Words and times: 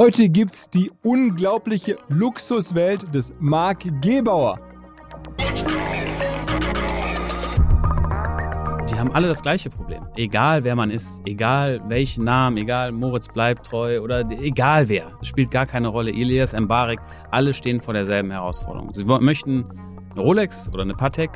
Heute 0.00 0.30
gibt's 0.30 0.70
die 0.70 0.90
unglaubliche 1.02 1.98
Luxuswelt 2.08 3.14
des 3.14 3.34
Mark 3.38 3.80
Gebauer. 4.00 4.58
Die 8.88 8.98
haben 8.98 9.12
alle 9.12 9.28
das 9.28 9.42
gleiche 9.42 9.68
Problem. 9.68 10.06
Egal 10.16 10.64
wer 10.64 10.74
man 10.74 10.90
ist, 10.90 11.20
egal 11.26 11.82
welchen 11.88 12.24
Namen, 12.24 12.56
egal 12.56 12.92
Moritz 12.92 13.28
bleibt 13.28 13.66
treu 13.66 14.00
oder 14.00 14.20
egal 14.30 14.88
wer. 14.88 15.18
Es 15.20 15.28
spielt 15.28 15.50
gar 15.50 15.66
keine 15.66 15.88
Rolle. 15.88 16.12
Elias, 16.12 16.58
Mbarek, 16.58 17.00
alle 17.30 17.52
stehen 17.52 17.82
vor 17.82 17.92
derselben 17.92 18.30
Herausforderung. 18.30 18.94
Sie 18.94 19.04
möchten 19.04 19.66
eine 20.12 20.22
Rolex 20.22 20.70
oder 20.72 20.84
eine 20.84 20.94
Patek 20.94 21.32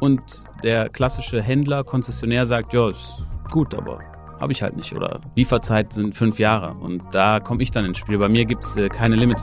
und 0.00 0.42
der 0.64 0.88
klassische 0.88 1.42
Händler, 1.42 1.84
Konzessionär 1.84 2.46
sagt, 2.46 2.72
ja, 2.72 2.88
ist 2.88 3.26
gut, 3.50 3.74
aber 3.74 3.98
habe 4.40 4.52
ich 4.52 4.62
halt 4.62 4.76
nicht. 4.76 4.94
Oder 4.94 5.20
Lieferzeit 5.34 5.92
sind 5.92 6.14
fünf 6.14 6.38
Jahre. 6.38 6.74
Und 6.74 7.02
da 7.12 7.40
komme 7.40 7.62
ich 7.62 7.70
dann 7.70 7.84
ins 7.84 7.98
Spiel. 7.98 8.18
Bei 8.18 8.28
mir 8.28 8.44
gibt 8.44 8.64
es 8.64 8.76
äh, 8.76 8.88
keine 8.88 9.16
Limits. 9.16 9.42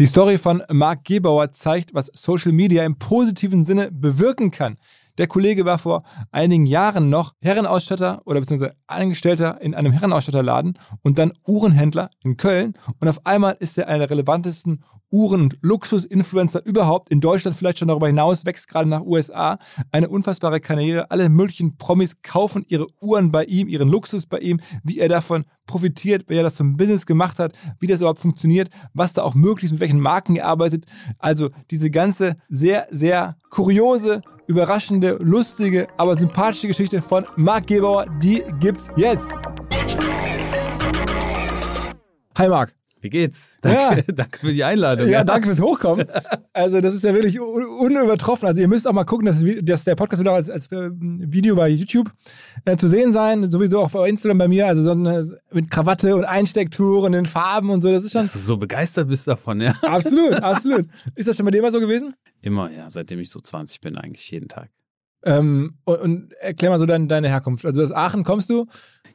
Die 0.00 0.06
Story 0.06 0.38
von 0.38 0.62
Marc 0.72 1.04
Gebauer 1.04 1.52
zeigt, 1.52 1.92
was 1.92 2.10
Social 2.14 2.52
Media 2.52 2.84
im 2.84 2.96
positiven 2.96 3.64
Sinne 3.64 3.90
bewirken 3.92 4.50
kann. 4.50 4.78
Der 5.18 5.26
Kollege 5.26 5.66
war 5.66 5.76
vor 5.76 6.04
einigen 6.32 6.64
Jahren 6.64 7.10
noch 7.10 7.34
Herrenausstatter 7.42 8.22
oder 8.24 8.40
beziehungsweise 8.40 8.76
Angestellter 8.86 9.60
in 9.60 9.74
einem 9.74 9.92
Herrenausstatterladen 9.92 10.78
und 11.02 11.18
dann 11.18 11.34
Uhrenhändler 11.46 12.08
in 12.24 12.38
Köln. 12.38 12.72
Und 12.98 13.08
auf 13.08 13.26
einmal 13.26 13.58
ist 13.60 13.76
er 13.76 13.88
einer 13.88 13.98
der 14.06 14.10
relevantesten 14.12 14.82
Uhren- 15.10 15.42
und 15.42 15.58
Luxus-Influencer 15.62 16.64
überhaupt. 16.64 17.10
In 17.10 17.20
Deutschland 17.20 17.56
vielleicht 17.56 17.78
schon 17.78 17.88
darüber 17.88 18.06
hinaus, 18.06 18.46
wächst 18.46 18.68
gerade 18.68 18.88
nach 18.88 19.02
USA. 19.02 19.58
Eine 19.92 20.08
unfassbare 20.08 20.60
Karriere. 20.60 21.10
Alle 21.10 21.28
möglichen 21.28 21.76
Promis 21.76 22.22
kaufen 22.22 22.64
ihre 22.68 22.86
Uhren 23.00 23.32
bei 23.32 23.44
ihm, 23.44 23.68
ihren 23.68 23.88
Luxus 23.88 24.26
bei 24.26 24.38
ihm, 24.38 24.60
wie 24.84 24.98
er 24.98 25.08
davon 25.08 25.44
profitiert, 25.66 26.24
wie 26.28 26.36
er 26.36 26.42
das 26.42 26.56
zum 26.56 26.76
Business 26.76 27.06
gemacht 27.06 27.38
hat, 27.38 27.52
wie 27.78 27.86
das 27.86 28.00
überhaupt 28.00 28.18
funktioniert, 28.18 28.70
was 28.94 29.12
da 29.12 29.22
auch 29.22 29.34
möglich 29.34 29.64
ist, 29.64 29.72
mit 29.72 29.80
welchen 29.80 30.00
Marken 30.00 30.36
er 30.36 30.46
arbeitet. 30.46 30.86
Also 31.18 31.50
diese 31.70 31.90
ganze 31.90 32.36
sehr, 32.48 32.86
sehr 32.90 33.36
kuriose, 33.50 34.22
überraschende, 34.46 35.18
lustige, 35.20 35.88
aber 35.96 36.16
sympathische 36.16 36.68
Geschichte 36.68 37.02
von 37.02 37.24
Marc 37.36 37.66
Gebauer, 37.66 38.06
die 38.22 38.42
gibt's 38.58 38.88
jetzt. 38.96 39.32
Hi 42.36 42.48
Marc. 42.48 42.79
Wie 43.02 43.08
geht's? 43.08 43.58
Danke, 43.62 44.04
ja. 44.06 44.12
danke 44.14 44.38
für 44.40 44.52
die 44.52 44.62
Einladung. 44.62 45.08
Ja, 45.08 45.24
danke 45.24 45.46
fürs 45.46 45.60
Hochkommen. 45.60 46.06
Also, 46.52 46.80
das 46.80 46.94
ist 46.94 47.04
ja 47.04 47.14
wirklich 47.14 47.40
unübertroffen. 47.40 48.46
Also, 48.48 48.60
ihr 48.60 48.66
müsst 48.66 48.86
auch 48.86 48.92
mal 48.92 49.04
gucken, 49.04 49.24
dass, 49.24 49.42
dass 49.62 49.84
der 49.84 49.94
Podcast 49.94 50.18
wird 50.18 50.28
auch 50.28 50.34
als, 50.34 50.50
als 50.50 50.66
äh, 50.72 50.90
Video 50.92 51.54
bei 51.54 51.68
YouTube 51.68 52.12
äh, 52.64 52.76
zu 52.76 52.88
sehen 52.88 53.12
sein. 53.12 53.50
Sowieso 53.50 53.80
auch 53.80 53.90
bei 53.90 54.08
Instagram 54.08 54.38
bei 54.38 54.48
mir. 54.48 54.66
Also, 54.66 54.82
so 54.82 54.90
eine, 54.90 55.24
mit 55.52 55.70
Krawatte 55.70 56.16
und 56.16 56.24
Einstecktuch 56.24 57.04
und 57.04 57.12
den 57.12 57.26
Farben 57.26 57.70
und 57.70 57.82
so. 57.82 57.92
Das 57.92 58.02
ist 58.02 58.12
schon. 58.12 58.22
Dass 58.22 58.32
du 58.32 58.40
so 58.40 58.56
begeistert 58.56 59.08
bist 59.08 59.28
davon, 59.28 59.60
ja. 59.60 59.74
Absolut, 59.82 60.34
absolut. 60.34 60.86
Ist 61.14 61.28
das 61.28 61.36
schon 61.36 61.44
bei 61.44 61.52
dir 61.52 61.58
immer 61.58 61.70
so 61.70 61.80
gewesen? 61.80 62.14
Immer, 62.42 62.70
ja. 62.70 62.90
Seitdem 62.90 63.20
ich 63.20 63.30
so 63.30 63.40
20 63.40 63.80
bin, 63.80 63.96
eigentlich 63.96 64.28
jeden 64.30 64.48
Tag. 64.48 64.70
Ähm, 65.22 65.74
und, 65.84 66.00
und, 66.00 66.32
erklär 66.34 66.70
mal 66.70 66.78
so 66.78 66.86
dein, 66.86 67.08
deine 67.08 67.28
Herkunft. 67.28 67.64
Also 67.64 67.82
aus 67.82 67.92
Aachen 67.92 68.24
kommst 68.24 68.50
du. 68.50 68.66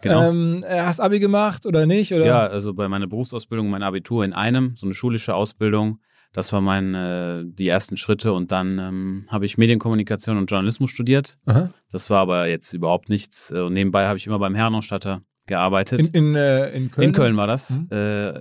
Genau. 0.05 0.29
Ähm, 0.29 0.63
hast 0.67 0.99
Abi 0.99 1.19
gemacht 1.19 1.65
oder 1.65 1.85
nicht? 1.85 2.13
Oder? 2.13 2.25
Ja, 2.25 2.45
also 2.45 2.73
bei 2.73 2.87
meiner 2.87 3.07
Berufsausbildung, 3.07 3.69
mein 3.69 3.81
Abitur 3.81 4.23
in 4.23 4.33
einem, 4.33 4.75
so 4.75 4.85
eine 4.85 4.93
schulische 4.93 5.33
Ausbildung. 5.33 5.99
Das 6.31 6.53
waren 6.53 6.63
meine, 6.63 7.45
äh, 7.47 7.51
die 7.51 7.67
ersten 7.67 7.97
Schritte 7.97 8.33
und 8.33 8.51
dann 8.51 8.77
ähm, 8.77 9.25
habe 9.29 9.45
ich 9.45 9.57
Medienkommunikation 9.57 10.37
und 10.37 10.51
Journalismus 10.51 10.91
studiert. 10.91 11.37
Aha. 11.45 11.71
Das 11.91 12.09
war 12.09 12.19
aber 12.19 12.47
jetzt 12.47 12.73
überhaupt 12.73 13.09
nichts. 13.09 13.51
Und 13.51 13.73
nebenbei 13.73 14.05
habe 14.05 14.17
ich 14.17 14.27
immer 14.27 14.37
beim 14.37 14.53
Herrenausstatter 14.53 15.21
gearbeitet. 15.47 16.09
In, 16.09 16.13
in, 16.13 16.35
äh, 16.35 16.69
in 16.71 16.91
Köln? 16.91 17.07
In 17.07 17.13
Köln 17.13 17.37
war 17.37 17.47
das. 17.47 17.71
Mhm. 17.71 17.87
Äh, 17.89 18.33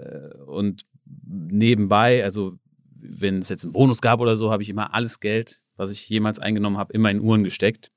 und 0.46 0.82
nebenbei, 1.26 2.22
also 2.24 2.54
wenn 2.96 3.38
es 3.38 3.48
jetzt 3.48 3.64
einen 3.64 3.72
Bonus 3.72 4.02
gab 4.02 4.20
oder 4.20 4.36
so, 4.36 4.50
habe 4.50 4.62
ich 4.62 4.68
immer 4.68 4.92
alles 4.92 5.20
Geld 5.20 5.64
was 5.76 5.90
ich 5.90 6.08
jemals 6.08 6.38
eingenommen 6.38 6.78
habe, 6.78 6.92
immer 6.92 7.10
in 7.10 7.20
Uhren 7.20 7.44
gesteckt. 7.44 7.90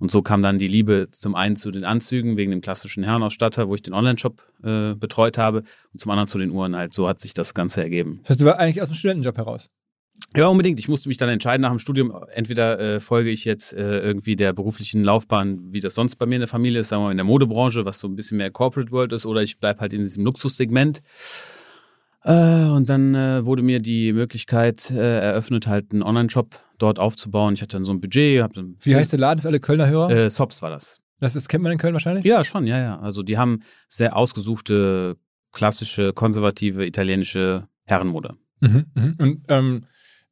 Und 0.00 0.10
so 0.10 0.22
kam 0.22 0.42
dann 0.42 0.58
die 0.58 0.66
Liebe 0.66 1.08
zum 1.12 1.34
einen 1.34 1.56
zu 1.56 1.70
den 1.70 1.84
Anzügen 1.84 2.36
wegen 2.36 2.50
dem 2.50 2.62
klassischen 2.62 3.04
Herrenausstatter, 3.04 3.68
wo 3.68 3.74
ich 3.74 3.82
den 3.82 3.94
Online-Shop 3.94 4.42
äh, 4.64 4.94
betreut 4.94 5.38
habe, 5.38 5.62
und 5.92 5.98
zum 5.98 6.10
anderen 6.10 6.26
zu 6.26 6.38
den 6.38 6.50
Uhren 6.50 6.74
halt. 6.74 6.94
So 6.94 7.06
hat 7.06 7.20
sich 7.20 7.34
das 7.34 7.54
Ganze 7.54 7.82
ergeben. 7.82 8.20
Das 8.22 8.30
heißt, 8.30 8.40
du 8.40 8.46
war 8.46 8.58
eigentlich 8.58 8.80
aus 8.80 8.88
dem 8.88 8.94
Studentenjob 8.94 9.36
heraus? 9.36 9.68
Ja, 10.36 10.46
unbedingt. 10.46 10.80
Ich 10.80 10.88
musste 10.88 11.08
mich 11.08 11.18
dann 11.18 11.28
entscheiden 11.28 11.62
nach 11.62 11.70
dem 11.70 11.78
Studium. 11.78 12.14
Entweder 12.32 12.78
äh, 12.78 13.00
folge 13.00 13.30
ich 13.30 13.44
jetzt 13.44 13.72
äh, 13.72 14.00
irgendwie 14.00 14.36
der 14.36 14.52
beruflichen 14.52 15.02
Laufbahn, 15.02 15.72
wie 15.72 15.80
das 15.80 15.94
sonst 15.94 16.16
bei 16.16 16.26
mir 16.26 16.36
in 16.36 16.40
der 16.40 16.48
Familie 16.48 16.80
ist, 16.80 16.88
sagen 16.88 17.02
wir 17.02 17.06
mal 17.06 17.10
in 17.10 17.18
der 17.18 17.24
Modebranche, 17.24 17.84
was 17.84 17.98
so 17.98 18.08
ein 18.08 18.16
bisschen 18.16 18.38
mehr 18.38 18.50
Corporate 18.50 18.92
World 18.92 19.12
ist, 19.12 19.26
oder 19.26 19.42
ich 19.42 19.58
bleibe 19.58 19.80
halt 19.80 19.92
in 19.92 20.00
diesem 20.00 20.24
Luxussegment. 20.24 21.02
Äh, 22.22 22.64
und 22.64 22.88
dann 22.88 23.14
äh, 23.14 23.44
wurde 23.44 23.62
mir 23.62 23.80
die 23.80 24.12
Möglichkeit 24.12 24.90
äh, 24.90 25.20
eröffnet, 25.20 25.66
halt 25.66 25.92
einen 25.92 26.02
Online-Shop 26.02 26.54
dort 26.82 26.98
aufzubauen. 26.98 27.54
Ich 27.54 27.62
hatte 27.62 27.76
dann 27.76 27.84
so 27.84 27.92
ein 27.92 28.00
Budget. 28.00 28.44
Wie 28.80 28.96
heißt 28.96 29.12
der 29.12 29.18
Laden 29.18 29.40
für 29.40 29.48
alle 29.48 29.60
Kölner 29.60 29.88
Hörer? 29.88 30.10
Äh, 30.10 30.30
Sops 30.30 30.62
war 30.62 30.70
das. 30.70 31.00
Das 31.20 31.36
ist, 31.36 31.48
kennt 31.48 31.62
man 31.62 31.72
in 31.72 31.78
Köln 31.78 31.92
wahrscheinlich? 31.92 32.24
Ja, 32.24 32.42
schon, 32.44 32.66
ja, 32.66 32.78
ja. 32.78 32.98
Also 32.98 33.22
die 33.22 33.36
haben 33.36 33.60
sehr 33.88 34.16
ausgesuchte, 34.16 35.16
klassische, 35.52 36.12
konservative, 36.12 36.86
italienische 36.86 37.68
Herrenmode. 37.86 38.36
Mhm, 38.60 38.86
mh. 38.94 39.14
Und 39.18 39.44
ähm, 39.48 39.84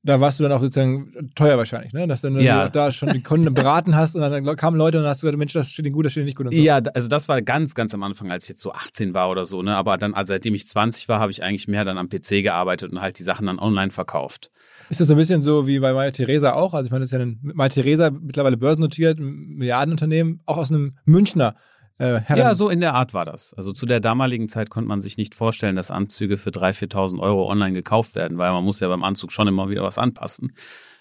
da 0.02 0.20
warst 0.20 0.38
du 0.38 0.44
dann 0.44 0.52
auch 0.52 0.60
sozusagen 0.60 1.30
teuer 1.34 1.58
wahrscheinlich, 1.58 1.92
ne? 1.92 2.06
Dass 2.06 2.20
dann 2.20 2.38
ja. 2.40 2.64
du 2.64 2.70
da 2.70 2.90
schon 2.90 3.12
die 3.12 3.22
Kunden 3.22 3.52
beraten 3.52 3.96
hast 3.96 4.14
und 4.14 4.22
dann 4.22 4.56
kamen 4.56 4.78
Leute 4.78 4.98
und 4.98 5.04
dann 5.04 5.10
hast 5.10 5.22
du 5.22 5.26
gesagt, 5.26 5.38
Mensch, 5.38 5.52
das 5.52 5.72
steht 5.72 5.84
ihnen 5.84 5.94
gut, 5.94 6.06
das 6.06 6.12
steht 6.12 6.22
ihnen 6.22 6.26
nicht 6.26 6.36
gut 6.36 6.46
und 6.46 6.54
so. 6.54 6.60
Ja, 6.60 6.80
also 6.94 7.08
das 7.08 7.28
war 7.28 7.42
ganz, 7.42 7.74
ganz 7.74 7.92
am 7.92 8.02
Anfang, 8.02 8.30
als 8.30 8.44
ich 8.44 8.50
jetzt 8.50 8.62
so 8.62 8.72
18 8.72 9.12
war 9.12 9.28
oder 9.28 9.44
so, 9.44 9.60
ne? 9.62 9.76
Aber 9.76 9.98
dann, 9.98 10.14
also 10.14 10.28
seitdem 10.28 10.54
ich 10.54 10.66
20 10.66 11.08
war, 11.08 11.20
habe 11.20 11.32
ich 11.32 11.42
eigentlich 11.42 11.68
mehr 11.68 11.84
dann 11.84 11.98
am 11.98 12.08
PC 12.08 12.42
gearbeitet 12.42 12.92
und 12.92 13.00
halt 13.00 13.18
die 13.18 13.24
Sachen 13.24 13.46
dann 13.46 13.58
online 13.58 13.90
verkauft. 13.90 14.50
Ist 14.88 15.00
das 15.00 15.10
ein 15.10 15.16
bisschen 15.16 15.42
so 15.42 15.66
wie 15.66 15.78
bei 15.78 15.92
Maya 15.92 16.10
Theresa 16.10 16.52
auch? 16.54 16.74
Also 16.74 16.86
ich 16.86 16.90
meine, 16.90 17.02
das 17.02 17.12
ist 17.12 17.18
ja 17.18 17.20
ein 17.20 17.38
Maya 17.42 17.68
Theresa 17.68 18.10
mittlerweile 18.10 18.56
börsennotiert, 18.56 19.18
ein 19.18 19.56
Milliardenunternehmen, 19.56 20.40
auch 20.46 20.56
aus 20.56 20.70
einem 20.70 20.96
Münchner 21.04 21.54
äh. 21.98 22.20
Ja, 22.36 22.54
so 22.54 22.68
in 22.68 22.80
der 22.80 22.94
Art 22.94 23.12
war 23.12 23.24
das. 23.24 23.54
Also 23.54 23.72
zu 23.72 23.84
der 23.84 24.00
damaligen 24.00 24.48
Zeit 24.48 24.70
konnte 24.70 24.88
man 24.88 25.00
sich 25.00 25.16
nicht 25.16 25.34
vorstellen, 25.34 25.76
dass 25.76 25.90
Anzüge 25.90 26.38
für 26.38 26.50
3.000, 26.50 26.92
4.000 26.92 27.20
Euro 27.20 27.50
online 27.50 27.74
gekauft 27.74 28.14
werden, 28.14 28.38
weil 28.38 28.52
man 28.52 28.64
muss 28.64 28.80
ja 28.80 28.88
beim 28.88 29.04
Anzug 29.04 29.32
schon 29.32 29.48
immer 29.48 29.68
wieder 29.68 29.82
was 29.82 29.98
anpassen. 29.98 30.52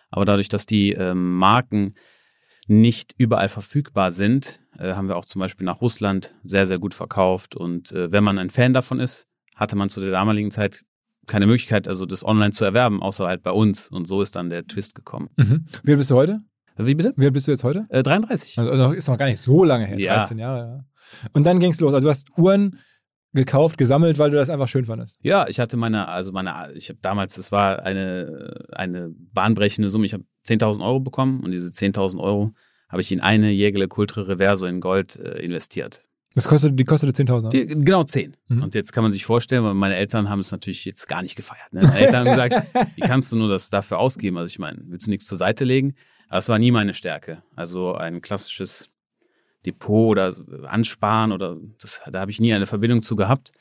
Aber 0.09 0.25
dadurch, 0.25 0.49
dass 0.49 0.65
die 0.65 0.91
ähm, 0.93 1.37
Marken 1.37 1.93
nicht 2.67 3.13
überall 3.17 3.49
verfügbar 3.49 4.11
sind, 4.11 4.59
äh, 4.77 4.93
haben 4.93 5.07
wir 5.07 5.17
auch 5.17 5.25
zum 5.25 5.39
Beispiel 5.39 5.65
nach 5.65 5.81
Russland 5.81 6.35
sehr, 6.43 6.65
sehr 6.65 6.79
gut 6.79 6.93
verkauft. 6.93 7.55
Und 7.55 7.91
äh, 7.91 8.11
wenn 8.11 8.23
man 8.23 8.39
ein 8.39 8.49
Fan 8.49 8.73
davon 8.73 8.99
ist, 8.99 9.27
hatte 9.55 9.75
man 9.75 9.89
zu 9.89 10.01
der 10.01 10.11
damaligen 10.11 10.51
Zeit 10.51 10.83
keine 11.27 11.45
Möglichkeit, 11.45 11.87
also 11.87 12.05
das 12.05 12.23
online 12.25 12.51
zu 12.51 12.65
erwerben, 12.65 13.01
außer 13.03 13.27
halt 13.27 13.43
bei 13.43 13.51
uns. 13.51 13.89
Und 13.89 14.07
so 14.07 14.21
ist 14.21 14.35
dann 14.35 14.49
der 14.49 14.65
Twist 14.65 14.95
gekommen. 14.95 15.29
Mhm. 15.37 15.65
Wie 15.83 15.91
alt 15.91 15.99
bist 15.99 16.09
du 16.11 16.15
heute? 16.15 16.39
Wie 16.77 16.95
bitte? 16.95 17.13
Wie 17.17 17.25
alt 17.25 17.33
bist 17.33 17.47
du 17.47 17.51
jetzt 17.51 17.63
heute? 17.63 17.85
Äh, 17.89 18.03
33. 18.03 18.57
Also 18.59 18.73
noch- 18.75 18.93
ist 18.93 19.07
noch 19.07 19.17
gar 19.17 19.25
nicht 19.27 19.39
so 19.39 19.63
lange 19.63 19.85
her, 19.85 19.99
Ja. 19.99 20.15
13 20.17 20.39
Jahre. 20.39 20.59
Ja. 20.59 21.29
Und 21.33 21.43
dann 21.45 21.59
ging's 21.59 21.79
los. 21.79 21.93
Also 21.93 22.05
du 22.05 22.09
hast 22.09 22.27
Uhren 22.37 22.79
gekauft, 23.33 23.77
gesammelt, 23.77 24.19
weil 24.19 24.29
du 24.31 24.37
das 24.37 24.49
einfach 24.49 24.67
schön 24.67 24.85
fandest. 24.85 25.17
Ja, 25.21 25.47
ich 25.47 25.59
hatte 25.59 25.75
meine, 25.77 26.07
also 26.07 26.31
meine, 26.31 26.71
ich 26.75 26.89
habe 26.89 26.99
damals, 27.01 27.35
das 27.35 27.51
war 27.51 27.83
eine, 27.83 28.65
eine 28.71 29.09
bahnbrechende 29.33 29.89
Summe. 29.89 30.05
Ich 30.05 30.13
habe 30.13 30.23
10.000 30.47 30.81
Euro 30.83 30.99
bekommen 30.99 31.41
und 31.43 31.51
diese 31.51 31.69
10.000 31.71 32.19
Euro 32.19 32.51
habe 32.89 33.01
ich 33.01 33.11
in 33.11 33.19
eine 33.21 33.51
Jägerle 33.51 33.87
Cultre 33.87 34.27
Reverso 34.27 34.65
in 34.65 34.79
Gold 34.79 35.17
äh, 35.17 35.39
investiert. 35.43 36.06
Das 36.37 36.47
kostet, 36.47 36.79
die 36.79 36.83
kostete 36.83 37.23
10.000 37.23 37.31
Euro. 37.33 37.49
Die, 37.49 37.65
genau 37.65 38.03
10. 38.03 38.37
Mhm. 38.47 38.61
Und 38.61 38.75
jetzt 38.75 38.93
kann 38.93 39.01
man 39.01 39.11
sich 39.11 39.25
vorstellen, 39.25 39.63
weil 39.63 39.73
meine 39.73 39.95
Eltern 39.95 40.29
haben 40.29 40.37
es 40.37 40.51
natürlich 40.51 40.85
jetzt 40.85 41.09
gar 41.09 41.23
nicht 41.23 41.35
gefeiert. 41.35 41.73
Ne? 41.73 41.81
Meine 41.87 41.97
Eltern 41.97 42.27
haben 42.27 42.49
gesagt, 42.49 42.95
wie 42.95 43.01
kannst 43.01 43.31
du 43.31 43.37
nur 43.37 43.49
das 43.49 43.71
dafür 43.71 43.97
ausgeben? 43.97 44.37
Also 44.37 44.45
ich 44.45 44.59
meine, 44.59 44.77
willst 44.83 45.07
du 45.07 45.09
nichts 45.09 45.25
zur 45.25 45.39
Seite 45.39 45.65
legen? 45.65 45.95
Aber 46.29 46.37
es 46.37 46.47
war 46.47 46.59
nie 46.59 46.69
meine 46.69 46.93
Stärke. 46.93 47.41
Also 47.55 47.95
ein 47.95 48.21
klassisches 48.21 48.91
Depot 49.65 50.11
oder 50.11 50.31
Ansparen 50.67 51.31
oder 51.31 51.57
das, 51.81 52.01
da 52.11 52.19
habe 52.19 52.29
ich 52.29 52.39
nie 52.39 52.53
eine 52.53 52.67
Verbindung 52.67 53.01
zu 53.01 53.15
gehabt. 53.15 53.51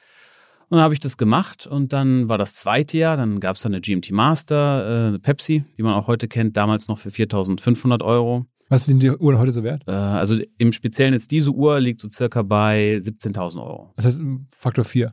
Und 0.68 0.76
dann 0.76 0.84
habe 0.84 0.92
ich 0.92 1.00
das 1.00 1.16
gemacht 1.16 1.66
und 1.66 1.94
dann 1.94 2.28
war 2.28 2.36
das 2.36 2.56
zweite 2.56 2.98
Jahr, 2.98 3.16
dann 3.16 3.40
gab 3.40 3.56
es 3.56 3.62
da 3.62 3.70
eine 3.70 3.80
GMT 3.80 4.10
Master, 4.10 5.14
äh, 5.14 5.18
Pepsi, 5.18 5.64
die 5.78 5.82
man 5.82 5.94
auch 5.94 6.08
heute 6.08 6.28
kennt, 6.28 6.58
damals 6.58 6.88
noch 6.88 6.98
für 6.98 7.08
4.500 7.08 8.04
Euro. 8.04 8.44
Was 8.68 8.86
sind 8.86 9.02
die 9.02 9.10
Uhren 9.10 9.38
heute 9.38 9.52
so 9.52 9.62
wert? 9.62 9.82
Äh, 9.86 9.92
also 9.92 10.36
im 10.58 10.72
Speziellen 10.72 11.12
jetzt 11.12 11.30
diese 11.30 11.50
Uhr 11.50 11.78
liegt 11.80 12.00
so 12.00 12.08
circa 12.10 12.42
bei 12.42 12.96
17.000 12.96 13.62
Euro. 13.62 13.92
Das 13.96 14.06
heißt 14.06 14.20
Faktor 14.50 14.84
4. 14.84 15.12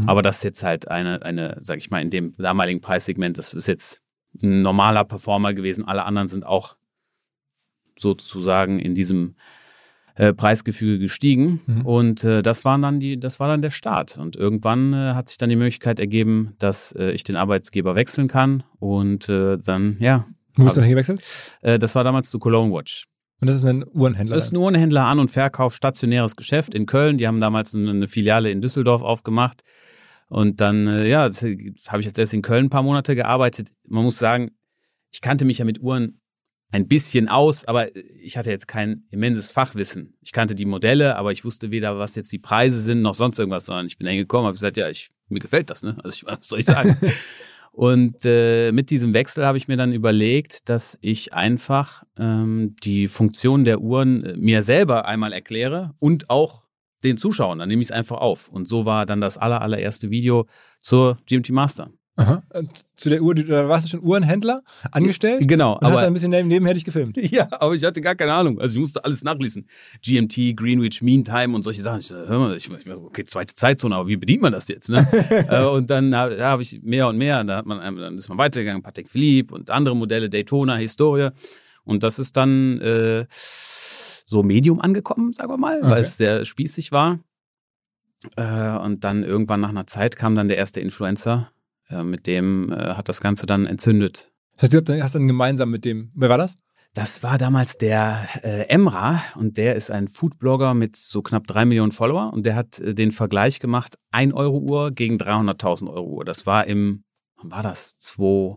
Mhm. 0.00 0.08
Aber 0.08 0.22
das 0.22 0.38
ist 0.38 0.44
jetzt 0.44 0.62
halt 0.62 0.88
eine, 0.88 1.22
eine, 1.22 1.58
sag 1.62 1.78
ich 1.78 1.90
mal, 1.90 2.00
in 2.00 2.10
dem 2.10 2.32
damaligen 2.32 2.80
Preissegment, 2.80 3.38
das 3.38 3.54
ist 3.54 3.66
jetzt 3.66 4.02
ein 4.42 4.62
normaler 4.62 5.04
Performer 5.04 5.54
gewesen. 5.54 5.84
Alle 5.84 6.04
anderen 6.04 6.28
sind 6.28 6.46
auch 6.46 6.76
sozusagen 7.98 8.78
in 8.78 8.94
diesem 8.94 9.34
äh, 10.14 10.32
Preisgefüge 10.32 10.98
gestiegen. 10.98 11.60
Mhm. 11.66 11.86
Und 11.86 12.24
äh, 12.24 12.42
das 12.42 12.64
waren 12.64 12.82
dann 12.82 13.00
die, 13.00 13.18
das 13.18 13.40
war 13.40 13.48
dann 13.48 13.62
der 13.62 13.70
Start. 13.70 14.18
Und 14.18 14.36
irgendwann 14.36 14.92
äh, 14.92 15.14
hat 15.14 15.28
sich 15.28 15.38
dann 15.38 15.50
die 15.50 15.56
Möglichkeit 15.56 16.00
ergeben, 16.00 16.54
dass 16.58 16.92
äh, 16.92 17.10
ich 17.10 17.24
den 17.24 17.36
Arbeitsgeber 17.36 17.94
wechseln 17.94 18.28
kann. 18.28 18.62
Und 18.78 19.28
äh, 19.28 19.58
dann, 19.58 19.96
ja, 19.98 20.26
Wo 20.56 20.64
bist 20.64 20.76
du 20.76 20.80
denn 20.80 20.90
gewechselt? 20.90 21.22
äh, 21.62 21.78
das 21.78 21.94
war 21.94 22.04
damals 22.04 22.30
zu 22.30 22.38
Cologne 22.38 22.72
Watch. 22.72 23.06
Und 23.40 23.48
das 23.48 23.56
ist 23.56 23.64
ein 23.64 23.84
Uhrenhändler. 23.94 24.36
Das 24.36 24.46
ist 24.46 24.52
ein 24.52 24.56
Uhrenhändler 24.56 25.06
An- 25.06 25.18
und 25.18 25.30
Verkauf, 25.30 25.74
stationäres 25.74 26.36
Geschäft 26.36 26.74
in 26.74 26.84
Köln. 26.86 27.16
Die 27.16 27.26
haben 27.26 27.40
damals 27.40 27.74
eine 27.74 28.06
Filiale 28.06 28.50
in 28.50 28.60
Düsseldorf 28.60 29.00
aufgemacht. 29.00 29.62
Und 30.28 30.60
dann, 30.60 30.86
äh, 30.86 31.08
ja, 31.08 31.26
das 31.26 31.42
habe 31.42 32.00
ich 32.00 32.06
jetzt 32.06 32.18
erst 32.18 32.34
in 32.34 32.42
Köln 32.42 32.66
ein 32.66 32.70
paar 32.70 32.82
Monate 32.82 33.14
gearbeitet. 33.14 33.68
Man 33.88 34.04
muss 34.04 34.18
sagen, 34.18 34.50
ich 35.10 35.20
kannte 35.20 35.44
mich 35.44 35.58
ja 35.58 35.64
mit 35.64 35.80
Uhren 35.80 36.20
ein 36.70 36.86
bisschen 36.86 37.28
aus, 37.28 37.64
aber 37.64 37.94
ich 37.96 38.36
hatte 38.36 38.50
jetzt 38.50 38.68
kein 38.68 39.04
immenses 39.10 39.50
Fachwissen. 39.50 40.16
Ich 40.20 40.32
kannte 40.32 40.54
die 40.54 40.66
Modelle, 40.66 41.16
aber 41.16 41.32
ich 41.32 41.44
wusste 41.44 41.70
weder, 41.72 41.98
was 41.98 42.14
jetzt 42.14 42.30
die 42.30 42.38
Preise 42.38 42.80
sind, 42.80 43.02
noch 43.02 43.14
sonst 43.14 43.38
irgendwas, 43.38 43.66
sondern 43.66 43.86
ich 43.86 43.98
bin 43.98 44.06
hingekommen, 44.06 44.46
habe 44.46 44.54
gesagt, 44.54 44.76
ja, 44.76 44.88
ich, 44.88 45.10
mir 45.28 45.40
gefällt 45.40 45.68
das, 45.70 45.82
ne? 45.82 45.96
Also 46.04 46.14
ich, 46.14 46.24
was 46.24 46.46
soll 46.46 46.60
ich 46.60 46.66
sagen? 46.66 46.96
Und 47.72 48.24
äh, 48.24 48.72
mit 48.72 48.90
diesem 48.90 49.14
Wechsel 49.14 49.44
habe 49.46 49.56
ich 49.56 49.68
mir 49.68 49.76
dann 49.76 49.92
überlegt, 49.92 50.68
dass 50.68 50.98
ich 51.00 51.32
einfach 51.32 52.02
ähm, 52.18 52.74
die 52.82 53.08
Funktion 53.08 53.64
der 53.64 53.80
Uhren 53.80 54.24
äh, 54.24 54.36
mir 54.36 54.62
selber 54.62 55.06
einmal 55.06 55.32
erkläre 55.32 55.94
und 55.98 56.30
auch 56.30 56.68
den 57.04 57.16
Zuschauern. 57.16 57.58
Dann 57.58 57.68
nehme 57.68 57.80
ich 57.80 57.88
es 57.88 57.92
einfach 57.92 58.18
auf. 58.18 58.48
Und 58.48 58.68
so 58.68 58.86
war 58.86 59.06
dann 59.06 59.20
das 59.20 59.38
aller, 59.38 59.62
allererste 59.62 60.10
Video 60.10 60.46
zur 60.80 61.18
GMT 61.26 61.50
Master. 61.50 61.90
Aha. 62.16 62.42
Und 62.52 62.84
Zu 62.96 63.08
der 63.08 63.22
Uhr, 63.22 63.34
da 63.34 63.68
warst 63.68 63.86
du 63.86 63.90
schon 63.90 64.02
Uhrenhändler 64.04 64.60
angestellt? 64.92 65.48
Genau, 65.48 65.74
Und 65.74 65.86
hast 65.86 65.98
aber 65.98 66.06
ein 66.06 66.12
bisschen 66.12 66.30
neben, 66.30 66.48
nebenher 66.48 66.74
gefilmt. 66.74 67.16
Ja, 67.30 67.48
aber 67.50 67.74
ich 67.74 67.84
hatte 67.84 68.00
gar 68.02 68.14
keine 68.14 68.34
Ahnung. 68.34 68.60
Also 68.60 68.74
ich 68.74 68.80
musste 68.80 69.04
alles 69.04 69.24
nachlesen. 69.24 69.66
GMT, 70.02 70.54
Greenwich 70.56 71.00
Mean 71.02 71.24
Time 71.24 71.54
und 71.54 71.62
solche 71.62 71.82
Sachen. 71.82 72.00
Ich, 72.00 72.08
so, 72.08 72.16
hör 72.16 72.38
mal, 72.38 72.56
ich, 72.56 72.68
ich 72.68 72.90
okay, 72.90 73.24
zweite 73.24 73.54
Zeitzone, 73.54 73.94
aber 73.94 74.08
wie 74.08 74.16
bedient 74.16 74.42
man 74.42 74.52
das 74.52 74.68
jetzt? 74.68 74.88
Ne? 74.88 75.06
Äh, 75.48 75.64
und 75.64 75.88
dann 75.90 76.12
ja, 76.12 76.28
habe 76.40 76.62
ich 76.62 76.82
mehr 76.82 77.08
und 77.08 77.16
mehr, 77.16 77.42
da 77.44 77.56
hat 77.58 77.66
man, 77.66 77.80
ähm, 77.82 77.96
dann 77.96 78.14
ist 78.16 78.28
man 78.28 78.36
weitergegangen, 78.38 78.82
Patek 78.82 79.08
Philippe 79.08 79.54
und 79.54 79.70
andere 79.70 79.96
Modelle, 79.96 80.28
Daytona, 80.28 80.76
Historie. 80.76 81.30
Und 81.84 82.02
das 82.02 82.18
ist 82.18 82.36
dann 82.36 82.80
äh, 82.80 83.26
so 83.30 84.42
Medium 84.42 84.80
angekommen, 84.80 85.32
sagen 85.32 85.50
wir 85.50 85.56
mal, 85.56 85.78
Okay. 85.78 85.90
weil 85.90 86.02
es 86.02 86.16
sehr 86.16 86.44
spießig 86.44 86.92
war. 86.92 87.20
Äh, 88.36 88.76
und 88.78 89.04
dann 89.04 89.24
irgendwann 89.24 89.60
nach 89.60 89.70
einer 89.70 89.86
Zeit 89.86 90.16
kam 90.16 90.34
dann 90.34 90.48
der 90.48 90.58
erste 90.58 90.80
Influencer, 90.80 91.50
äh, 91.58 91.59
mit 92.02 92.26
dem 92.26 92.72
äh, 92.72 92.94
hat 92.94 93.08
das 93.08 93.20
Ganze 93.20 93.46
dann 93.46 93.66
entzündet. 93.66 94.30
Das 94.56 94.64
heißt, 94.72 94.88
du 94.88 95.02
hast 95.02 95.14
dann 95.14 95.26
gemeinsam 95.28 95.70
mit 95.70 95.84
dem, 95.84 96.10
wer 96.14 96.28
war 96.28 96.38
das? 96.38 96.56
Das 96.92 97.22
war 97.22 97.38
damals 97.38 97.78
der 97.78 98.26
äh, 98.42 98.62
Emra 98.68 99.22
und 99.36 99.56
der 99.58 99.76
ist 99.76 99.90
ein 99.92 100.08
Foodblogger 100.08 100.74
mit 100.74 100.96
so 100.96 101.22
knapp 101.22 101.46
drei 101.46 101.64
Millionen 101.64 101.92
Follower 101.92 102.32
und 102.32 102.44
der 102.46 102.56
hat 102.56 102.80
äh, 102.80 102.94
den 102.94 103.12
Vergleich 103.12 103.60
gemacht, 103.60 103.96
1 104.10 104.34
Euro 104.34 104.58
Uhr 104.58 104.90
gegen 104.90 105.16
300.000 105.16 105.88
Euro 105.88 106.06
Uhr. 106.08 106.24
Das 106.24 106.46
war 106.46 106.66
im, 106.66 107.04
wann 107.36 107.52
war 107.52 107.62
das? 107.62 107.96
2, 107.98 108.56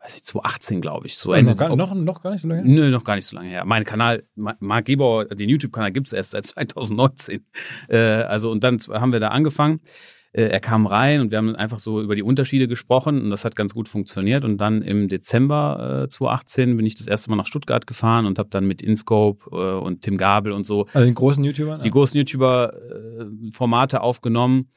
weiß 0.00 0.16
ich, 0.16 0.24
2018 0.24 0.80
glaube 0.80 1.06
ich. 1.06 1.16
So 1.16 1.32
Ende 1.32 1.52
noch, 1.52 1.58
gar, 1.58 1.76
noch, 1.76 1.94
noch 1.94 2.20
gar 2.20 2.32
nicht 2.32 2.40
so 2.42 2.48
lange? 2.48 2.62
her? 2.64 2.68
Nö, 2.70 2.90
noch 2.90 3.04
gar 3.04 3.14
nicht 3.14 3.26
so 3.26 3.36
lange 3.36 3.48
her. 3.50 3.64
Mein 3.64 3.84
Kanal, 3.84 4.24
Ma- 4.34 4.56
Marc 4.58 4.86
Gebauer, 4.86 5.26
den 5.26 5.48
YouTube-Kanal 5.48 5.92
gibt's 5.92 6.12
erst 6.12 6.32
seit 6.32 6.46
2019. 6.46 7.46
Äh, 7.88 7.96
also 7.98 8.50
und 8.50 8.64
dann 8.64 8.78
haben 8.90 9.12
wir 9.12 9.20
da 9.20 9.28
angefangen. 9.28 9.80
Äh, 10.34 10.48
er 10.48 10.60
kam 10.60 10.86
rein 10.86 11.20
und 11.20 11.30
wir 11.30 11.38
haben 11.38 11.54
einfach 11.54 11.78
so 11.78 12.02
über 12.02 12.16
die 12.16 12.22
Unterschiede 12.22 12.66
gesprochen 12.66 13.22
und 13.22 13.30
das 13.30 13.44
hat 13.44 13.54
ganz 13.54 13.72
gut 13.72 13.88
funktioniert. 13.88 14.44
Und 14.44 14.58
dann 14.58 14.82
im 14.82 15.08
Dezember 15.08 16.02
äh, 16.04 16.08
2018 16.08 16.76
bin 16.76 16.84
ich 16.84 16.96
das 16.96 17.06
erste 17.06 17.30
Mal 17.30 17.36
nach 17.36 17.46
Stuttgart 17.46 17.86
gefahren 17.86 18.26
und 18.26 18.38
habe 18.38 18.48
dann 18.50 18.66
mit 18.66 18.82
InScope 18.82 19.50
äh, 19.50 19.84
und 19.84 20.02
Tim 20.02 20.18
Gabel 20.18 20.52
und 20.52 20.64
so 20.64 20.86
Also 20.92 21.06
den 21.06 21.14
großen 21.14 21.42
YouTubern? 21.44 21.80
die 21.80 21.90
großen 21.90 22.18
YouTuber-Formate 22.18 24.00
aufgenommen 24.00 24.68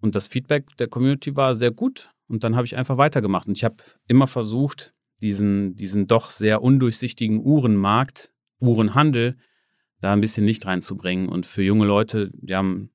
und 0.00 0.14
das 0.14 0.28
Feedback 0.28 0.76
der 0.78 0.86
Community 0.86 1.36
war 1.36 1.54
sehr 1.54 1.72
gut. 1.72 2.10
Und 2.28 2.44
dann 2.44 2.54
habe 2.54 2.64
ich 2.64 2.76
einfach 2.76 2.96
weitergemacht. 2.96 3.48
Und 3.48 3.56
ich 3.56 3.64
habe 3.64 3.76
immer 4.06 4.28
versucht, 4.28 4.94
diesen, 5.20 5.74
diesen 5.74 6.06
doch 6.06 6.30
sehr 6.30 6.62
undurchsichtigen 6.62 7.44
Uhrenmarkt, 7.44 8.32
Uhrenhandel, 8.60 9.36
da 10.00 10.12
ein 10.12 10.20
bisschen 10.20 10.46
Licht 10.46 10.64
reinzubringen. 10.64 11.28
Und 11.28 11.44
für 11.44 11.62
junge 11.62 11.86
Leute, 11.86 12.30
die 12.34 12.54
haben 12.54 12.90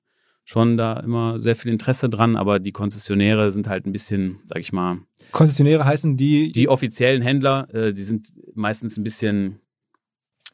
schon 0.46 0.78
da 0.78 1.00
immer 1.00 1.42
sehr 1.42 1.56
viel 1.56 1.72
Interesse 1.72 2.08
dran, 2.08 2.36
aber 2.36 2.60
die 2.60 2.72
Konzessionäre 2.72 3.52
sind 3.52 3.68
halt 3.68 3.86
ein 3.86 3.92
bisschen, 3.92 4.40
sag 4.46 4.62
ich 4.62 4.72
mal, 4.72 5.00
Konzessionäre 5.32 5.84
heißen 5.84 6.16
die, 6.16 6.52
die 6.52 6.70
offiziellen 6.70 7.24
Händler, 7.24 7.68
äh, 7.74 7.94
die 7.94 8.04
sind 8.04 8.28
meistens 8.54 8.98
ein 8.98 9.04
bisschen, 9.04 9.60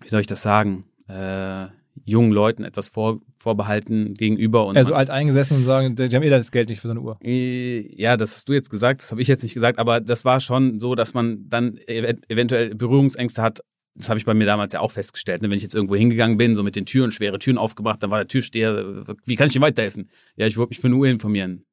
wie 0.02 0.08
soll 0.08 0.22
ich 0.22 0.28
das 0.28 0.42
sagen, 0.42 0.86
äh, 1.08 1.68
jungen 2.06 2.32
Leuten 2.32 2.64
etwas 2.64 2.88
vor, 2.88 3.20
vorbehalten 3.38 4.14
gegenüber. 4.14 4.66
Und 4.66 4.78
also 4.78 4.94
alt 4.94 5.10
eingesessen 5.10 5.58
und 5.58 5.64
sagen, 5.64 5.96
die 5.96 6.04
haben 6.04 6.24
eh 6.24 6.30
das 6.30 6.52
Geld 6.52 6.70
nicht 6.70 6.80
für 6.80 6.88
so 6.88 6.92
eine 6.92 7.02
Uhr. 7.02 7.18
Äh, 7.22 7.94
ja, 7.96 8.16
das 8.18 8.34
hast 8.34 8.48
du 8.48 8.54
jetzt 8.54 8.70
gesagt, 8.70 9.02
das 9.02 9.12
habe 9.12 9.22
ich 9.22 9.28
jetzt 9.28 9.44
nicht 9.44 9.54
gesagt, 9.54 9.78
aber 9.78 10.00
das 10.00 10.24
war 10.24 10.40
schon 10.40 10.80
so, 10.80 10.96
dass 10.96 11.14
man 11.14 11.50
dann 11.50 11.78
ev 11.88 12.16
eventuell 12.30 12.76
Berührungsängste 12.76 13.42
hat. 13.42 13.60
Das 13.96 14.08
habe 14.10 14.18
ich 14.20 14.26
bei 14.26 14.34
mir 14.34 14.46
damals 14.46 14.74
ja 14.74 14.80
auch 14.80 14.92
festgestellt. 14.92 15.42
Ne? 15.42 15.50
Wenn 15.50 15.58
ich 15.58 15.64
jetzt 15.64 15.76
irgendwo 15.76 15.96
hingegangen 15.96 16.38
bin, 16.38 16.56
so 16.56 16.64
mit 16.64 16.76
den 16.76 16.86
Türen, 16.86 17.12
schwere 17.12 17.40
Türen 17.40 17.58
aufgebracht, 17.58 18.02
dann 18.02 18.10
war 18.10 18.20
der 18.20 18.28
Türsteher, 18.28 19.04
wie 19.26 19.36
kann 19.36 19.50
ich 19.50 19.56
ihm 19.56 19.62
weiterhelfen? 19.62 20.10
Ja, 20.38 20.48
ich 20.48 20.56
wollte 20.58 20.70
mich 20.70 20.80
für 20.80 20.88
eine 20.88 20.96
Uhr 20.96 21.08
informieren. 21.08 21.66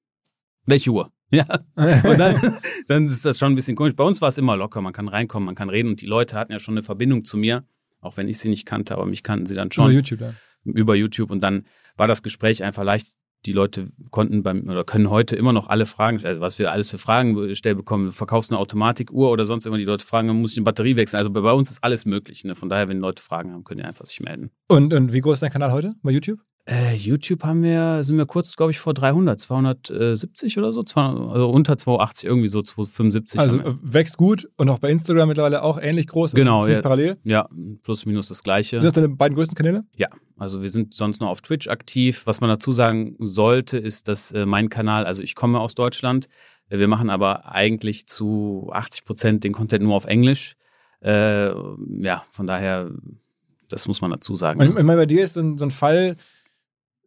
Welche 0.66 0.90
Uhr? 0.90 1.12
Ja. 1.30 1.44
Und 1.76 2.18
dann, 2.18 2.56
dann 2.88 3.04
ist 3.04 3.22
das 3.22 3.38
schon 3.38 3.52
ein 3.52 3.54
bisschen 3.54 3.76
komisch. 3.76 3.94
Bei 3.94 4.02
uns 4.02 4.22
war 4.22 4.30
es 4.30 4.38
immer 4.38 4.56
locker, 4.56 4.80
man 4.80 4.94
kann 4.94 5.08
reinkommen, 5.08 5.44
man 5.44 5.54
kann 5.54 5.68
reden 5.68 5.90
und 5.90 6.00
die 6.00 6.06
Leute 6.06 6.36
hatten 6.38 6.52
ja 6.52 6.58
schon 6.58 6.72
eine 6.72 6.82
Verbindung 6.82 7.22
zu 7.22 7.36
mir, 7.36 7.66
auch 8.00 8.16
wenn 8.16 8.28
ich 8.28 8.38
sie 8.38 8.48
nicht 8.48 8.64
kannte, 8.64 8.94
aber 8.94 9.04
mich 9.04 9.22
kannten 9.22 9.44
sie 9.44 9.54
dann 9.54 9.70
schon 9.70 9.90
Über 9.90 9.92
YouTube 9.92 10.20
dann. 10.20 10.36
über 10.64 10.94
YouTube 10.94 11.30
und 11.30 11.40
dann 11.42 11.66
war 11.98 12.06
das 12.06 12.22
Gespräch 12.22 12.62
einfach 12.64 12.82
leicht. 12.82 13.14
Die 13.48 13.54
Leute 13.54 13.88
konnten 14.10 14.42
beim 14.42 14.68
oder 14.68 14.84
können 14.84 15.08
heute 15.08 15.34
immer 15.34 15.54
noch 15.54 15.68
alle 15.68 15.86
Fragen, 15.86 16.22
also 16.22 16.42
was 16.42 16.58
wir 16.58 16.70
alles 16.70 16.90
für 16.90 16.98
Fragen 16.98 17.34
gestellt 17.34 17.78
bekommen. 17.78 18.04
Du 18.04 18.12
verkaufst 18.12 18.50
eine 18.50 18.58
Automatikuhr 18.60 19.30
oder 19.30 19.46
sonst 19.46 19.64
immer 19.64 19.78
die 19.78 19.84
Leute 19.84 20.04
fragen, 20.04 20.28
muss 20.38 20.52
ich 20.52 20.58
eine 20.58 20.64
Batterie 20.64 20.96
wechseln? 20.96 21.16
Also 21.16 21.30
bei 21.30 21.40
bei 21.40 21.54
uns 21.54 21.70
ist 21.70 21.82
alles 21.82 22.04
möglich. 22.04 22.44
Ne? 22.44 22.54
Von 22.54 22.68
daher, 22.68 22.88
wenn 22.88 22.98
Leute 22.98 23.22
Fragen 23.22 23.54
haben, 23.54 23.64
können 23.64 23.78
die 23.78 23.86
einfach 23.86 24.04
sich 24.04 24.20
melden. 24.20 24.50
Und, 24.68 24.92
und 24.92 25.14
wie 25.14 25.22
groß 25.22 25.34
ist 25.34 25.42
dein 25.42 25.50
Kanal 25.50 25.72
heute 25.72 25.94
bei 26.02 26.10
YouTube? 26.10 26.40
Äh, 26.68 26.94
YouTube 26.96 27.44
haben 27.44 27.62
wir, 27.62 28.04
sind 28.04 28.18
wir 28.18 28.26
kurz, 28.26 28.54
glaube 28.54 28.72
ich, 28.72 28.78
vor 28.78 28.92
300, 28.92 29.40
270 29.40 30.58
oder 30.58 30.72
so, 30.74 30.82
200, 30.82 31.32
also 31.32 31.48
unter 31.48 31.78
280, 31.78 32.28
irgendwie 32.28 32.48
so 32.48 32.60
275. 32.60 33.40
Also 33.40 33.60
wächst 33.82 34.18
gut 34.18 34.50
und 34.58 34.68
auch 34.68 34.78
bei 34.78 34.90
Instagram 34.90 35.28
mittlerweile 35.28 35.62
auch 35.62 35.80
ähnlich 35.80 36.06
groß. 36.08 36.34
Genau, 36.34 36.66
ja. 36.66 36.82
parallel. 36.82 37.16
Ja, 37.24 37.48
plus 37.82 38.04
minus 38.04 38.28
das 38.28 38.42
gleiche. 38.42 38.82
Sind 38.82 38.88
das 38.88 38.92
deine 38.92 39.08
beiden 39.08 39.34
größten 39.34 39.56
Kanäle? 39.56 39.84
Ja, 39.96 40.08
also 40.36 40.62
wir 40.62 40.68
sind 40.68 40.92
sonst 40.92 41.22
noch 41.22 41.28
auf 41.28 41.40
Twitch 41.40 41.68
aktiv. 41.68 42.26
Was 42.26 42.42
man 42.42 42.50
dazu 42.50 42.70
sagen 42.70 43.16
sollte, 43.18 43.78
ist, 43.78 44.06
dass 44.08 44.30
äh, 44.32 44.44
mein 44.44 44.68
Kanal, 44.68 45.06
also 45.06 45.22
ich 45.22 45.34
komme 45.34 45.60
aus 45.60 45.74
Deutschland, 45.74 46.28
wir 46.68 46.88
machen 46.88 47.08
aber 47.08 47.50
eigentlich 47.50 48.06
zu 48.06 48.68
80 48.72 49.06
Prozent 49.06 49.44
den 49.44 49.54
Content 49.54 49.84
nur 49.84 49.94
auf 49.94 50.04
Englisch. 50.04 50.54
Äh, 51.00 51.48
ja, 51.48 52.24
von 52.30 52.46
daher, 52.46 52.90
das 53.70 53.88
muss 53.88 54.02
man 54.02 54.10
dazu 54.10 54.34
sagen. 54.34 54.60
Ich 54.60 54.84
meine, 54.84 54.96
bei 54.96 55.06
dir 55.06 55.24
ist 55.24 55.34
so 55.34 55.40
ein, 55.40 55.56
so 55.56 55.64
ein 55.64 55.70
Fall, 55.70 56.16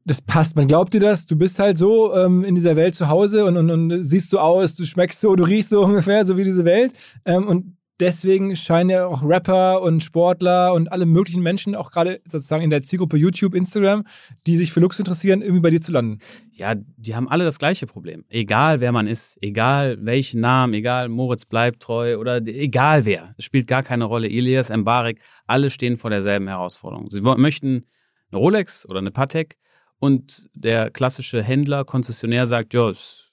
das 0.05 0.22
passt. 0.22 0.55
Man 0.55 0.67
glaubt 0.67 0.93
dir 0.93 1.00
das. 1.00 1.25
Du 1.25 1.36
bist 1.36 1.60
halt 1.60 1.77
so 1.77 2.15
ähm, 2.15 2.43
in 2.43 2.55
dieser 2.55 2.75
Welt 2.75 2.96
zu 2.96 3.08
Hause 3.08 3.46
und, 3.46 3.58
und, 3.58 3.70
und, 3.70 4.03
siehst 4.03 4.29
so 4.29 4.39
aus, 4.39 4.75
du 4.75 4.86
schmeckst 4.86 5.22
so, 5.22 5.36
du 5.36 5.43
riechst 5.43 5.70
so 5.70 5.81
ungefähr, 5.86 6.25
so 6.25 6.38
wie 6.38 6.43
diese 6.43 6.65
Welt. 6.65 6.93
Ähm, 7.25 7.48
und 7.48 7.77
deswegen 8.00 8.55
scheinen 8.55 8.89
ja 8.89 9.05
auch 9.05 9.24
Rapper 9.24 9.81
und 9.81 10.01
Sportler 10.01 10.74
und 10.74 10.91
alle 10.91 11.05
möglichen 11.05 11.43
Menschen, 11.43 11.75
auch 11.75 11.91
gerade 11.91 12.20
sozusagen 12.25 12.63
in 12.63 12.72
der 12.72 12.81
Zielgruppe 12.81 13.15
YouTube, 13.15 13.53
Instagram, 13.53 14.03
die 14.48 14.58
sich 14.58 14.72
für 14.72 14.79
Lux 14.79 14.98
interessieren, 14.98 15.41
irgendwie 15.41 15.62
bei 15.62 15.70
dir 15.70 15.81
zu 15.81 15.91
landen. 15.91 16.17
Ja, 16.51 16.74
die 16.75 17.15
haben 17.15 17.29
alle 17.29 17.46
das 17.46 17.60
gleiche 17.60 17.86
Problem. 17.86 18.25
Egal 18.27 18.81
wer 18.81 18.91
man 18.91 19.08
ist, 19.08 19.38
egal 19.41 19.98
welchen 20.01 20.41
Namen, 20.41 20.74
egal 20.74 21.10
Moritz 21.10 21.46
bleibt 21.46 21.81
treu 21.81 22.17
oder 22.17 22.38
egal 22.46 23.05
wer. 23.05 23.36
Es 23.38 23.46
spielt 23.46 23.67
gar 23.67 23.84
keine 23.84 24.05
Rolle. 24.05 24.27
Elias, 24.27 24.70
Mbarek, 24.70 25.22
alle 25.46 25.70
stehen 25.70 25.98
vor 25.98 26.10
derselben 26.10 26.48
Herausforderung. 26.48 27.10
Sie 27.12 27.22
möchten 27.22 27.86
eine 28.31 28.39
Rolex 28.39 28.88
oder 28.88 29.00
eine 29.00 29.12
Patek 29.12 29.58
und 30.01 30.50
der 30.55 30.89
klassische 30.89 31.43
Händler, 31.43 31.86
Konzessionär 31.86 32.48
sagt, 32.48 32.74
ja, 32.74 32.89
ist 32.89 33.31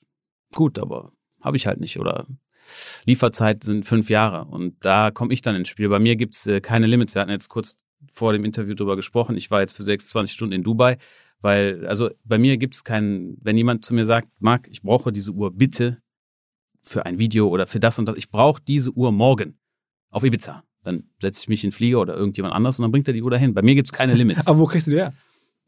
gut, 0.54 0.78
aber 0.78 1.12
habe 1.42 1.56
ich 1.56 1.66
halt 1.66 1.80
nicht 1.80 1.98
oder 1.98 2.26
Lieferzeit 3.06 3.64
sind 3.64 3.86
fünf 3.86 4.10
Jahre 4.10 4.44
und 4.44 4.76
da 4.84 5.10
komme 5.10 5.32
ich 5.32 5.40
dann 5.40 5.56
ins 5.56 5.68
Spiel. 5.68 5.88
Bei 5.88 5.98
mir 5.98 6.14
gibt's 6.14 6.46
äh, 6.46 6.60
keine 6.60 6.86
Limits. 6.86 7.14
Wir 7.14 7.22
hatten 7.22 7.30
jetzt 7.30 7.48
kurz 7.48 7.78
vor 8.12 8.34
dem 8.34 8.44
Interview 8.44 8.74
drüber 8.74 8.96
gesprochen. 8.96 9.34
Ich 9.34 9.50
war 9.50 9.60
jetzt 9.60 9.74
für 9.74 9.82
26 9.82 10.34
Stunden 10.34 10.52
in 10.52 10.62
Dubai, 10.62 10.98
weil, 11.40 11.86
also 11.86 12.10
bei 12.24 12.36
mir 12.36 12.58
gibt's 12.58 12.84
keinen, 12.84 13.38
wenn 13.40 13.56
jemand 13.56 13.86
zu 13.86 13.94
mir 13.94 14.04
sagt, 14.04 14.28
Marc, 14.38 14.68
ich 14.68 14.82
brauche 14.82 15.10
diese 15.10 15.32
Uhr 15.32 15.50
bitte 15.50 16.02
für 16.82 17.06
ein 17.06 17.18
Video 17.18 17.48
oder 17.48 17.66
für 17.66 17.80
das 17.80 17.98
und 17.98 18.06
das, 18.06 18.16
ich 18.18 18.28
brauche 18.28 18.60
diese 18.60 18.90
Uhr 18.90 19.10
morgen 19.10 19.58
auf 20.10 20.22
Ibiza. 20.22 20.64
Dann 20.84 21.04
setze 21.18 21.40
ich 21.40 21.48
mich 21.48 21.64
in 21.64 21.70
den 21.70 21.74
Flieger 21.74 22.00
oder 22.00 22.14
irgendjemand 22.14 22.54
anders 22.54 22.78
und 22.78 22.82
dann 22.82 22.92
bringt 22.92 23.08
er 23.08 23.14
die 23.14 23.22
Uhr 23.22 23.30
dahin. 23.30 23.54
Bei 23.54 23.62
mir 23.62 23.74
gibt's 23.74 23.92
keine 23.92 24.12
Limits. 24.12 24.46
Aber 24.46 24.58
wo 24.58 24.66
kriegst 24.66 24.86
du 24.86 24.90
die 24.90 24.98
her? 24.98 25.14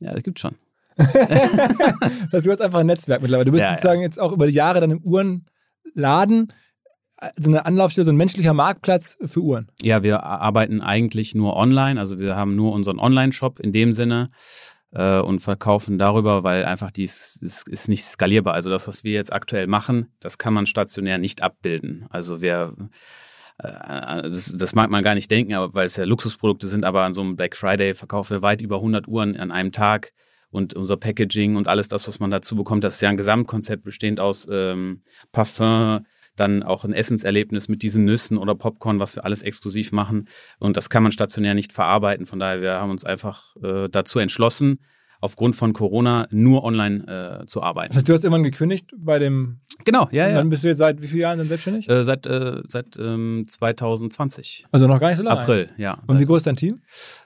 Ja, 0.00 0.12
das 0.12 0.22
gibt's 0.22 0.42
schon. 0.42 0.56
das 2.30 2.42
du 2.42 2.50
hast 2.50 2.60
einfach 2.60 2.80
ein 2.80 2.86
Netzwerk 2.86 3.22
mittlerweile. 3.22 3.46
Du 3.46 3.52
bist 3.52 3.62
ja, 3.62 3.70
sozusagen 3.70 4.00
ja. 4.00 4.06
jetzt 4.06 4.20
auch 4.20 4.32
über 4.32 4.46
die 4.46 4.54
Jahre 4.54 4.80
dann 4.80 4.90
im 4.90 5.02
Uhrenladen 5.02 6.52
so 7.38 7.50
eine 7.50 7.66
Anlaufstelle, 7.66 8.04
so 8.04 8.12
ein 8.12 8.16
menschlicher 8.16 8.54
Marktplatz 8.54 9.18
für 9.24 9.40
Uhren. 9.40 9.70
Ja, 9.80 10.02
wir 10.02 10.22
arbeiten 10.22 10.80
eigentlich 10.80 11.34
nur 11.34 11.56
online. 11.56 12.00
Also 12.00 12.18
wir 12.18 12.36
haben 12.36 12.56
nur 12.56 12.72
unseren 12.72 12.98
Online-Shop 12.98 13.60
in 13.60 13.72
dem 13.72 13.92
Sinne 13.92 14.30
äh, 14.92 15.20
und 15.20 15.40
verkaufen 15.40 15.98
darüber, 15.98 16.44
weil 16.44 16.64
einfach 16.64 16.90
dies 16.90 17.38
ist, 17.42 17.68
ist 17.68 17.88
nicht 17.88 18.04
skalierbar. 18.04 18.54
Also 18.54 18.70
das, 18.70 18.88
was 18.88 19.04
wir 19.04 19.12
jetzt 19.12 19.32
aktuell 19.32 19.66
machen, 19.66 20.14
das 20.20 20.38
kann 20.38 20.54
man 20.54 20.66
stationär 20.66 21.18
nicht 21.18 21.42
abbilden. 21.42 22.06
Also 22.08 22.40
wir 22.40 22.74
äh, 23.58 24.22
das, 24.22 24.54
das, 24.56 24.74
mag 24.74 24.90
man 24.90 25.04
gar 25.04 25.14
nicht 25.14 25.30
denken, 25.30 25.54
aber 25.54 25.74
weil 25.74 25.86
es 25.86 25.96
ja 25.96 26.04
Luxusprodukte 26.04 26.66
sind, 26.66 26.84
aber 26.84 27.02
an 27.02 27.12
so 27.12 27.20
einem 27.20 27.36
Black 27.36 27.56
Friday 27.56 27.94
verkaufen 27.94 28.36
wir 28.36 28.42
weit 28.42 28.62
über 28.62 28.76
100 28.76 29.08
Uhren 29.08 29.36
an 29.36 29.50
einem 29.50 29.72
Tag 29.72 30.12
und 30.50 30.74
unser 30.74 30.96
Packaging 30.96 31.56
und 31.56 31.68
alles 31.68 31.88
das, 31.88 32.06
was 32.08 32.20
man 32.20 32.30
dazu 32.30 32.56
bekommt, 32.56 32.84
das 32.84 32.94
ist 32.94 33.00
ja 33.00 33.08
ein 33.08 33.16
Gesamtkonzept 33.16 33.84
bestehend 33.84 34.20
aus 34.20 34.46
ähm, 34.50 35.00
Parfum, 35.32 36.04
dann 36.36 36.62
auch 36.62 36.84
ein 36.84 36.92
Essenserlebnis 36.92 37.68
mit 37.68 37.82
diesen 37.82 38.04
Nüssen 38.04 38.38
oder 38.38 38.54
Popcorn, 38.54 38.98
was 38.98 39.14
wir 39.16 39.24
alles 39.24 39.42
exklusiv 39.42 39.92
machen. 39.92 40.26
Und 40.58 40.76
das 40.76 40.88
kann 40.88 41.02
man 41.02 41.12
stationär 41.12 41.54
nicht 41.54 41.72
verarbeiten. 41.72 42.26
Von 42.26 42.38
daher, 42.38 42.62
wir 42.62 42.72
haben 42.74 42.90
uns 42.90 43.04
einfach 43.04 43.56
äh, 43.62 43.88
dazu 43.90 44.18
entschlossen, 44.18 44.78
aufgrund 45.20 45.56
von 45.56 45.72
Corona 45.72 46.26
nur 46.30 46.64
online 46.64 47.40
äh, 47.42 47.46
zu 47.46 47.62
arbeiten. 47.62 47.88
Das 47.88 47.98
heißt, 47.98 48.08
du 48.08 48.12
hast 48.12 48.24
irgendwann 48.24 48.42
gekündigt 48.42 48.92
bei 48.96 49.18
dem. 49.18 49.60
Genau, 49.84 50.08
ja, 50.10 50.28
ja. 50.28 50.36
Dann 50.36 50.50
bist 50.50 50.64
du 50.64 50.68
jetzt 50.68 50.78
seit 50.78 51.00
wie 51.00 51.06
vielen 51.06 51.22
Jahren 51.22 51.38
dann 51.38 51.46
selbstständig? 51.46 51.88
Äh, 51.88 52.04
seit 52.04 52.26
äh, 52.26 52.62
seit 52.68 52.96
ähm, 52.98 53.44
2020. 53.46 54.66
Also 54.72 54.86
noch 54.86 55.00
gar 55.00 55.08
nicht 55.08 55.18
so 55.18 55.24
lange. 55.24 55.40
April, 55.40 55.70
ja. 55.76 55.98
Und 56.06 56.18
wie 56.20 56.26
groß 56.26 56.38
ist 56.38 56.46
dein 56.46 56.56
Team? 56.56 56.80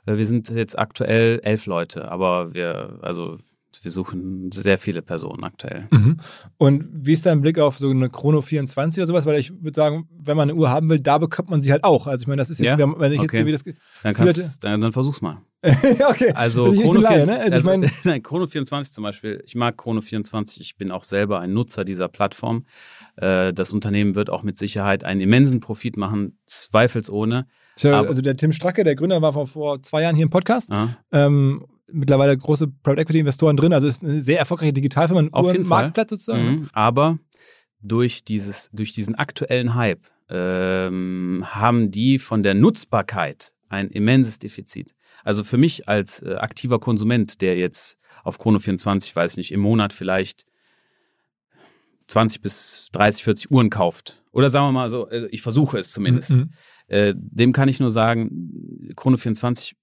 Äh, 0.06 0.16
wir 0.16 0.26
sind 0.26 0.50
jetzt 0.50 0.78
aktuell 0.78 1.40
elf 1.42 1.66
Leute, 1.66 2.10
aber 2.10 2.54
wir, 2.54 2.98
also 3.02 3.38
wir 3.83 3.90
suchen 3.90 4.50
sehr 4.52 4.78
viele 4.78 5.02
Personen 5.02 5.45
aktuell. 5.45 5.87
Mhm. 5.90 6.16
Und 6.59 6.88
wie 6.93 7.12
ist 7.12 7.26
dein 7.26 7.40
Blick 7.40 7.59
auf 7.59 7.78
so 7.78 7.90
eine 7.90 8.11
Chrono 8.11 8.40
24 8.40 9.00
oder 9.00 9.07
sowas? 9.07 9.26
Weil 9.26 9.38
ich 9.38 9.52
würde 9.62 9.75
sagen, 9.75 10.09
wenn 10.19 10.37
man 10.37 10.50
eine 10.50 10.59
Uhr 10.59 10.71
haben 10.71 10.88
will, 10.88 11.00
da 11.00 11.19
bekommt 11.19 11.50
man 11.50 11.62
sie 11.62 11.73
halt 11.73 11.85
auch. 11.85 12.07
Also 12.07 12.23
ich 12.23 12.26
meine, 12.26 12.40
das 12.40 12.50
ist 12.50 12.61
jetzt, 12.61 12.78
ja? 12.78 12.99
wenn 12.99 13.12
ich 13.12 13.21
okay. 13.21 13.38
jetzt 13.38 13.47
wie 13.47 13.52
das 13.52 13.64
dann, 14.02 14.14
kannst, 14.14 14.64
dann, 14.64 14.81
dann 14.81 14.93
versuch's 14.93 15.21
mal. 15.23 15.43
okay. 16.09 16.33
Also, 16.35 16.64
also 16.64 16.83
Chrono, 16.83 17.00
Laie, 17.00 17.26
ne? 17.26 17.40
also, 17.40 17.57
also 17.57 17.59
ich 17.59 17.64
mein, 17.64 17.90
nein, 18.04 18.23
Chrono 18.23 18.47
24 18.47 18.93
zum 18.93 19.02
Beispiel. 19.02 19.43
Ich 19.47 19.54
mag 19.54 19.76
Chrono 19.78 20.00
24. 20.00 20.61
Ich 20.61 20.76
bin 20.76 20.90
auch 20.90 21.04
selber 21.04 21.40
ein 21.40 21.52
Nutzer 21.52 21.85
dieser 21.85 22.09
Plattform. 22.09 22.66
Äh, 23.16 23.52
das 23.52 23.73
Unternehmen 23.73 24.14
wird 24.14 24.31
auch 24.31 24.43
mit 24.43 24.59
Sicherheit 24.59 25.04
einen 25.04 25.21
immensen 25.21 25.61
Profit 25.61 25.97
machen, 25.97 26.38
zweifelsohne. 26.47 27.47
also 27.83 28.21
der 28.21 28.37
Tim 28.37 28.52
Stracke, 28.52 28.85
der 28.85 28.95
Gründer, 28.95 29.23
war 29.23 29.33
vor, 29.33 29.47
vor 29.47 29.83
zwei 29.83 30.02
Jahren 30.02 30.16
hier 30.16 30.25
im 30.25 30.31
Podcast. 30.31 30.71
Ähm, 31.12 31.64
mittlerweile 31.94 32.36
große 32.36 32.68
Private 32.68 33.00
Equity 33.02 33.20
Investoren 33.20 33.56
drin. 33.56 33.72
Also 33.72 33.86
ist 33.86 34.02
eine 34.02 34.20
sehr 34.20 34.38
erfolgreiche 34.38 34.72
Digitalfirma, 34.72 35.20
ein 35.20 35.32
Auf 35.32 35.52
jeden 35.52 35.66
Marktplatz 35.66 36.10
sozusagen. 36.10 36.44
Mhm. 36.44 36.68
Aber 36.72 37.18
durch 37.80 38.24
dieses, 38.24 38.70
durch 38.72 38.92
diesen 38.92 39.14
aktuellen 39.14 39.74
Hype 39.74 40.06
ähm, 40.30 41.44
haben 41.46 41.90
die 41.90 42.18
von 42.18 42.42
der 42.42 42.54
Nutzbarkeit 42.54 43.54
ein 43.68 43.88
immenses 43.90 44.38
Defizit. 44.38 44.94
Also 45.22 45.44
für 45.44 45.58
mich 45.58 45.88
als 45.88 46.22
äh, 46.22 46.34
aktiver 46.34 46.78
Konsument, 46.78 47.40
der 47.40 47.56
jetzt 47.56 47.98
auf 48.22 48.40
Chrono24, 48.40 49.14
weiß 49.14 49.32
ich 49.32 49.36
nicht, 49.36 49.52
im 49.52 49.60
Monat 49.60 49.92
vielleicht 49.92 50.44
20 52.06 52.42
bis 52.42 52.88
30, 52.92 53.24
40 53.24 53.50
Uhren 53.50 53.70
kauft. 53.70 54.24
Oder 54.32 54.50
sagen 54.50 54.66
wir 54.66 54.72
mal 54.72 54.88
so, 54.88 55.06
also 55.06 55.26
ich 55.30 55.42
versuche 55.42 55.78
es 55.78 55.92
zumindest. 55.92 56.32
Mhm. 56.32 56.50
Äh, 56.86 57.14
dem 57.16 57.52
kann 57.52 57.68
ich 57.68 57.80
nur 57.80 57.90
sagen, 57.90 58.92
Chrono24 58.96 59.74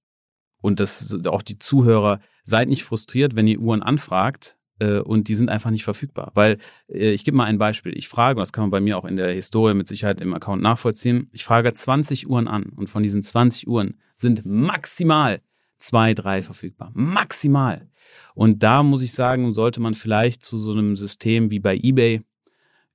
und 0.62 0.80
das 0.80 1.26
auch 1.26 1.42
die 1.42 1.60
Zuhörer, 1.60 2.20
seid 2.44 2.70
nicht 2.70 2.84
frustriert, 2.84 3.36
wenn 3.36 3.48
ihr 3.48 3.60
Uhren 3.60 3.84
anfragt 3.84 4.58
äh, 4.80 5.00
und 5.00 5.28
die 5.28 5.36
sind 5.36 5.50
einfach 5.50 5.72
nicht 5.72 5.84
verfügbar. 5.84 6.32
Weil 6.34 6.58
äh, 6.88 7.12
ich 7.12 7.24
gebe 7.24 7.38
mal 7.38 7.46
ein 7.46 7.58
Beispiel. 7.58 7.98
Ich 7.98 8.08
frage, 8.08 8.40
das 8.40 8.54
kann 8.54 8.64
man 8.64 8.72
bei 8.72 8.80
mir 8.80 8.98
auch 8.98 9.06
in 9.06 9.16
der 9.16 9.32
Historie 9.32 9.74
mit 9.74 9.88
Sicherheit 9.88 10.22
im 10.22 10.34
Account 10.34 10.62
nachvollziehen, 10.62 11.30
ich 11.32 11.44
frage 11.44 11.74
20 11.74 12.30
Uhren 12.30 12.48
an 12.48 12.72
und 12.76 12.90
von 12.90 13.04
diesen 13.04 13.24
20 13.24 13.68
Uhren 13.68 14.00
sind 14.16 14.46
maximal 14.46 15.42
zwei, 15.78 16.14
drei 16.14 16.42
verfügbar. 16.42 16.92
Maximal. 16.94 17.90
Und 18.36 18.64
da 18.64 18.84
muss 18.84 19.02
ich 19.02 19.14
sagen, 19.14 19.52
sollte 19.52 19.82
man 19.82 19.96
vielleicht 19.96 20.44
zu 20.44 20.58
so 20.58 20.72
einem 20.72 20.96
System 20.96 21.52
wie 21.52 21.60
bei 21.60 21.76
eBay 21.76 22.22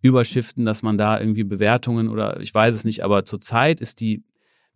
überschiften, 0.03 0.65
dass 0.65 0.83
man 0.83 0.99
da 0.99 1.19
irgendwie 1.19 1.45
Bewertungen 1.45 2.09
oder 2.09 2.41
ich 2.41 2.55
weiß 2.55 2.75
es 2.75 2.85
nicht, 2.85 3.03
aber 3.03 3.25
zurzeit 3.25 3.81
ist 3.81 4.01
die 4.01 4.23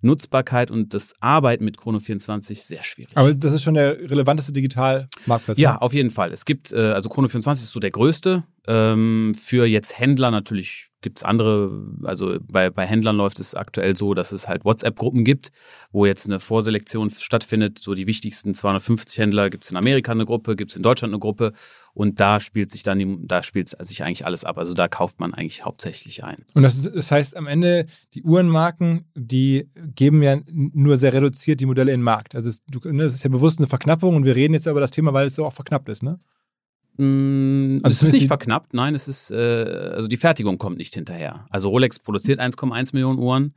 Nutzbarkeit 0.02 0.70
und 0.70 0.94
das 0.94 1.14
Arbeiten 1.20 1.64
mit 1.64 1.76
Chrono 1.76 1.98
24 1.98 2.62
sehr 2.62 2.82
schwierig. 2.82 3.16
Aber 3.16 3.32
das 3.34 3.52
ist 3.52 3.62
schon 3.62 3.74
der 3.74 3.98
relevanteste 4.10 4.52
Digitalmarktplatz. 4.52 5.58
Ja, 5.58 5.76
auf 5.76 5.92
jeden 5.92 6.10
Fall. 6.10 6.32
Es 6.32 6.44
gibt, 6.44 6.72
äh, 6.72 6.92
also 6.92 7.08
Chrono 7.08 7.28
24 7.28 7.64
ist 7.64 7.72
so 7.72 7.80
der 7.80 7.90
größte. 7.90 8.44
Ähm, 8.66 9.32
für 9.34 9.66
jetzt 9.66 9.98
Händler 9.98 10.30
natürlich 10.30 10.90
gibt 11.02 11.18
es 11.18 11.24
andere, 11.24 11.70
also 12.02 12.38
bei, 12.42 12.70
bei 12.70 12.86
Händlern 12.86 13.16
läuft 13.16 13.40
es 13.40 13.54
aktuell 13.54 13.96
so, 13.96 14.14
dass 14.14 14.32
es 14.32 14.48
halt 14.48 14.64
WhatsApp-Gruppen 14.64 15.24
gibt, 15.24 15.50
wo 15.92 16.04
jetzt 16.04 16.26
eine 16.26 16.40
Vorselektion 16.40 17.10
stattfindet. 17.10 17.78
So 17.78 17.94
die 17.94 18.06
wichtigsten 18.06 18.52
250 18.52 19.18
Händler 19.18 19.48
gibt 19.50 19.64
es 19.64 19.70
in 19.70 19.76
Amerika 19.76 20.12
eine 20.12 20.26
Gruppe, 20.26 20.56
gibt 20.56 20.72
es 20.72 20.76
in 20.76 20.82
Deutschland 20.82 21.14
eine 21.14 21.20
Gruppe 21.20 21.52
und 21.94 22.20
da 22.20 22.38
spielt 22.38 22.70
sich 22.70 22.82
dann, 22.82 22.98
die, 22.98 23.18
da 23.26 23.42
spielt 23.42 23.74
sich 23.80 24.02
eigentlich 24.02 24.26
alles 24.26 24.44
ab. 24.44 24.58
Also 24.58 24.74
da 24.74 24.88
kauft 24.88 25.20
man 25.20 25.32
eigentlich 25.32 25.64
hauptsächlich 25.64 26.22
ein. 26.24 26.44
Und 26.54 26.62
das, 26.62 26.82
das 26.82 27.10
heißt 27.10 27.36
am 27.36 27.46
Ende, 27.46 27.86
die 28.14 28.22
Uhrenmarken, 28.22 29.06
die 29.14 29.70
geben 29.74 30.22
ja 30.22 30.38
nur 30.50 30.98
sehr 30.98 31.14
reduziert 31.14 31.60
die 31.60 31.66
Modelle 31.66 31.92
in 31.92 32.00
den 32.00 32.04
Markt. 32.04 32.34
Also 32.34 32.50
es, 32.50 32.62
ne, 32.84 33.04
das 33.04 33.14
ist 33.14 33.24
ja 33.24 33.30
bewusst 33.30 33.58
eine 33.58 33.68
Verknappung 33.68 34.16
und 34.16 34.24
wir 34.24 34.36
reden 34.36 34.52
jetzt 34.52 34.66
über 34.66 34.80
das 34.80 34.90
Thema, 34.90 35.14
weil 35.14 35.28
es 35.28 35.34
so 35.34 35.46
auch 35.46 35.54
verknappt 35.54 35.88
ist, 35.88 36.02
ne? 36.02 36.20
Mm, 37.00 37.78
also 37.82 37.94
es 37.94 38.02
ist 38.02 38.12
nicht 38.12 38.26
verknappt, 38.26 38.74
nein, 38.74 38.94
es 38.94 39.08
ist, 39.08 39.30
äh, 39.30 39.34
also 39.94 40.06
die 40.06 40.18
Fertigung 40.18 40.58
kommt 40.58 40.76
nicht 40.76 40.92
hinterher. 40.92 41.46
Also 41.48 41.70
Rolex 41.70 41.98
produziert 41.98 42.40
1,1 42.40 42.92
Millionen 42.92 43.18
Uhren, 43.18 43.54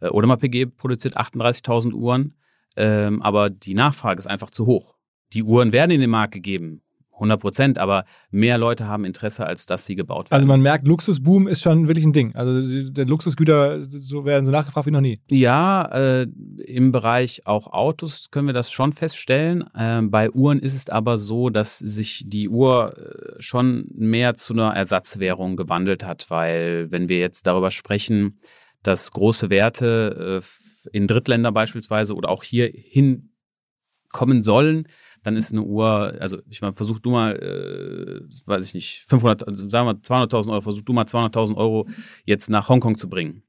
äh, 0.00 0.06
Audemars 0.06 0.40
PG 0.40 0.64
produziert 0.64 1.14
38.000 1.14 1.92
Uhren, 1.92 2.38
ähm, 2.74 3.20
aber 3.20 3.50
die 3.50 3.74
Nachfrage 3.74 4.18
ist 4.18 4.26
einfach 4.26 4.50
zu 4.50 4.64
hoch. 4.64 4.94
Die 5.34 5.42
Uhren 5.42 5.74
werden 5.74 5.90
in 5.90 6.00
den 6.00 6.08
Markt 6.08 6.32
gegeben, 6.32 6.80
100 7.16 7.40
Prozent, 7.40 7.78
aber 7.78 8.04
mehr 8.30 8.58
Leute 8.58 8.86
haben 8.86 9.04
Interesse, 9.04 9.46
als 9.46 9.66
dass 9.66 9.86
sie 9.86 9.96
gebaut 9.96 10.30
werden. 10.30 10.34
Also 10.34 10.46
man 10.46 10.60
merkt, 10.60 10.86
Luxusboom 10.86 11.48
ist 11.48 11.62
schon 11.62 11.88
wirklich 11.88 12.04
ein 12.04 12.12
Ding. 12.12 12.34
Also 12.34 12.90
der 12.90 13.06
Luxusgüter 13.06 13.84
so 13.84 14.24
werden 14.24 14.44
so 14.44 14.52
nachgefragt 14.52 14.86
wie 14.86 14.90
noch 14.90 15.00
nie. 15.00 15.20
Ja, 15.30 15.84
äh, 15.86 16.26
im 16.64 16.92
Bereich 16.92 17.46
auch 17.46 17.72
Autos 17.72 18.30
können 18.30 18.46
wir 18.46 18.54
das 18.54 18.70
schon 18.70 18.92
feststellen. 18.92 19.64
Äh, 19.74 20.02
bei 20.02 20.30
Uhren 20.30 20.58
ist 20.58 20.74
es 20.74 20.88
aber 20.88 21.18
so, 21.18 21.50
dass 21.50 21.78
sich 21.78 22.24
die 22.26 22.48
Uhr 22.48 22.94
äh, 22.96 23.42
schon 23.42 23.88
mehr 23.94 24.34
zu 24.34 24.52
einer 24.52 24.74
Ersatzwährung 24.74 25.56
gewandelt 25.56 26.04
hat, 26.04 26.26
weil 26.28 26.90
wenn 26.90 27.08
wir 27.08 27.18
jetzt 27.18 27.46
darüber 27.46 27.70
sprechen, 27.70 28.38
dass 28.82 29.10
große 29.10 29.50
Werte 29.50 30.42
äh, 30.42 30.90
in 30.92 31.06
Drittländer 31.06 31.52
beispielsweise 31.52 32.14
oder 32.14 32.28
auch 32.28 32.44
hier 32.44 32.70
hinkommen 32.72 34.42
sollen, 34.42 34.86
dann 35.26 35.36
ist 35.36 35.52
eine 35.52 35.62
Uhr, 35.62 36.14
also 36.20 36.38
ich 36.48 36.60
meine, 36.60 36.74
versuch 36.74 37.00
du 37.00 37.10
mal, 37.10 37.34
äh, 37.34 38.20
weiß 38.46 38.64
ich 38.64 38.74
nicht, 38.74 39.04
500, 39.08 39.46
also 39.46 39.68
sagen 39.68 39.88
wir 39.88 39.94
200.000 39.94 40.50
Euro, 40.50 40.60
versuch 40.60 40.82
du 40.82 40.92
mal 40.92 41.04
200.000 41.04 41.56
Euro 41.56 41.88
jetzt 42.24 42.48
nach 42.48 42.68
Hongkong 42.68 42.96
zu 42.96 43.08
bringen. 43.08 43.42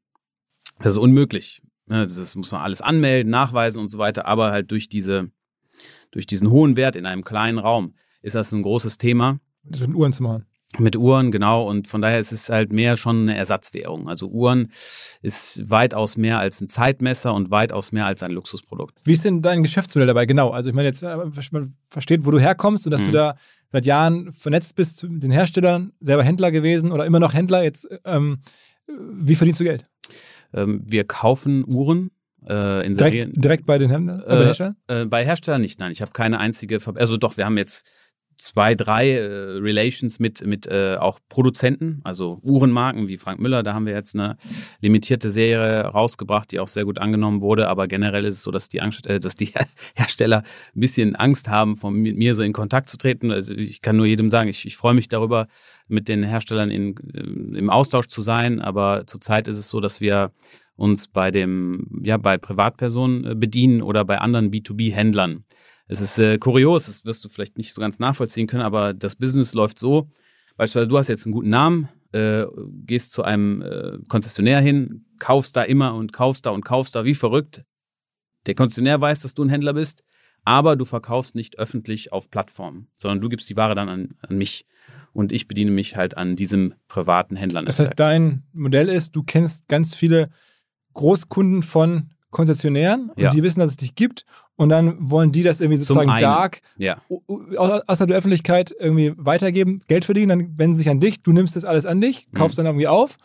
Das 0.79 0.93
ist 0.93 0.97
unmöglich. 0.97 1.61
Ne? 1.85 2.01
Das 2.01 2.35
muss 2.35 2.51
man 2.51 2.61
alles 2.61 2.81
anmelden, 2.81 3.29
nachweisen 3.29 3.79
und 3.79 3.89
so 3.89 3.99
weiter, 3.99 4.25
aber 4.25 4.51
halt 4.51 4.71
durch 4.71 4.89
diese, 4.89 5.29
durch 6.09 6.25
diesen 6.25 6.49
hohen 6.49 6.77
Wert 6.77 6.95
in 6.95 7.05
einem 7.05 7.23
kleinen 7.23 7.59
Raum 7.59 7.93
ist 8.23 8.33
das 8.33 8.51
ein 8.51 8.63
großes 8.63 8.97
Thema. 8.97 9.39
Das 9.63 9.81
sind 9.81 9.93
Uhren 9.93 10.13
zu 10.13 10.23
machen. 10.23 10.47
Mit 10.79 10.97
Uhren, 10.97 11.31
genau. 11.31 11.67
Und 11.67 11.87
von 11.87 12.01
daher 12.01 12.19
ist 12.19 12.33
es 12.33 12.49
halt 12.49 12.73
mehr 12.73 12.97
schon 12.97 13.21
eine 13.21 13.37
Ersatzwährung. 13.37 14.09
Also 14.09 14.27
Uhren 14.27 14.69
ist 15.21 15.69
weitaus 15.69 16.17
mehr 16.17 16.39
als 16.39 16.59
ein 16.59 16.67
Zeitmesser 16.67 17.33
und 17.33 17.51
weitaus 17.51 17.93
mehr 17.93 18.05
als 18.05 18.21
ein 18.21 18.31
Luxusprodukt. 18.31 18.99
Wie 19.05 19.13
ist 19.13 19.23
denn 19.23 19.41
dein 19.41 19.63
Geschäftsmodell 19.63 20.07
dabei? 20.07 20.25
Genau. 20.25 20.49
Also 20.49 20.69
ich 20.69 20.75
meine, 20.75 20.89
jetzt 20.89 21.03
äh, 21.03 21.15
man 21.51 21.73
versteht, 21.89 22.25
wo 22.25 22.31
du 22.31 22.39
herkommst 22.39 22.85
und 22.85 22.91
dass 22.91 23.01
mhm. 23.01 23.05
du 23.05 23.11
da 23.13 23.37
seit 23.69 23.85
Jahren 23.85 24.31
vernetzt 24.33 24.75
bist 24.75 25.03
mit 25.03 25.23
den 25.23 25.31
Herstellern, 25.31 25.93
selber 26.01 26.23
Händler 26.23 26.51
gewesen 26.51 26.91
oder 26.91 27.05
immer 27.05 27.19
noch 27.19 27.33
Händler. 27.33 27.63
Jetzt, 27.63 27.87
ähm, 28.03 28.39
wie 28.87 29.35
verdienst 29.35 29.61
du 29.61 29.63
Geld? 29.63 29.85
Ähm, 30.53 30.81
wir 30.85 31.05
kaufen 31.05 31.63
Uhren 31.65 32.11
äh. 32.45 32.89
Direkt, 32.89 33.43
direkt 33.43 33.65
bei 33.65 33.77
den 33.77 33.89
Händlern, 33.89 34.21
äh, 34.21 34.35
bei 34.35 34.45
Herstellern? 34.45 34.75
Äh, 34.87 35.05
bei 35.05 35.25
Herstellern 35.25 35.61
nicht, 35.61 35.79
nein. 35.79 35.91
Ich 35.91 36.01
habe 36.01 36.11
keine 36.11 36.39
einzige, 36.39 36.79
Ver 36.79 36.95
also 36.95 37.17
doch, 37.17 37.35
wir 37.35 37.45
haben 37.45 37.57
jetzt 37.57 37.89
zwei, 38.37 38.75
drei 38.75 39.11
äh, 39.11 39.57
Relations 39.57 40.19
mit, 40.19 40.45
mit 40.45 40.67
äh, 40.67 40.95
auch 40.99 41.19
Produzenten, 41.29 42.01
also 42.03 42.39
Uhrenmarken 42.43 43.07
wie 43.07 43.17
Frank 43.17 43.39
Müller. 43.39 43.63
Da 43.63 43.73
haben 43.73 43.85
wir 43.85 43.93
jetzt 43.93 44.15
eine 44.15 44.37
limitierte 44.81 45.29
Serie 45.29 45.81
rausgebracht, 45.81 46.51
die 46.51 46.59
auch 46.59 46.67
sehr 46.67 46.85
gut 46.85 46.99
angenommen 46.99 47.41
wurde. 47.41 47.67
Aber 47.67 47.87
generell 47.87 48.25
ist 48.25 48.35
es 48.35 48.43
so, 48.43 48.51
dass 48.51 48.69
die, 48.69 48.81
Angst, 48.81 49.07
äh, 49.07 49.19
dass 49.19 49.35
die 49.35 49.51
Hersteller 49.95 50.43
ein 50.75 50.79
bisschen 50.79 51.15
Angst 51.15 51.49
haben, 51.49 51.77
von 51.77 51.93
mir 51.93 52.35
so 52.35 52.43
in 52.43 52.53
Kontakt 52.53 52.89
zu 52.89 52.97
treten. 52.97 53.31
Also 53.31 53.53
ich 53.53 53.81
kann 53.81 53.97
nur 53.97 54.05
jedem 54.05 54.29
sagen, 54.29 54.49
ich, 54.49 54.65
ich 54.65 54.77
freue 54.77 54.93
mich 54.93 55.09
darüber, 55.09 55.47
mit 55.87 56.07
den 56.07 56.23
Herstellern 56.23 56.69
in, 56.69 56.95
äh, 57.13 57.57
im 57.57 57.69
Austausch 57.69 58.07
zu 58.07 58.21
sein. 58.21 58.61
Aber 58.61 59.05
zurzeit 59.07 59.47
ist 59.47 59.57
es 59.57 59.69
so, 59.69 59.79
dass 59.79 59.99
wir 59.99 60.31
uns 60.75 61.07
bei 61.07 61.31
dem, 61.31 62.01
ja, 62.03 62.17
bei 62.17 62.37
Privatpersonen 62.37 63.25
äh, 63.25 63.35
bedienen 63.35 63.81
oder 63.81 64.05
bei 64.05 64.19
anderen 64.19 64.51
B2B-Händlern. 64.51 65.43
Es 65.87 66.01
ist 66.01 66.19
äh, 66.19 66.37
kurios, 66.37 66.85
das 66.85 67.05
wirst 67.05 67.23
du 67.23 67.29
vielleicht 67.29 67.57
nicht 67.57 67.73
so 67.73 67.81
ganz 67.81 67.99
nachvollziehen 67.99 68.47
können, 68.47 68.63
aber 68.63 68.93
das 68.93 69.15
Business 69.15 69.53
läuft 69.53 69.79
so. 69.79 70.09
Beispielsweise, 70.57 70.89
du 70.89 70.97
hast 70.97 71.07
jetzt 71.07 71.25
einen 71.25 71.33
guten 71.33 71.49
Namen, 71.49 71.87
äh, 72.13 72.45
gehst 72.85 73.11
zu 73.11 73.23
einem 73.23 73.61
äh, 73.61 73.99
Konzessionär 74.09 74.59
hin, 74.59 75.05
kaufst 75.19 75.55
da 75.55 75.63
immer 75.63 75.93
und 75.93 76.13
kaufst 76.13 76.45
da 76.45 76.49
und 76.49 76.63
kaufst 76.63 76.95
da 76.95 77.05
wie 77.05 77.15
verrückt. 77.15 77.63
Der 78.47 78.55
Konzessionär 78.55 78.99
weiß, 78.99 79.21
dass 79.21 79.33
du 79.33 79.43
ein 79.43 79.49
Händler 79.49 79.73
bist, 79.73 80.03
aber 80.43 80.75
du 80.75 80.85
verkaufst 80.85 81.35
nicht 81.35 81.59
öffentlich 81.59 82.11
auf 82.11 82.29
Plattformen, 82.31 82.87
sondern 82.95 83.21
du 83.21 83.29
gibst 83.29 83.49
die 83.49 83.57
Ware 83.57 83.75
dann 83.75 83.89
an, 83.89 84.15
an 84.21 84.37
mich 84.37 84.65
und 85.13 85.31
ich 85.31 85.47
bediene 85.47 85.71
mich 85.71 85.95
halt 85.95 86.17
an 86.17 86.35
diesem 86.35 86.73
privaten 86.87 87.35
Händler. 87.35 87.63
Das 87.63 87.79
heißt, 87.79 87.93
dein 87.95 88.43
Modell 88.53 88.89
ist, 88.89 89.15
du 89.15 89.23
kennst 89.23 89.67
ganz 89.67 89.95
viele 89.95 90.29
Großkunden 90.93 91.63
von 91.63 92.09
Konzessionären 92.29 93.09
und 93.09 93.21
ja. 93.21 93.29
die 93.29 93.43
wissen, 93.43 93.59
dass 93.59 93.71
es 93.71 93.77
dich 93.77 93.95
gibt 93.95 94.25
und 94.55 94.69
dann 94.69 94.95
wollen 94.99 95.31
die 95.31 95.43
das 95.43 95.61
irgendwie 95.61 95.77
sozusagen 95.77 96.19
dark 96.19 96.59
ja. 96.77 97.01
außerhalb 97.57 98.07
der 98.07 98.17
Öffentlichkeit 98.17 98.73
irgendwie 98.77 99.13
weitergeben, 99.17 99.81
Geld 99.87 100.05
verdienen, 100.05 100.29
dann 100.29 100.57
wenden 100.57 100.75
sie 100.75 100.83
sich 100.83 100.89
an 100.89 100.99
dich, 100.99 101.21
du 101.21 101.31
nimmst 101.31 101.55
das 101.55 101.63
alles 101.63 101.85
an 101.85 102.01
dich, 102.01 102.27
kaufst 102.33 102.57
mhm. 102.57 102.63
dann 102.63 102.65
irgendwie 102.67 102.87
auf, 102.87 103.17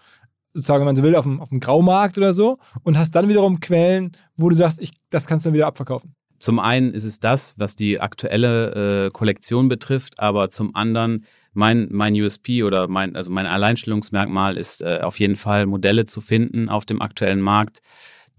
sozusagen, 0.52 0.80
wenn 0.80 0.86
man 0.86 0.96
so 0.96 1.02
will, 1.02 1.16
auf 1.16 1.24
dem, 1.24 1.40
auf 1.40 1.48
dem 1.48 1.60
Graumarkt 1.60 2.18
oder 2.18 2.34
so 2.34 2.58
und 2.82 2.98
hast 2.98 3.12
dann 3.12 3.28
wiederum 3.28 3.60
Quellen, 3.60 4.12
wo 4.36 4.48
du 4.48 4.54
sagst, 4.54 4.80
ich, 4.80 4.92
das 5.10 5.26
kannst 5.26 5.44
du 5.44 5.48
dann 5.48 5.54
wieder 5.54 5.66
abverkaufen. 5.66 6.14
Zum 6.38 6.58
einen 6.58 6.92
ist 6.92 7.04
es 7.04 7.20
das, 7.20 7.54
was 7.56 7.76
die 7.76 8.00
aktuelle 8.00 9.06
äh, 9.06 9.10
Kollektion 9.10 9.68
betrifft, 9.68 10.18
aber 10.18 10.50
zum 10.50 10.74
anderen 10.74 11.24
mein, 11.52 11.86
mein 11.92 12.14
USP 12.14 12.64
oder 12.64 12.88
mein, 12.88 13.14
also 13.14 13.30
mein 13.30 13.46
Alleinstellungsmerkmal 13.46 14.56
ist 14.56 14.82
äh, 14.82 14.98
auf 15.02 15.20
jeden 15.20 15.36
Fall 15.36 15.66
Modelle 15.66 16.04
zu 16.04 16.20
finden 16.20 16.68
auf 16.68 16.84
dem 16.84 17.00
aktuellen 17.00 17.40
Markt, 17.40 17.80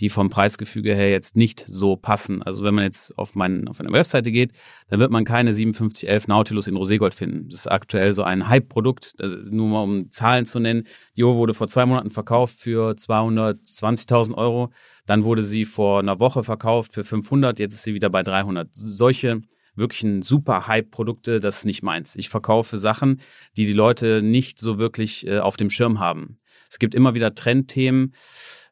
die 0.03 0.09
vom 0.09 0.29
Preisgefüge 0.29 0.93
her 0.93 1.09
jetzt 1.09 1.37
nicht 1.37 1.63
so 1.69 1.95
passen. 1.95 2.43
Also 2.43 2.65
wenn 2.65 2.75
man 2.75 2.83
jetzt 2.83 3.17
auf, 3.17 3.35
mein, 3.35 3.69
auf 3.69 3.79
eine 3.79 3.89
Webseite 3.93 4.33
geht, 4.33 4.51
dann 4.89 4.99
wird 4.99 5.11
man 5.11 5.23
keine 5.23 5.53
5711 5.53 6.27
Nautilus 6.27 6.67
in 6.67 6.75
Roségold 6.75 7.13
finden. 7.13 7.47
Das 7.47 7.61
ist 7.61 7.67
aktuell 7.67 8.11
so 8.11 8.21
ein 8.21 8.49
Hype-Produkt, 8.49 9.13
nur 9.49 9.69
mal 9.69 9.83
um 9.83 10.11
Zahlen 10.11 10.45
zu 10.45 10.59
nennen. 10.59 10.83
Die 11.15 11.23
Uhr 11.23 11.37
wurde 11.37 11.53
vor 11.53 11.69
zwei 11.69 11.85
Monaten 11.85 12.09
verkauft 12.09 12.59
für 12.59 12.91
220.000 12.91 14.35
Euro. 14.35 14.71
Dann 15.05 15.23
wurde 15.23 15.41
sie 15.41 15.63
vor 15.63 15.99
einer 15.99 16.19
Woche 16.19 16.43
verkauft 16.43 16.93
für 16.93 17.05
500. 17.05 17.57
Jetzt 17.59 17.75
ist 17.75 17.83
sie 17.83 17.93
wieder 17.93 18.09
bei 18.09 18.23
300. 18.23 18.67
Solche 18.73 19.39
wirklichen 19.75 20.21
super 20.21 20.67
Hype-Produkte, 20.67 21.39
das 21.39 21.59
ist 21.59 21.65
nicht 21.65 21.81
meins. 21.81 22.17
Ich 22.17 22.27
verkaufe 22.27 22.77
Sachen, 22.77 23.21
die 23.55 23.65
die 23.65 23.73
Leute 23.73 24.21
nicht 24.21 24.59
so 24.59 24.77
wirklich 24.77 25.25
äh, 25.25 25.39
auf 25.39 25.55
dem 25.55 25.69
Schirm 25.69 26.01
haben. 26.01 26.35
Es 26.69 26.79
gibt 26.79 26.93
immer 26.93 27.13
wieder 27.13 27.35
Trendthemen, 27.35 28.13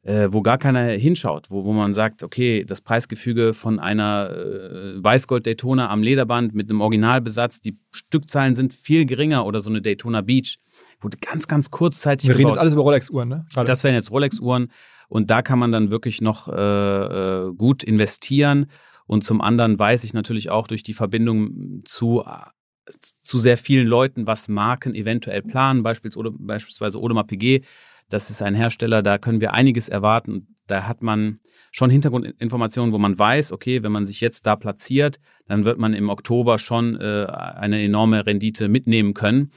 äh, 0.03 0.29
wo 0.31 0.41
gar 0.41 0.57
keiner 0.57 0.87
hinschaut, 0.89 1.51
wo, 1.51 1.63
wo 1.63 1.73
man 1.73 1.93
sagt, 1.93 2.23
okay, 2.23 2.63
das 2.65 2.81
Preisgefüge 2.81 3.53
von 3.53 3.79
einer 3.79 4.31
äh, 4.31 5.03
Weißgold-Daytona 5.03 5.89
am 5.89 6.01
Lederband 6.01 6.55
mit 6.55 6.69
einem 6.69 6.81
Originalbesatz, 6.81 7.61
die 7.61 7.77
Stückzahlen 7.91 8.55
sind 8.55 8.73
viel 8.73 9.05
geringer 9.05 9.45
oder 9.45 9.59
so 9.59 9.69
eine 9.69 9.81
Daytona 9.81 10.21
Beach, 10.21 10.57
wurde 10.99 11.17
ganz, 11.17 11.47
ganz 11.47 11.69
kurzzeitig 11.69 12.29
Wir 12.29 12.37
reden 12.37 12.49
jetzt 12.49 12.57
alles 12.57 12.73
über 12.73 12.81
Rolex-Uhren, 12.81 13.29
ne? 13.29 13.45
Gerade. 13.53 13.67
Das 13.67 13.83
wären 13.83 13.93
jetzt 13.93 14.11
Rolex-Uhren 14.11 14.71
und 15.07 15.29
da 15.29 15.41
kann 15.43 15.59
man 15.59 15.71
dann 15.71 15.91
wirklich 15.91 16.21
noch 16.21 16.47
äh, 16.47 16.51
äh, 16.53 17.53
gut 17.53 17.83
investieren 17.83 18.67
und 19.05 19.23
zum 19.23 19.41
anderen 19.41 19.77
weiß 19.77 20.03
ich 20.03 20.13
natürlich 20.13 20.49
auch 20.49 20.67
durch 20.67 20.83
die 20.83 20.93
Verbindung 20.93 21.83
zu 21.85 22.23
zu 23.21 23.39
sehr 23.39 23.57
vielen 23.57 23.87
Leuten, 23.87 24.27
was 24.27 24.49
Marken 24.49 24.95
eventuell 24.95 25.41
planen, 25.43 25.83
beispielsweise, 25.83 26.31
beispielsweise 26.37 26.97
Audemars 26.97 27.27
Piguet, 27.27 27.65
das 28.12 28.30
ist 28.30 28.41
ein 28.41 28.56
Hersteller, 28.56 29.02
da 29.02 29.17
können 29.17 29.41
wir 29.41 29.54
einiges 29.54 29.89
erwarten. 29.89 30.56
Da 30.67 30.88
hat 30.88 31.02
man 31.02 31.39
schon 31.71 31.89
Hintergrundinformationen, 31.89 32.93
wo 32.93 32.97
man 32.97 33.17
weiß, 33.17 33.52
okay, 33.52 33.84
wenn 33.84 33.91
man 33.91 34.06
sich 34.06 34.21
jetzt 34.21 34.45
da 34.45 34.56
platziert, 34.56 35.19
dann 35.47 35.65
wird 35.65 35.80
man 35.80 35.93
im 35.93 36.10
Oktober 36.10 36.58
schon 36.58 37.00
äh, 37.00 37.26
eine 37.28 37.82
enorme 37.82 38.26
Rendite 38.26 38.67
mitnehmen 38.67 39.13
können. 39.13 39.52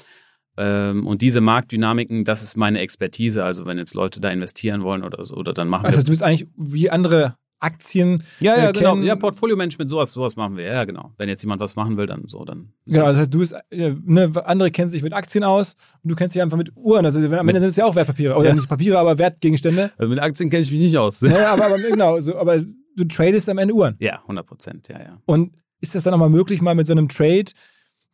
Ähm, 0.56 1.06
und 1.06 1.22
diese 1.22 1.40
Marktdynamiken, 1.40 2.24
das 2.24 2.42
ist 2.42 2.56
meine 2.56 2.78
Expertise. 2.78 3.44
Also 3.44 3.66
wenn 3.66 3.78
jetzt 3.78 3.94
Leute 3.94 4.20
da 4.20 4.30
investieren 4.30 4.82
wollen 4.82 5.02
oder 5.02 5.24
so, 5.24 5.34
oder 5.34 5.52
dann 5.52 5.68
machen 5.68 5.86
also, 5.86 5.96
wir. 5.96 5.98
Also 5.98 6.06
du 6.06 6.12
bist 6.12 6.22
eigentlich 6.22 6.48
wie 6.56 6.90
andere 6.90 7.34
Aktien. 7.64 8.22
Ja, 8.40 8.56
ja, 8.56 8.68
äh, 8.68 8.72
genau. 8.72 8.96
Ja, 8.96 9.16
Portfolio-Management, 9.16 9.88
sowas, 9.88 10.12
sowas 10.12 10.36
machen 10.36 10.56
wir. 10.56 10.64
Ja, 10.64 10.84
genau. 10.84 11.12
Wenn 11.16 11.28
jetzt 11.28 11.42
jemand 11.42 11.60
was 11.60 11.74
machen 11.76 11.96
will, 11.96 12.06
dann 12.06 12.22
so, 12.26 12.44
dann. 12.44 12.72
Genau, 12.86 13.06
das 13.06 13.16
heißt, 13.16 13.32
du 13.32 13.38
bist, 13.38 13.54
ne, 13.70 14.30
andere 14.44 14.70
kennen 14.70 14.90
sich 14.90 15.02
mit 15.02 15.12
Aktien 15.12 15.44
aus 15.44 15.76
und 16.02 16.10
du 16.10 16.14
kennst 16.14 16.34
dich 16.34 16.42
einfach 16.42 16.58
mit 16.58 16.72
Uhren. 16.76 17.04
Also 17.04 17.20
am 17.20 17.48
Ende 17.48 17.60
sind 17.60 17.70
es 17.70 17.76
ja 17.76 17.86
auch 17.86 17.94
Wertpapiere. 17.94 18.36
Oder 18.36 18.50
ja. 18.50 18.54
nicht 18.54 18.68
Papiere, 18.68 18.98
aber 18.98 19.18
Wertgegenstände. 19.18 19.90
Also 19.96 20.10
mit 20.10 20.20
Aktien 20.20 20.50
kenne 20.50 20.62
ich 20.62 20.70
mich 20.70 20.80
nicht 20.80 20.98
aus. 20.98 21.20
Ja, 21.22 21.52
aber, 21.52 21.66
aber 21.66 21.78
genau, 21.78 22.20
so, 22.20 22.36
aber 22.36 22.58
du 22.58 23.04
tradest 23.04 23.48
am 23.48 23.58
Ende 23.58 23.74
Uhren. 23.74 23.96
Ja, 23.98 24.20
100 24.22 24.46
Prozent, 24.46 24.88
ja, 24.88 24.98
ja. 24.98 25.18
Und 25.24 25.52
ist 25.80 25.94
das 25.94 26.02
dann 26.02 26.14
auch 26.14 26.18
mal 26.18 26.30
möglich, 26.30 26.60
mal 26.60 26.74
mit 26.74 26.86
so 26.86 26.92
einem 26.92 27.08
Trade 27.08 27.46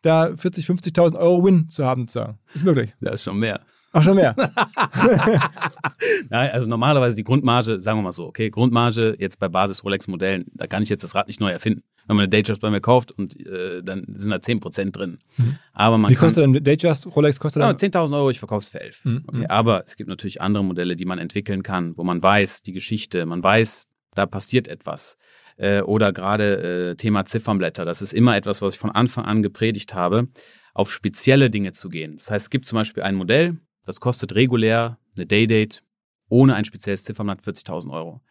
da 0.02 0.34
40, 0.36 0.66
50.000 0.66 1.16
Euro 1.16 1.44
Win 1.44 1.68
zu 1.68 1.84
haben, 1.84 2.08
zu 2.08 2.20
sagen? 2.20 2.38
Ist 2.54 2.64
möglich. 2.64 2.90
Das 3.00 3.14
ist 3.14 3.24
schon 3.24 3.38
mehr. 3.38 3.60
Auch 3.92 4.02
schon 4.02 4.16
mehr. 4.16 4.36
Nein, 6.30 6.50
also 6.52 6.68
normalerweise 6.70 7.16
die 7.16 7.24
Grundmarge, 7.24 7.80
sagen 7.80 7.98
wir 7.98 8.02
mal 8.02 8.12
so, 8.12 8.26
okay, 8.26 8.48
Grundmarge 8.48 9.16
jetzt 9.18 9.38
bei 9.38 9.48
Basis 9.48 9.82
Rolex 9.82 10.06
Modellen, 10.06 10.46
da 10.54 10.66
kann 10.66 10.82
ich 10.82 10.88
jetzt 10.88 11.02
das 11.02 11.14
Rad 11.14 11.26
nicht 11.26 11.40
neu 11.40 11.50
erfinden. 11.50 11.82
Wenn 12.06 12.16
man 12.16 12.24
eine 12.24 12.30
Datejust 12.30 12.60
bei 12.60 12.70
mir 12.70 12.80
kauft 12.80 13.12
und 13.12 13.38
äh, 13.46 13.82
dann 13.82 14.04
sind 14.14 14.30
da 14.30 14.36
10% 14.36 14.92
drin. 14.92 15.18
Mhm. 15.36 15.58
Aber 15.72 15.98
man 15.98 16.10
Wie 16.10 16.14
kostet 16.14 16.44
denn 16.44 16.52
Datejust 16.64 17.06
Rolex 17.14 17.38
kostet 17.40 17.62
dann? 17.62 17.76
10.000 17.76 18.14
Euro, 18.16 18.30
ich 18.30 18.38
verkaufe 18.38 18.64
es 18.64 18.68
für 18.68 18.80
11. 18.80 19.04
Mhm. 19.04 19.24
Okay, 19.26 19.46
aber 19.48 19.84
es 19.84 19.96
gibt 19.96 20.08
natürlich 20.08 20.40
andere 20.40 20.64
Modelle, 20.64 20.96
die 20.96 21.04
man 21.04 21.18
entwickeln 21.18 21.62
kann, 21.62 21.96
wo 21.96 22.04
man 22.04 22.22
weiß, 22.22 22.62
die 22.62 22.72
Geschichte, 22.72 23.26
man 23.26 23.42
weiß, 23.42 23.84
da 24.14 24.26
passiert 24.26 24.68
etwas 24.68 25.16
äh, 25.60 25.82
oder 25.82 26.12
gerade 26.12 26.90
äh, 26.90 26.94
Thema 26.96 27.24
Ziffernblätter. 27.24 27.84
Das 27.84 28.02
ist 28.02 28.12
immer 28.12 28.36
etwas, 28.36 28.62
was 28.62 28.74
ich 28.74 28.78
von 28.78 28.90
Anfang 28.90 29.26
an 29.26 29.42
gepredigt 29.42 29.94
habe, 29.94 30.28
auf 30.72 30.90
spezielle 30.90 31.50
Dinge 31.50 31.72
zu 31.72 31.90
gehen. 31.90 32.16
Das 32.16 32.30
heißt, 32.30 32.46
es 32.46 32.50
gibt 32.50 32.66
zum 32.66 32.76
Beispiel 32.76 33.02
ein 33.02 33.14
Modell, 33.14 33.58
das 33.84 34.00
kostet 34.00 34.34
regulär 34.34 34.98
eine 35.16 35.26
Daydate 35.26 35.80
ohne 36.28 36.54
ein 36.54 36.64
spezielles 36.64 37.04
Ziffernblatt 37.04 37.42
40.000 37.42 37.90
Euro. 37.92 38.22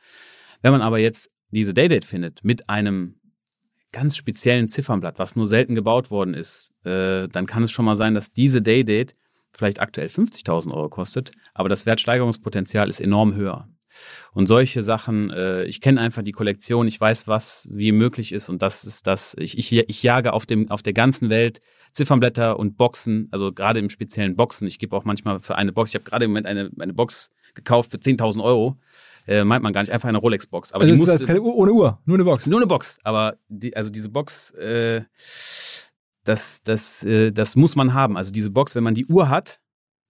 Wenn 0.62 0.72
man 0.72 0.82
aber 0.82 1.00
jetzt 1.00 1.30
diese 1.52 1.74
Daydate 1.74 2.08
findet 2.08 2.44
mit 2.44 2.70
einem 2.70 3.20
ganz 3.92 4.16
speziellen 4.16 4.68
Ziffernblatt, 4.68 5.20
was 5.20 5.36
nur 5.36 5.46
selten 5.46 5.76
gebaut 5.76 6.12
worden 6.12 6.34
ist, 6.34 6.72
äh, 6.84 7.28
dann 7.28 7.46
kann 7.46 7.64
es 7.64 7.72
schon 7.72 7.86
mal 7.86 7.96
sein, 7.96 8.14
dass 8.14 8.32
diese 8.32 8.62
Day-Date 8.62 9.16
vielleicht 9.52 9.82
aktuell 9.82 10.08
50.000 10.08 10.74
Euro 10.74 10.90
kostet, 10.90 11.32
aber 11.54 11.70
das 11.70 11.86
Wertsteigerungspotenzial 11.86 12.88
ist 12.88 13.02
enorm 13.02 13.34
höher. 13.36 13.68
Und 14.34 14.48
solche 14.48 14.82
Sachen, 14.82 15.30
äh, 15.30 15.64
ich 15.66 15.82
kenne 15.82 16.02
einfach 16.02 16.24
die 16.24 16.32
Kollektion, 16.32 16.88
ich 16.88 17.00
weiß, 17.00 17.28
was 17.28 17.68
wie 17.72 17.92
möglich 17.92 18.32
ist 18.32 18.50
und 18.50 18.62
das 18.62 18.84
ist 18.84 19.08
das, 19.08 19.36
ich, 19.40 19.58
ich, 19.58 19.72
ich 19.72 20.04
jage 20.04 20.34
auf, 20.34 20.46
dem, 20.46 20.70
auf 20.70 20.82
der 20.82 20.94
ganzen 20.94 21.30
Welt 21.30 21.62
Ziffernblätter 21.92 22.60
und 22.60 22.78
Boxen, 22.78 23.28
also 23.32 23.52
gerade 23.52 23.80
im 23.80 23.90
speziellen 23.90 24.36
Boxen. 24.36 24.68
Ich 24.68 24.80
gebe 24.80 24.96
auch 24.96 25.06
manchmal 25.06 25.40
für 25.40 25.56
eine 25.56 25.72
Box, 25.72 25.92
ich 25.92 25.96
habe 25.96 26.06
gerade 26.06 26.26
im 26.26 26.32
Moment 26.32 26.48
eine, 26.48 26.70
eine 26.80 26.94
Box 26.94 27.30
gekauft 27.56 27.92
für 27.92 27.98
10.000 27.98 28.44
Euro. 28.44 28.78
Äh, 29.28 29.44
meint 29.44 29.62
man 29.62 29.74
gar 29.74 29.82
nicht, 29.82 29.92
einfach 29.92 30.10
eine 30.10 30.18
Rolex-Box. 30.18 30.72
Aber 30.72 30.84
also 30.84 30.96
die 30.96 31.06
das 31.06 31.22
ist 31.22 31.28
keine 31.28 31.42
Uhr, 31.42 31.56
ohne 31.56 31.72
Uhr, 31.72 32.00
nur 32.06 32.18
eine 32.18 32.24
Box. 32.24 32.48
Nur 32.48 32.60
eine 32.60 32.68
Box, 32.68 32.98
aber 33.04 33.38
die, 33.48 33.76
also 33.76 33.92
diese 33.92 34.10
Box, 34.10 34.52
äh, 34.52 35.04
das, 36.24 36.62
das, 36.64 37.04
äh, 37.04 37.32
das 37.32 37.56
muss 37.56 37.76
man 37.76 37.94
haben. 37.94 38.18
Also 38.18 38.32
diese 38.32 38.50
Box, 38.50 38.76
wenn 38.76 38.84
man 38.84 38.96
die 38.96 39.06
Uhr 39.06 39.30
hat, 39.30 39.62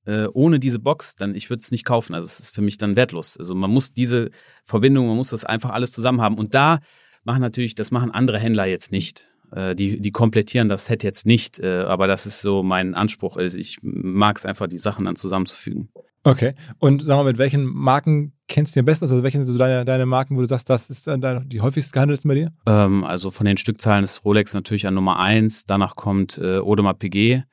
äh, 0.05 0.27
ohne 0.33 0.59
diese 0.59 0.79
Box, 0.79 1.15
dann 1.15 1.35
ich 1.35 1.49
würde 1.49 1.61
es 1.61 1.71
nicht 1.71 1.85
kaufen. 1.85 2.13
Also 2.13 2.25
es 2.25 2.39
ist 2.39 2.55
für 2.55 2.61
mich 2.61 2.77
dann 2.77 2.95
wertlos. 2.95 3.37
Also 3.37 3.55
man 3.55 3.71
muss 3.71 3.93
diese 3.93 4.29
Verbindung, 4.63 5.07
man 5.07 5.17
muss 5.17 5.29
das 5.29 5.43
einfach 5.43 5.71
alles 5.71 5.91
zusammen 5.91 6.21
haben. 6.21 6.37
Und 6.37 6.53
da 6.53 6.79
machen 7.23 7.41
natürlich, 7.41 7.75
das 7.75 7.91
machen 7.91 8.11
andere 8.11 8.39
Händler 8.39 8.65
jetzt 8.65 8.91
nicht. 8.91 9.33
Äh, 9.51 9.75
die, 9.75 9.99
die 9.99 10.11
komplettieren 10.11 10.69
das 10.69 10.85
Set 10.85 11.03
jetzt 11.03 11.25
nicht, 11.25 11.59
äh, 11.59 11.81
aber 11.81 12.07
das 12.07 12.25
ist 12.25 12.41
so 12.41 12.63
mein 12.63 12.95
Anspruch. 12.95 13.37
Also 13.37 13.57
ich 13.57 13.79
mag 13.81 14.37
es 14.37 14.45
einfach, 14.45 14.67
die 14.67 14.77
Sachen 14.77 15.05
dann 15.05 15.15
zusammenzufügen. 15.15 15.89
Okay. 16.23 16.53
Und 16.79 17.01
sag 17.01 17.15
mal, 17.15 17.23
mit 17.23 17.37
welchen 17.37 17.65
Marken 17.65 18.33
kennst 18.47 18.75
du 18.75 18.81
am 18.81 18.85
besten? 18.85 19.05
Also 19.05 19.23
welche 19.23 19.37
sind 19.37 19.47
so 19.47 19.57
deine, 19.57 19.85
deine 19.85 20.05
Marken, 20.05 20.35
wo 20.35 20.41
du 20.41 20.47
sagst, 20.47 20.69
das 20.69 20.89
ist 20.89 21.07
dann 21.07 21.47
die 21.47 21.61
häufigst 21.61 21.93
gehandelten 21.93 22.27
bei 22.27 22.35
dir? 22.35 22.51
Ähm, 22.65 23.03
also 23.03 23.31
von 23.31 23.45
den 23.45 23.57
Stückzahlen 23.57 24.03
ist 24.03 24.25
Rolex 24.25 24.53
natürlich 24.53 24.85
an 24.85 24.95
Nummer 24.95 25.17
eins. 25.17 25.65
Danach 25.65 25.95
kommt 25.95 26.37
äh, 26.37 26.57
Audemars 26.57 26.97
PG 26.99 27.43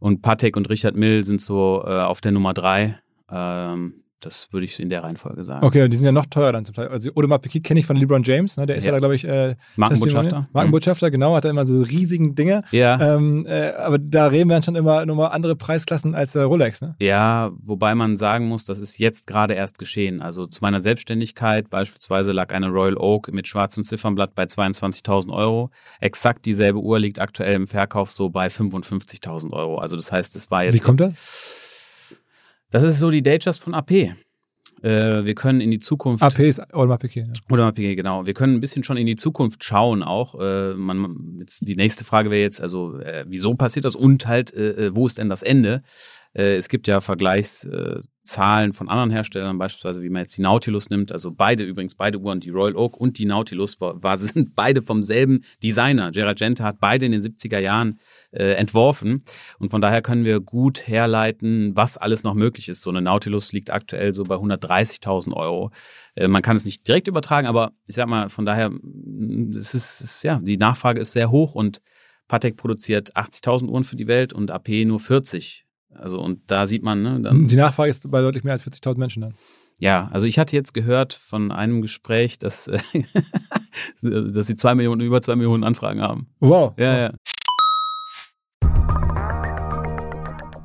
und 0.00 0.22
Patek 0.22 0.56
und 0.56 0.68
Richard 0.70 0.96
Mill 0.96 1.24
sind 1.24 1.40
so 1.40 1.82
äh, 1.86 2.00
auf 2.00 2.20
der 2.20 2.32
Nummer 2.32 2.54
drei. 2.54 2.98
Ähm, 3.30 4.04
das 4.20 4.48
würde 4.50 4.64
ich 4.64 4.80
in 4.80 4.88
der 4.88 5.04
Reihenfolge 5.04 5.44
sagen. 5.44 5.64
Okay, 5.64 5.82
und 5.82 5.92
die 5.92 5.96
sind 5.96 6.06
ja 6.06 6.12
noch 6.12 6.26
teurer 6.26 6.52
dann 6.52 6.64
zum 6.64 6.74
Teil. 6.74 6.88
Also 6.88 7.10
Audemars 7.14 7.42
Piguet 7.42 7.64
kenne 7.64 7.80
ich 7.80 7.86
von 7.86 7.96
LeBron 7.96 8.22
James, 8.22 8.56
ne? 8.56 8.64
der 8.64 8.76
ist 8.76 8.84
ja, 8.84 8.90
ja 8.90 8.96
da, 8.96 8.98
glaube 9.00 9.14
ich, 9.14 9.24
äh, 9.24 9.56
Markenbotschafter. 9.76 10.48
Markenbotschafter, 10.52 11.08
mhm. 11.08 11.12
genau, 11.12 11.34
hat 11.34 11.44
er 11.44 11.50
immer 11.50 11.64
so 11.66 11.82
riesigen 11.82 12.34
Dinge. 12.34 12.62
Ja. 12.70 13.16
Ähm, 13.16 13.46
äh, 13.46 13.72
aber 13.72 13.98
da 13.98 14.28
reden 14.28 14.48
wir 14.48 14.54
dann 14.54 14.62
schon 14.62 14.76
immer 14.76 15.04
nochmal 15.04 15.32
andere 15.32 15.54
Preisklassen 15.54 16.14
als 16.14 16.34
äh, 16.34 16.40
Rolex, 16.40 16.80
ne? 16.80 16.96
Ja, 17.00 17.52
wobei 17.62 17.94
man 17.94 18.16
sagen 18.16 18.48
muss, 18.48 18.64
das 18.64 18.78
ist 18.78 18.98
jetzt 18.98 19.26
gerade 19.26 19.54
erst 19.54 19.78
geschehen. 19.78 20.22
Also 20.22 20.46
zu 20.46 20.60
meiner 20.62 20.80
Selbstständigkeit 20.80 21.68
beispielsweise 21.68 22.32
lag 22.32 22.52
eine 22.52 22.68
Royal 22.68 22.96
Oak 22.96 23.32
mit 23.32 23.46
schwarzem 23.46 23.84
Ziffernblatt 23.84 24.34
bei 24.34 24.44
22.000 24.44 25.32
Euro. 25.32 25.70
Exakt 26.00 26.46
dieselbe 26.46 26.78
Uhr 26.78 26.98
liegt 26.98 27.20
aktuell 27.20 27.54
im 27.54 27.66
Verkauf 27.66 28.10
so 28.10 28.30
bei 28.30 28.46
55.000 28.46 29.52
Euro. 29.52 29.78
Also 29.78 29.96
das 29.96 30.10
heißt, 30.10 30.36
es 30.36 30.50
war 30.50 30.64
jetzt. 30.64 30.74
Wie 30.74 30.80
kommt 30.80 31.00
das? 31.00 31.65
Das 32.70 32.82
ist 32.82 32.98
so 32.98 33.10
die 33.10 33.22
Datejust 33.22 33.60
von 33.60 33.74
AP. 33.74 34.16
Äh, 34.82 35.24
wir 35.24 35.34
können 35.34 35.60
in 35.60 35.70
die 35.70 35.78
Zukunft. 35.78 36.22
AP 36.22 36.38
ist 36.40 36.60
Audemars 36.74 37.00
Piguet. 37.00 37.26
Ja. 37.26 37.32
Audemars 37.48 37.74
Piguet, 37.74 37.96
genau. 37.96 38.26
Wir 38.26 38.34
können 38.34 38.54
ein 38.54 38.60
bisschen 38.60 38.84
schon 38.84 38.96
in 38.96 39.06
die 39.06 39.16
Zukunft 39.16 39.64
schauen 39.64 40.02
auch. 40.02 40.34
Äh, 40.38 40.74
man, 40.74 41.38
jetzt 41.40 41.66
die 41.66 41.76
nächste 41.76 42.04
Frage 42.04 42.30
wäre 42.30 42.42
jetzt, 42.42 42.60
also 42.60 42.98
äh, 42.98 43.24
wieso 43.26 43.54
passiert 43.54 43.84
das 43.84 43.94
und 43.94 44.26
halt, 44.26 44.52
äh, 44.54 44.86
äh 44.86 44.94
wo 44.94 45.06
ist 45.06 45.18
denn 45.18 45.28
das 45.28 45.42
Ende? 45.42 45.82
Äh, 46.34 46.56
es 46.56 46.68
gibt 46.68 46.86
ja 46.86 47.00
Vergleichszahlen 47.00 48.74
von 48.74 48.88
anderen 48.88 49.10
Herstellern, 49.10 49.56
beispielsweise 49.56 50.02
wie 50.02 50.10
man 50.10 50.22
jetzt 50.22 50.36
die 50.36 50.42
Nautilus 50.42 50.90
nimmt. 50.90 51.10
Also 51.10 51.32
beide 51.32 51.64
übrigens, 51.64 51.94
beide 51.94 52.18
Uhren, 52.18 52.40
die 52.40 52.50
Royal 52.50 52.76
Oak 52.76 53.00
und 53.00 53.18
die 53.18 53.24
Nautilus, 53.24 53.80
war, 53.80 54.02
war, 54.02 54.16
sind 54.18 54.54
beide 54.54 54.82
vom 54.82 55.02
selben 55.02 55.42
Designer. 55.62 56.10
Gerard 56.10 56.38
Genta 56.38 56.64
hat 56.64 56.80
beide 56.80 57.06
in 57.06 57.12
den 57.12 57.22
70er 57.22 57.58
Jahren 57.58 57.98
äh, 58.30 58.52
entworfen. 58.54 59.24
Und 59.58 59.70
von 59.70 59.80
daher 59.80 60.02
können 60.02 60.24
wir 60.24 60.40
gut 60.40 60.86
herleiten, 60.86 61.76
was 61.76 61.96
alles 61.96 62.22
noch 62.22 62.34
möglich 62.34 62.68
ist. 62.68 62.82
So 62.82 62.90
eine 62.90 63.02
Nautilus 63.02 63.52
liegt 63.52 63.70
aktuell 63.70 64.14
so 64.14 64.24
bei 64.24 64.36
130.000 64.36 65.32
Euro. 65.34 65.70
Äh, 66.14 66.28
man 66.28 66.42
kann 66.42 66.56
es 66.56 66.64
nicht 66.64 66.86
direkt 66.86 67.08
übertragen, 67.08 67.46
aber 67.46 67.72
ich 67.86 67.94
sag 67.94 68.08
mal, 68.08 68.28
von 68.28 68.46
daher, 68.46 68.70
es 69.56 69.74
ist, 69.74 70.00
ist 70.00 70.22
ja, 70.22 70.40
die 70.42 70.56
Nachfrage 70.56 71.00
ist 71.00 71.12
sehr 71.12 71.30
hoch 71.30 71.54
und 71.54 71.80
Patek 72.28 72.56
produziert 72.56 73.16
80.000 73.16 73.68
Uhren 73.68 73.84
für 73.84 73.96
die 73.96 74.08
Welt 74.08 74.32
und 74.32 74.50
AP 74.50 74.68
nur 74.84 75.00
40. 75.00 75.64
Also 75.94 76.20
und 76.20 76.50
da 76.50 76.66
sieht 76.66 76.82
man, 76.82 77.02
ne, 77.02 77.20
dann, 77.20 77.46
Die 77.46 77.56
Nachfrage 77.56 77.90
ist 77.90 78.10
bei 78.10 78.20
deutlich 78.20 78.44
mehr 78.44 78.52
als 78.52 78.66
40.000 78.66 78.98
Menschen 78.98 79.22
dann. 79.22 79.34
Ja, 79.78 80.08
also 80.10 80.26
ich 80.26 80.38
hatte 80.38 80.56
jetzt 80.56 80.72
gehört 80.72 81.12
von 81.12 81.52
einem 81.52 81.82
Gespräch, 81.82 82.38
dass, 82.38 82.64
dass 84.02 84.46
sie 84.46 84.56
zwei 84.56 84.74
Millionen, 84.74 85.02
über 85.02 85.20
zwei 85.20 85.36
Millionen 85.36 85.64
Anfragen 85.64 86.00
haben. 86.00 86.28
Wow. 86.40 86.74
Ja, 86.78 86.96
ja. 86.96 87.12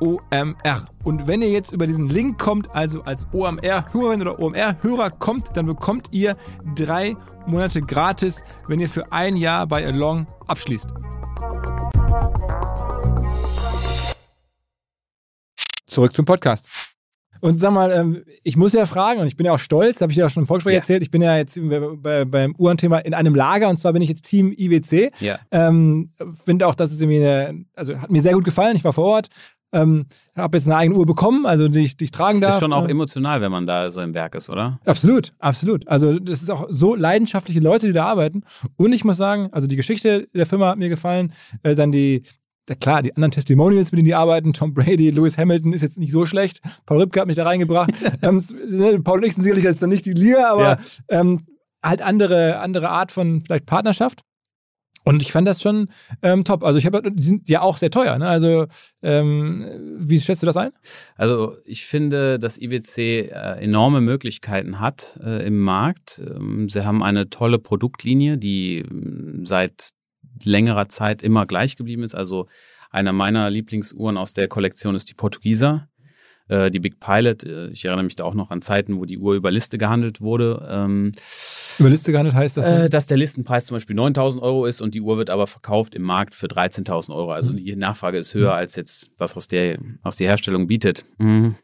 OMR. 0.00 0.86
Und 1.04 1.26
wenn 1.26 1.42
ihr 1.42 1.50
jetzt 1.50 1.72
über 1.72 1.86
diesen 1.86 2.08
Link 2.08 2.38
kommt, 2.38 2.74
also 2.74 3.02
als 3.02 3.26
OMR-Hörerin 3.32 4.20
oder 4.20 4.38
OMR-Hörer 4.38 5.10
kommt, 5.10 5.56
dann 5.56 5.66
bekommt 5.66 6.08
ihr 6.12 6.36
drei 6.74 7.16
Monate 7.46 7.80
gratis, 7.80 8.42
wenn 8.68 8.80
ihr 8.80 8.88
für 8.88 9.12
ein 9.12 9.36
Jahr 9.36 9.66
bei 9.66 9.86
Along 9.86 10.26
abschließt. 10.46 10.88
Zurück 15.86 16.14
zum 16.14 16.24
Podcast. 16.24 16.68
Und 17.40 17.58
sag 17.58 17.72
mal, 17.72 17.90
ähm, 17.90 18.22
ich 18.42 18.56
muss 18.56 18.72
ja 18.72 18.84
fragen, 18.84 19.20
und 19.20 19.26
ich 19.26 19.36
bin 19.36 19.46
ja 19.46 19.52
auch 19.52 19.58
stolz, 19.58 20.00
habe 20.00 20.12
ich 20.12 20.18
ja 20.18 20.28
schon 20.28 20.42
im 20.42 20.46
Vorgespräch 20.46 20.74
ja. 20.74 20.80
erzählt, 20.80 21.02
ich 21.02 21.10
bin 21.10 21.22
ja 21.22 21.36
jetzt 21.36 21.58
beim 21.58 22.54
Uhrenthema 22.58 22.98
in 22.98 23.14
einem 23.14 23.34
Lager, 23.34 23.68
und 23.68 23.78
zwar 23.78 23.94
bin 23.94 24.02
ich 24.02 24.10
jetzt 24.10 24.22
Team 24.22 24.52
IWC. 24.56 25.10
Ja. 25.20 25.38
Ähm, 25.50 26.10
Finde 26.44 26.66
auch, 26.66 26.74
dass 26.74 26.92
es 26.92 27.00
irgendwie 27.00 27.24
eine, 27.24 27.64
also 27.74 27.98
hat 27.98 28.10
mir 28.10 28.20
sehr 28.20 28.34
gut 28.34 28.44
gefallen, 28.44 28.76
ich 28.76 28.84
war 28.84 28.92
vor 28.92 29.06
Ort, 29.06 29.28
ähm, 29.72 30.06
habe 30.36 30.58
jetzt 30.58 30.66
eine 30.66 30.76
eigene 30.76 30.98
Uhr 30.98 31.06
bekommen, 31.06 31.46
also 31.46 31.68
die 31.68 31.80
ich, 31.80 31.96
die 31.96 32.04
ich 32.04 32.10
tragen 32.10 32.40
darf. 32.40 32.54
Ist 32.54 32.60
schon 32.60 32.72
auch 32.72 32.88
emotional, 32.88 33.40
wenn 33.40 33.52
man 33.52 33.66
da 33.66 33.90
so 33.90 34.00
im 34.00 34.14
Werk 34.14 34.34
ist, 34.34 34.50
oder? 34.50 34.80
Absolut, 34.84 35.32
absolut. 35.38 35.86
Also 35.86 36.18
das 36.18 36.42
ist 36.42 36.50
auch 36.50 36.66
so 36.68 36.94
leidenschaftliche 36.94 37.60
Leute, 37.60 37.86
die 37.86 37.92
da 37.92 38.06
arbeiten. 38.06 38.42
Und 38.76 38.92
ich 38.92 39.04
muss 39.04 39.16
sagen, 39.16 39.48
also 39.52 39.66
die 39.66 39.76
Geschichte 39.76 40.28
der 40.34 40.46
Firma 40.46 40.68
hat 40.68 40.78
mir 40.78 40.88
gefallen, 40.88 41.32
äh, 41.62 41.74
dann 41.74 41.92
die 41.92 42.22
klar, 42.78 43.02
die 43.02 43.14
anderen 43.16 43.32
Testimonials, 43.32 43.90
mit 43.90 43.98
denen 43.98 44.06
die 44.06 44.14
arbeiten, 44.14 44.52
Tom 44.52 44.74
Brady, 44.74 45.10
Lewis 45.10 45.36
Hamilton 45.36 45.72
ist 45.72 45.82
jetzt 45.82 45.98
nicht 45.98 46.12
so 46.12 46.26
schlecht. 46.26 46.60
Paul 46.86 47.00
Ripke 47.00 47.20
hat 47.20 47.26
mich 47.26 47.36
da 47.36 47.44
reingebracht. 47.44 47.90
ähm, 48.22 48.40
ne, 48.68 49.00
Paul 49.00 49.20
Nixon 49.20 49.42
sicherlich 49.42 49.64
jetzt 49.64 49.82
dann 49.82 49.90
nicht 49.90 50.06
die 50.06 50.12
Liga, 50.12 50.50
aber 50.50 50.62
ja. 50.62 50.78
ähm, 51.08 51.46
halt 51.82 52.02
andere, 52.02 52.60
andere 52.60 52.90
Art 52.90 53.10
von 53.10 53.40
vielleicht 53.40 53.66
Partnerschaft. 53.66 54.20
Und 55.10 55.22
ich 55.22 55.32
fand 55.32 55.48
das 55.48 55.60
schon 55.60 55.88
ähm, 56.22 56.44
top. 56.44 56.62
Also 56.62 56.78
ich 56.78 56.86
habe, 56.86 57.02
die 57.10 57.22
sind 57.22 57.48
ja 57.48 57.62
auch 57.62 57.78
sehr 57.78 57.90
teuer. 57.90 58.16
Ne? 58.16 58.28
Also 58.28 58.68
ähm, 59.02 59.66
wie 59.98 60.20
schätzt 60.20 60.42
du 60.42 60.46
das 60.46 60.56
ein? 60.56 60.70
Also 61.16 61.56
ich 61.64 61.84
finde, 61.84 62.38
dass 62.38 62.56
IWC 62.56 62.96
äh, 62.96 63.30
enorme 63.60 64.00
Möglichkeiten 64.00 64.78
hat 64.78 65.18
äh, 65.20 65.44
im 65.44 65.58
Markt. 65.58 66.22
Ähm, 66.24 66.68
sie 66.68 66.84
haben 66.84 67.02
eine 67.02 67.28
tolle 67.28 67.58
Produktlinie, 67.58 68.38
die 68.38 68.84
ähm, 68.88 69.44
seit 69.44 69.88
längerer 70.44 70.88
Zeit 70.88 71.24
immer 71.24 71.44
gleich 71.44 71.74
geblieben 71.74 72.04
ist. 72.04 72.14
Also 72.14 72.46
einer 72.92 73.12
meiner 73.12 73.50
Lieblingsuhren 73.50 74.16
aus 74.16 74.32
der 74.32 74.46
Kollektion 74.46 74.94
ist 74.94 75.10
die 75.10 75.14
Portugieser. 75.14 75.88
Äh, 76.46 76.70
die 76.70 76.78
Big 76.78 77.00
Pilot, 77.00 77.42
äh, 77.42 77.70
ich 77.70 77.84
erinnere 77.84 78.04
mich 78.04 78.14
da 78.14 78.22
auch 78.22 78.34
noch 78.34 78.52
an 78.52 78.62
Zeiten, 78.62 79.00
wo 79.00 79.06
die 79.06 79.18
Uhr 79.18 79.34
über 79.34 79.50
Liste 79.50 79.76
gehandelt 79.76 80.20
wurde. 80.20 80.68
Ähm, 81.80 81.86
über 81.86 81.90
Liste 81.90 82.12
gehandelt 82.12 82.34
heißt 82.34 82.56
das? 82.56 82.66
Äh, 82.66 82.90
dass 82.90 83.06
der 83.06 83.16
Listenpreis 83.16 83.66
zum 83.66 83.76
Beispiel 83.76 83.96
9000 83.96 84.42
Euro 84.42 84.66
ist 84.66 84.80
und 84.80 84.94
die 84.94 85.00
Uhr 85.00 85.16
wird 85.16 85.30
aber 85.30 85.46
verkauft 85.46 85.94
im 85.94 86.02
Markt 86.02 86.34
für 86.34 86.46
13.000 86.46 87.14
Euro. 87.14 87.32
Also 87.32 87.52
die 87.52 87.74
Nachfrage 87.76 88.18
ist 88.18 88.34
höher 88.34 88.54
als 88.54 88.76
jetzt 88.76 89.10
das, 89.18 89.36
was, 89.36 89.48
der, 89.48 89.78
was 90.02 90.16
die 90.16 90.26
Herstellung 90.26 90.66
bietet. 90.66 91.04
Mhm. 91.18 91.56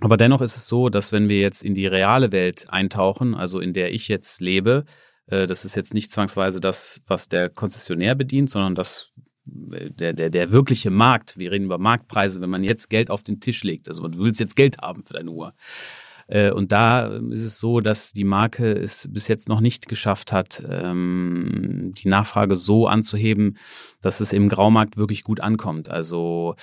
Aber 0.00 0.16
dennoch 0.16 0.40
ist 0.40 0.56
es 0.56 0.66
so, 0.66 0.88
dass 0.88 1.12
wenn 1.12 1.28
wir 1.28 1.40
jetzt 1.40 1.62
in 1.62 1.74
die 1.74 1.86
reale 1.86 2.32
Welt 2.32 2.66
eintauchen, 2.70 3.34
also 3.34 3.60
in 3.60 3.74
der 3.74 3.92
ich 3.92 4.08
jetzt 4.08 4.40
lebe, 4.40 4.84
äh, 5.26 5.46
das 5.46 5.64
ist 5.64 5.74
jetzt 5.74 5.94
nicht 5.94 6.10
zwangsweise 6.10 6.60
das, 6.60 7.02
was 7.06 7.28
der 7.28 7.50
Konzessionär 7.50 8.14
bedient, 8.14 8.48
sondern 8.48 8.74
das 8.74 9.10
der, 9.44 10.12
der, 10.12 10.30
der 10.30 10.52
wirkliche 10.52 10.90
Markt, 10.90 11.36
wir 11.36 11.50
reden 11.50 11.64
über 11.64 11.78
Marktpreise, 11.78 12.40
wenn 12.40 12.50
man 12.50 12.62
jetzt 12.62 12.88
Geld 12.88 13.10
auf 13.10 13.22
den 13.22 13.40
Tisch 13.40 13.64
legt, 13.64 13.88
also 13.88 14.06
du 14.06 14.18
willst 14.18 14.38
jetzt 14.38 14.54
Geld 14.56 14.78
haben 14.78 15.02
für 15.02 15.14
deine 15.14 15.30
Uhr. 15.30 15.54
Äh, 16.30 16.52
und 16.52 16.72
da 16.72 17.06
ist 17.30 17.44
es 17.44 17.58
so, 17.58 17.80
dass 17.80 18.12
die 18.12 18.24
Marke 18.24 18.72
es 18.72 19.08
bis 19.10 19.28
jetzt 19.28 19.48
noch 19.48 19.60
nicht 19.60 19.88
geschafft 19.88 20.32
hat, 20.32 20.62
ähm, 20.68 21.92
die 21.96 22.08
Nachfrage 22.08 22.54
so 22.54 22.86
anzuheben, 22.86 23.56
dass 24.00 24.20
es 24.20 24.32
im 24.32 24.48
Graumarkt 24.48 24.96
wirklich 24.96 25.24
gut 25.24 25.40
ankommt. 25.40 25.90
Also 25.90 26.54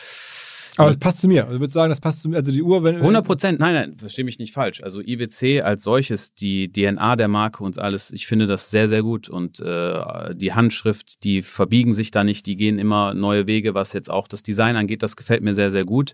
aber 0.77 0.91
es 0.91 0.97
passt 0.97 1.21
zu 1.21 1.27
mir. 1.27 1.45
Also 1.45 1.56
ich 1.56 1.60
würde 1.60 1.73
sagen, 1.73 1.89
das 1.89 1.99
passt 1.99 2.21
zu 2.21 2.30
mir. 2.30 2.38
Also 2.38 2.51
die 2.51 2.62
Uhr, 2.62 2.84
wenn. 2.84 2.97
100 2.97 3.25
Prozent, 3.25 3.60
nein, 3.60 3.73
nein, 3.73 3.97
verstehe 3.97 4.23
mich 4.23 4.38
nicht 4.38 4.53
falsch. 4.53 4.82
Also 4.84 5.01
IWC 5.01 5.62
als 5.63 5.84
solches, 5.84 6.36
die 6.36 6.71
DNA 6.71 7.15
der 7.15 7.27
Marke 7.27 7.63
und 7.63 7.80
alles, 7.80 8.12
ich 8.12 8.27
finde 8.27 8.45
das 8.45 8.69
sehr, 8.69 8.88
sehr 8.88 9.01
gut. 9.01 9.27
Und 9.27 9.60
äh, 9.60 10.36
die 10.36 10.53
Handschrift, 10.53 11.23
die 11.23 11.41
verbiegen 11.41 11.93
sich 11.93 12.12
da 12.12 12.23
nicht, 12.23 12.45
die 12.45 12.56
gehen 12.56 12.77
immer 12.77 13.15
neue 13.15 13.47
Wege, 13.47 13.73
was 13.73 13.93
jetzt 13.93 14.10
auch 14.10 14.27
das 14.27 14.43
Design 14.43 14.75
angeht. 14.75 15.01
Das 15.01 15.15
gefällt 15.15 15.41
mir 15.41 15.56
sehr, 15.56 15.71
sehr 15.71 15.86
gut. 15.86 16.13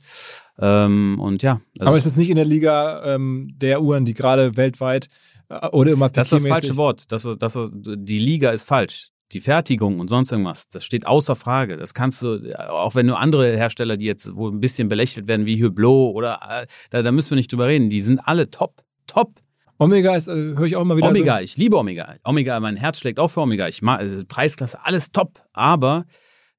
Ähm, 0.59 1.19
und 1.19 1.43
ja. 1.43 1.61
Also 1.79 1.89
Aber 1.89 1.97
ist 1.97 2.05
es 2.05 2.15
nicht 2.15 2.29
in 2.29 2.35
der 2.35 2.45
Liga 2.45 3.15
ähm, 3.15 3.47
der 3.57 3.81
Uhren, 3.81 4.05
die 4.05 4.13
gerade 4.13 4.55
weltweit 4.55 5.07
äh, 5.49 5.67
oder 5.67 5.91
immer 5.91 6.09
Das 6.09 6.31
ist 6.31 6.43
das 6.43 6.47
falsche 6.47 6.75
Wort. 6.75 7.11
Das, 7.11 7.27
das, 7.39 7.57
die 7.73 8.19
Liga 8.19 8.51
ist 8.51 8.63
falsch 8.63 9.13
die 9.33 9.41
Fertigung 9.41 9.99
und 9.99 10.07
sonst 10.09 10.31
irgendwas, 10.31 10.67
das 10.67 10.85
steht 10.85 11.07
außer 11.07 11.35
Frage. 11.35 11.77
Das 11.77 11.93
kannst 11.93 12.21
du, 12.21 12.53
auch 12.69 12.95
wenn 12.95 13.07
du 13.07 13.15
andere 13.15 13.55
Hersteller, 13.55 13.97
die 13.97 14.05
jetzt 14.05 14.35
wohl 14.35 14.51
ein 14.51 14.59
bisschen 14.59 14.89
belächelt 14.89 15.27
werden, 15.27 15.45
wie 15.45 15.63
Hublot 15.63 16.15
oder, 16.15 16.39
äh, 16.47 16.67
da, 16.91 17.01
da 17.01 17.11
müssen 17.11 17.31
wir 17.31 17.37
nicht 17.37 17.51
drüber 17.51 17.67
reden, 17.67 17.89
die 17.89 18.01
sind 18.01 18.19
alle 18.19 18.49
top, 18.49 18.83
top. 19.07 19.39
Omega 19.77 20.15
ist, 20.15 20.27
äh, 20.27 20.33
höre 20.33 20.65
ich 20.65 20.75
auch 20.75 20.81
immer 20.81 20.95
wieder. 20.95 21.09
Omega, 21.09 21.37
so. 21.37 21.43
ich 21.43 21.57
liebe 21.57 21.77
Omega. 21.77 22.15
Omega, 22.23 22.59
mein 22.59 22.77
Herz 22.77 22.99
schlägt 22.99 23.19
auch 23.19 23.29
für 23.29 23.41
Omega. 23.41 23.67
Ich 23.67 23.81
mag, 23.81 23.99
also 23.99 24.23
Preisklasse, 24.25 24.77
alles 24.83 25.11
top. 25.11 25.41
Aber 25.51 26.05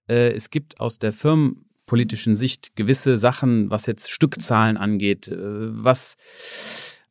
äh, 0.09 0.33
es 0.33 0.51
gibt 0.51 0.81
aus 0.81 0.99
der 0.99 1.13
firmenpolitischen 1.85 2.37
Sicht 2.37 2.77
gewisse 2.77 3.17
Sachen, 3.17 3.71
was 3.71 3.87
jetzt 3.87 4.11
Stückzahlen 4.11 4.77
angeht, 4.77 5.29
äh, 5.29 5.37
was 5.39 6.17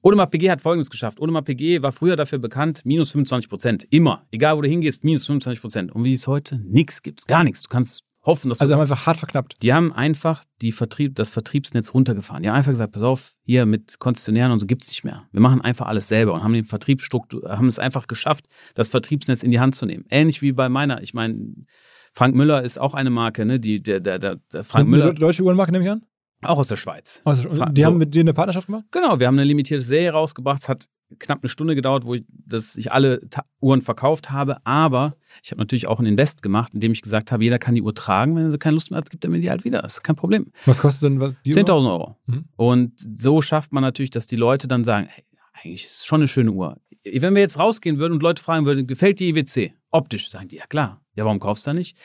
Audemars 0.02 0.32
PG 0.32 0.52
hat 0.52 0.62
Folgendes 0.62 0.90
geschafft. 0.90 1.22
Audemars 1.22 1.46
PG 1.46 1.82
war 1.82 1.94
früher 1.94 2.18
dafür 2.18 2.40
bekannt, 2.40 2.82
minus 2.84 3.12
25 3.12 3.50
Prozent. 3.50 3.88
Immer. 3.90 4.26
Egal, 4.32 4.58
wo 4.58 4.62
du 4.62 4.68
hingehst, 4.68 5.04
minus 5.06 5.26
25 5.28 5.62
Prozent. 5.62 5.92
Und 5.94 6.04
wie 6.04 6.14
es 6.14 6.28
heute? 6.28 6.60
Nix 6.66 7.02
gibt's. 7.02 7.26
Gar 7.26 7.46
nichts. 7.46 7.62
Du 7.62 7.70
kannst 7.70 8.04
hoffen, 8.26 8.50
dass 8.50 8.60
Also 8.60 8.74
haben 8.74 8.82
einfach 8.82 9.06
hart 9.06 9.18
verknappt. 9.18 9.62
Die 9.62 9.74
haben 9.74 9.94
einfach 9.94 10.44
die 10.62 10.74
Vertrieb, 10.74 11.16
das 11.16 11.32
Vertriebsnetz 11.32 11.94
runtergefahren. 11.94 12.44
Die 12.44 12.50
haben 12.50 12.56
einfach 12.56 12.72
gesagt, 12.72 12.92
pass 12.94 13.02
auf, 13.02 13.34
hier 13.46 13.66
mit 13.66 14.00
Konzessionären 14.00 14.52
und 14.52 14.60
so 14.60 14.66
gibt's 14.66 14.88
nicht 14.90 15.06
mehr. 15.06 15.24
Wir 15.32 15.40
machen 15.40 15.62
einfach 15.62 15.86
alles 15.86 16.10
selber 16.10 16.34
und 16.34 16.44
haben 16.44 16.54
den 16.54 16.66
Vertriebsstruktur, 16.66 17.50
haben 17.50 17.68
es 17.68 17.80
einfach 17.80 18.08
geschafft, 18.08 18.48
das 18.76 18.90
Vertriebsnetz 18.90 19.42
in 19.44 19.52
die 19.52 19.60
Hand 19.62 19.76
zu 19.76 19.86
nehmen. 19.86 20.06
Ähnlich 20.10 20.42
wie 20.42 20.52
bei 20.52 20.68
meiner. 20.68 21.02
Ich 21.02 21.14
meine, 21.14 21.66
Frank 22.14 22.36
Müller 22.36 22.62
ist 22.62 22.80
auch 22.80 22.94
eine 22.94 23.10
Marke, 23.10 23.46
ne? 23.46 23.60
Die, 23.60 23.82
der, 23.82 24.00
der, 24.00 24.20
der, 24.20 24.64
Frank 24.64 24.88
Müller. 24.88 25.06
Eine 25.06 25.14
deutsche 25.16 25.44
Uhrenmarke 25.44 25.72
nehme 25.72 25.84
ich 25.84 25.92
an? 25.92 26.06
Auch 26.44 26.60
aus 26.60 26.68
der 26.68 26.78
Schweiz. 26.78 27.22
Also, 27.26 27.50
die 27.50 27.82
so. 27.82 27.88
haben 27.88 27.98
mit 27.98 28.14
dir 28.14 28.22
eine 28.22 28.34
Partnerschaft 28.34 28.68
gemacht? 28.68 28.86
Genau, 28.92 29.20
wir 29.20 29.28
haben 29.28 29.36
eine 29.36 29.46
limitierte 29.46 29.84
Serie 29.84 30.12
rausgebracht. 30.12 30.60
Es 30.62 30.70
hat 30.70 30.88
knapp 31.20 31.40
eine 31.42 31.50
Stunde 31.50 31.76
gedauert, 31.76 32.06
wo 32.06 32.16
ich, 32.16 32.24
dass 32.28 32.76
ich 32.76 32.92
alle 32.92 33.28
Ta 33.30 33.44
Uhren 33.62 33.82
verkauft 33.82 34.32
habe. 34.32 34.58
Aber 34.66 35.16
ich 35.42 35.52
habe 35.52 35.60
natürlich 35.60 35.88
auch 35.88 36.00
ein 36.00 36.06
Invest 36.06 36.44
gemacht, 36.44 36.74
indem 36.74 36.92
ich 36.92 37.02
gesagt 37.02 37.32
habe, 37.32 37.44
jeder 37.44 37.60
kann 37.60 37.76
die 37.76 37.82
Uhr 37.82 37.96
tragen. 37.96 38.36
Wenn 38.36 38.52
er 38.52 38.58
keine 38.58 38.76
Lust 38.76 38.92
mehr 38.92 38.98
hat, 38.98 39.10
gibt 39.10 39.24
er 39.24 39.32
mir 39.32 39.40
die 39.40 39.50
halt 39.50 39.64
wieder. 39.64 39.82
Das 39.82 39.94
ist 39.94 40.04
kein 40.04 40.16
Problem. 40.16 40.52
Was 40.66 40.80
kostet 40.80 41.04
denn 41.04 41.20
was? 41.20 41.34
10.000 41.46 41.92
Euro. 41.92 42.18
Mhm. 42.26 42.46
Und 42.56 42.94
so 42.98 43.42
schafft 43.42 43.72
man 43.72 43.82
natürlich, 43.82 44.12
dass 44.12 44.28
die 44.28 44.36
Leute 44.36 44.68
dann 44.68 44.84
sagen, 44.84 45.08
hey, 45.10 45.24
eigentlich 45.54 45.86
ist 45.86 46.00
es 46.00 46.06
schon 46.06 46.22
eine 46.22 46.28
schöne 46.28 46.52
Uhr. 46.52 46.78
Wenn 47.06 47.36
wir 47.36 47.42
jetzt 47.42 47.60
rausgehen 47.60 47.98
würden 47.98 48.14
und 48.14 48.24
Leute 48.24 48.42
fragen 48.42 48.66
würden, 48.66 48.88
gefällt 48.88 49.20
die 49.20 49.30
IWC? 49.30 49.74
Optisch, 49.92 50.30
sagen 50.30 50.48
die, 50.48 50.58
ja 50.58 50.66
klar. 50.66 51.03
Ja, 51.16 51.26
warum 51.26 51.40
kaufst 51.40 51.66
du 51.66 51.70
da 51.70 51.74
nicht? 51.74 51.98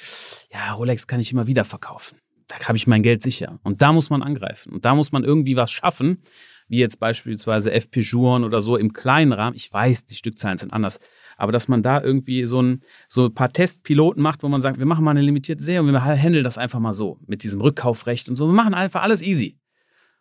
Ja, 0.52 0.72
Rolex 0.72 1.06
kann 1.06 1.20
ich 1.20 1.32
immer 1.32 1.46
wieder 1.46 1.64
verkaufen 1.64 2.18
da 2.48 2.56
habe 2.66 2.76
ich 2.76 2.86
mein 2.86 3.02
Geld 3.02 3.22
sicher. 3.22 3.60
Und 3.62 3.82
da 3.82 3.92
muss 3.92 4.10
man 4.10 4.22
angreifen. 4.22 4.72
Und 4.72 4.84
da 4.84 4.94
muss 4.94 5.12
man 5.12 5.22
irgendwie 5.22 5.56
was 5.56 5.70
schaffen, 5.70 6.22
wie 6.66 6.78
jetzt 6.78 6.98
beispielsweise 6.98 7.72
FP 7.72 8.00
Juren 8.00 8.44
oder 8.44 8.60
so 8.60 8.76
im 8.76 8.92
kleinen 8.92 9.32
Rahmen. 9.32 9.54
Ich 9.54 9.72
weiß, 9.72 10.06
die 10.06 10.14
Stückzahlen 10.14 10.58
sind 10.58 10.72
anders. 10.72 10.98
Aber 11.36 11.52
dass 11.52 11.68
man 11.68 11.82
da 11.82 12.02
irgendwie 12.02 12.44
so 12.44 12.60
ein, 12.62 12.78
so 13.06 13.26
ein 13.26 13.34
paar 13.34 13.52
Testpiloten 13.52 14.22
macht, 14.22 14.42
wo 14.42 14.48
man 14.48 14.60
sagt, 14.60 14.78
wir 14.78 14.86
machen 14.86 15.04
mal 15.04 15.12
eine 15.12 15.22
limitierte 15.22 15.62
Serie 15.62 15.82
und 15.82 15.92
wir 15.92 16.02
handeln 16.02 16.44
das 16.44 16.58
einfach 16.58 16.80
mal 16.80 16.92
so. 16.92 17.18
Mit 17.26 17.42
diesem 17.42 17.60
Rückkaufrecht 17.60 18.28
und 18.28 18.36
so. 18.36 18.46
Wir 18.46 18.54
machen 18.54 18.74
einfach 18.74 19.02
alles 19.02 19.22
easy. 19.22 19.58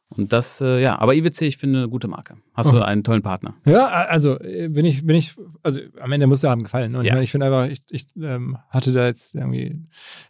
Und 0.09 0.31
das, 0.31 0.61
äh, 0.61 0.81
ja, 0.81 0.99
aber 0.99 1.15
IWC, 1.15 1.41
ich 1.41 1.57
finde, 1.57 1.79
eine 1.79 1.89
gute 1.89 2.07
Marke. 2.07 2.37
Hast 2.53 2.67
okay. 2.67 2.77
du 2.77 2.85
einen 2.85 3.03
tollen 3.03 3.21
Partner? 3.21 3.55
Ja, 3.65 3.87
also, 3.87 4.37
wenn 4.39 4.85
ich, 4.85 5.05
wenn 5.05 5.15
ich, 5.15 5.35
also 5.63 5.81
am 5.99 6.11
Ende 6.11 6.27
muss 6.27 6.39
es 6.39 6.49
haben 6.49 6.63
gefallen. 6.63 6.95
Und 6.95 7.05
ja. 7.05 7.15
ich, 7.17 7.23
ich 7.23 7.31
finde 7.31 7.47
einfach, 7.47 7.69
ich, 7.69 7.81
ich 7.91 8.07
ähm, 8.21 8.57
hatte 8.69 8.93
da 8.93 9.05
jetzt 9.05 9.35
irgendwie, 9.35 9.83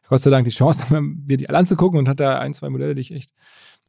Gott 0.10 0.22
sei 0.22 0.32
Dank, 0.32 0.46
die 0.46 0.52
Chance, 0.52 0.84
mir 1.02 1.38
die 1.38 1.48
alle 1.48 1.60
anzugucken 1.60 2.00
und 2.00 2.10
hatte 2.10 2.24
da 2.24 2.40
ein, 2.40 2.56
zwei 2.56 2.70
Modelle, 2.70 2.96
die 2.96 3.02
ich 3.02 3.13
echt 3.13 3.32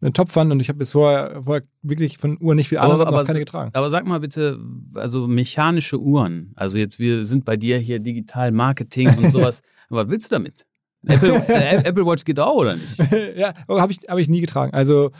einen 0.01 0.13
Top 0.13 0.29
fand 0.29 0.53
und 0.53 0.61
ich 0.61 0.69
habe 0.69 0.79
bis 0.79 0.93
vorher, 0.93 1.43
vorher 1.43 1.65
wirklich 1.83 2.19
von 2.19 2.39
Uhren 2.41 2.57
nicht 2.57 2.69
viel 2.69 2.79
Ahnung, 2.79 3.01
aber, 3.01 3.09
aber 3.09 3.25
keine 3.25 3.41
getragen. 3.41 3.71
Aber 3.75 3.91
sag 3.91 4.07
mal 4.07 4.21
bitte, 4.21 4.59
also 4.95 5.27
mechanische 5.27 5.99
Uhren, 5.99 6.53
also 6.55 6.79
jetzt 6.79 6.99
wir 6.99 7.25
sind 7.25 7.45
bei 7.45 7.57
dir 7.57 7.79
hier 7.79 7.99
digital 7.99 8.53
Marketing 8.53 9.09
und 9.09 9.31
sowas, 9.33 9.63
was 9.89 10.09
willst 10.09 10.31
du 10.31 10.37
damit? 10.37 10.67
Apple, 11.07 11.35
äh, 11.49 11.85
Apple 11.85 12.07
Watch 12.07 12.25
geht 12.25 12.39
auch 12.39 12.55
oder 12.55 12.77
nicht? 12.77 12.97
ja, 13.37 13.55
habe 13.69 13.93
ich, 13.93 13.99
hab 14.09 14.19
ich 14.19 14.29
nie 14.29 14.41
getragen. 14.41 14.73
Also 14.73 15.11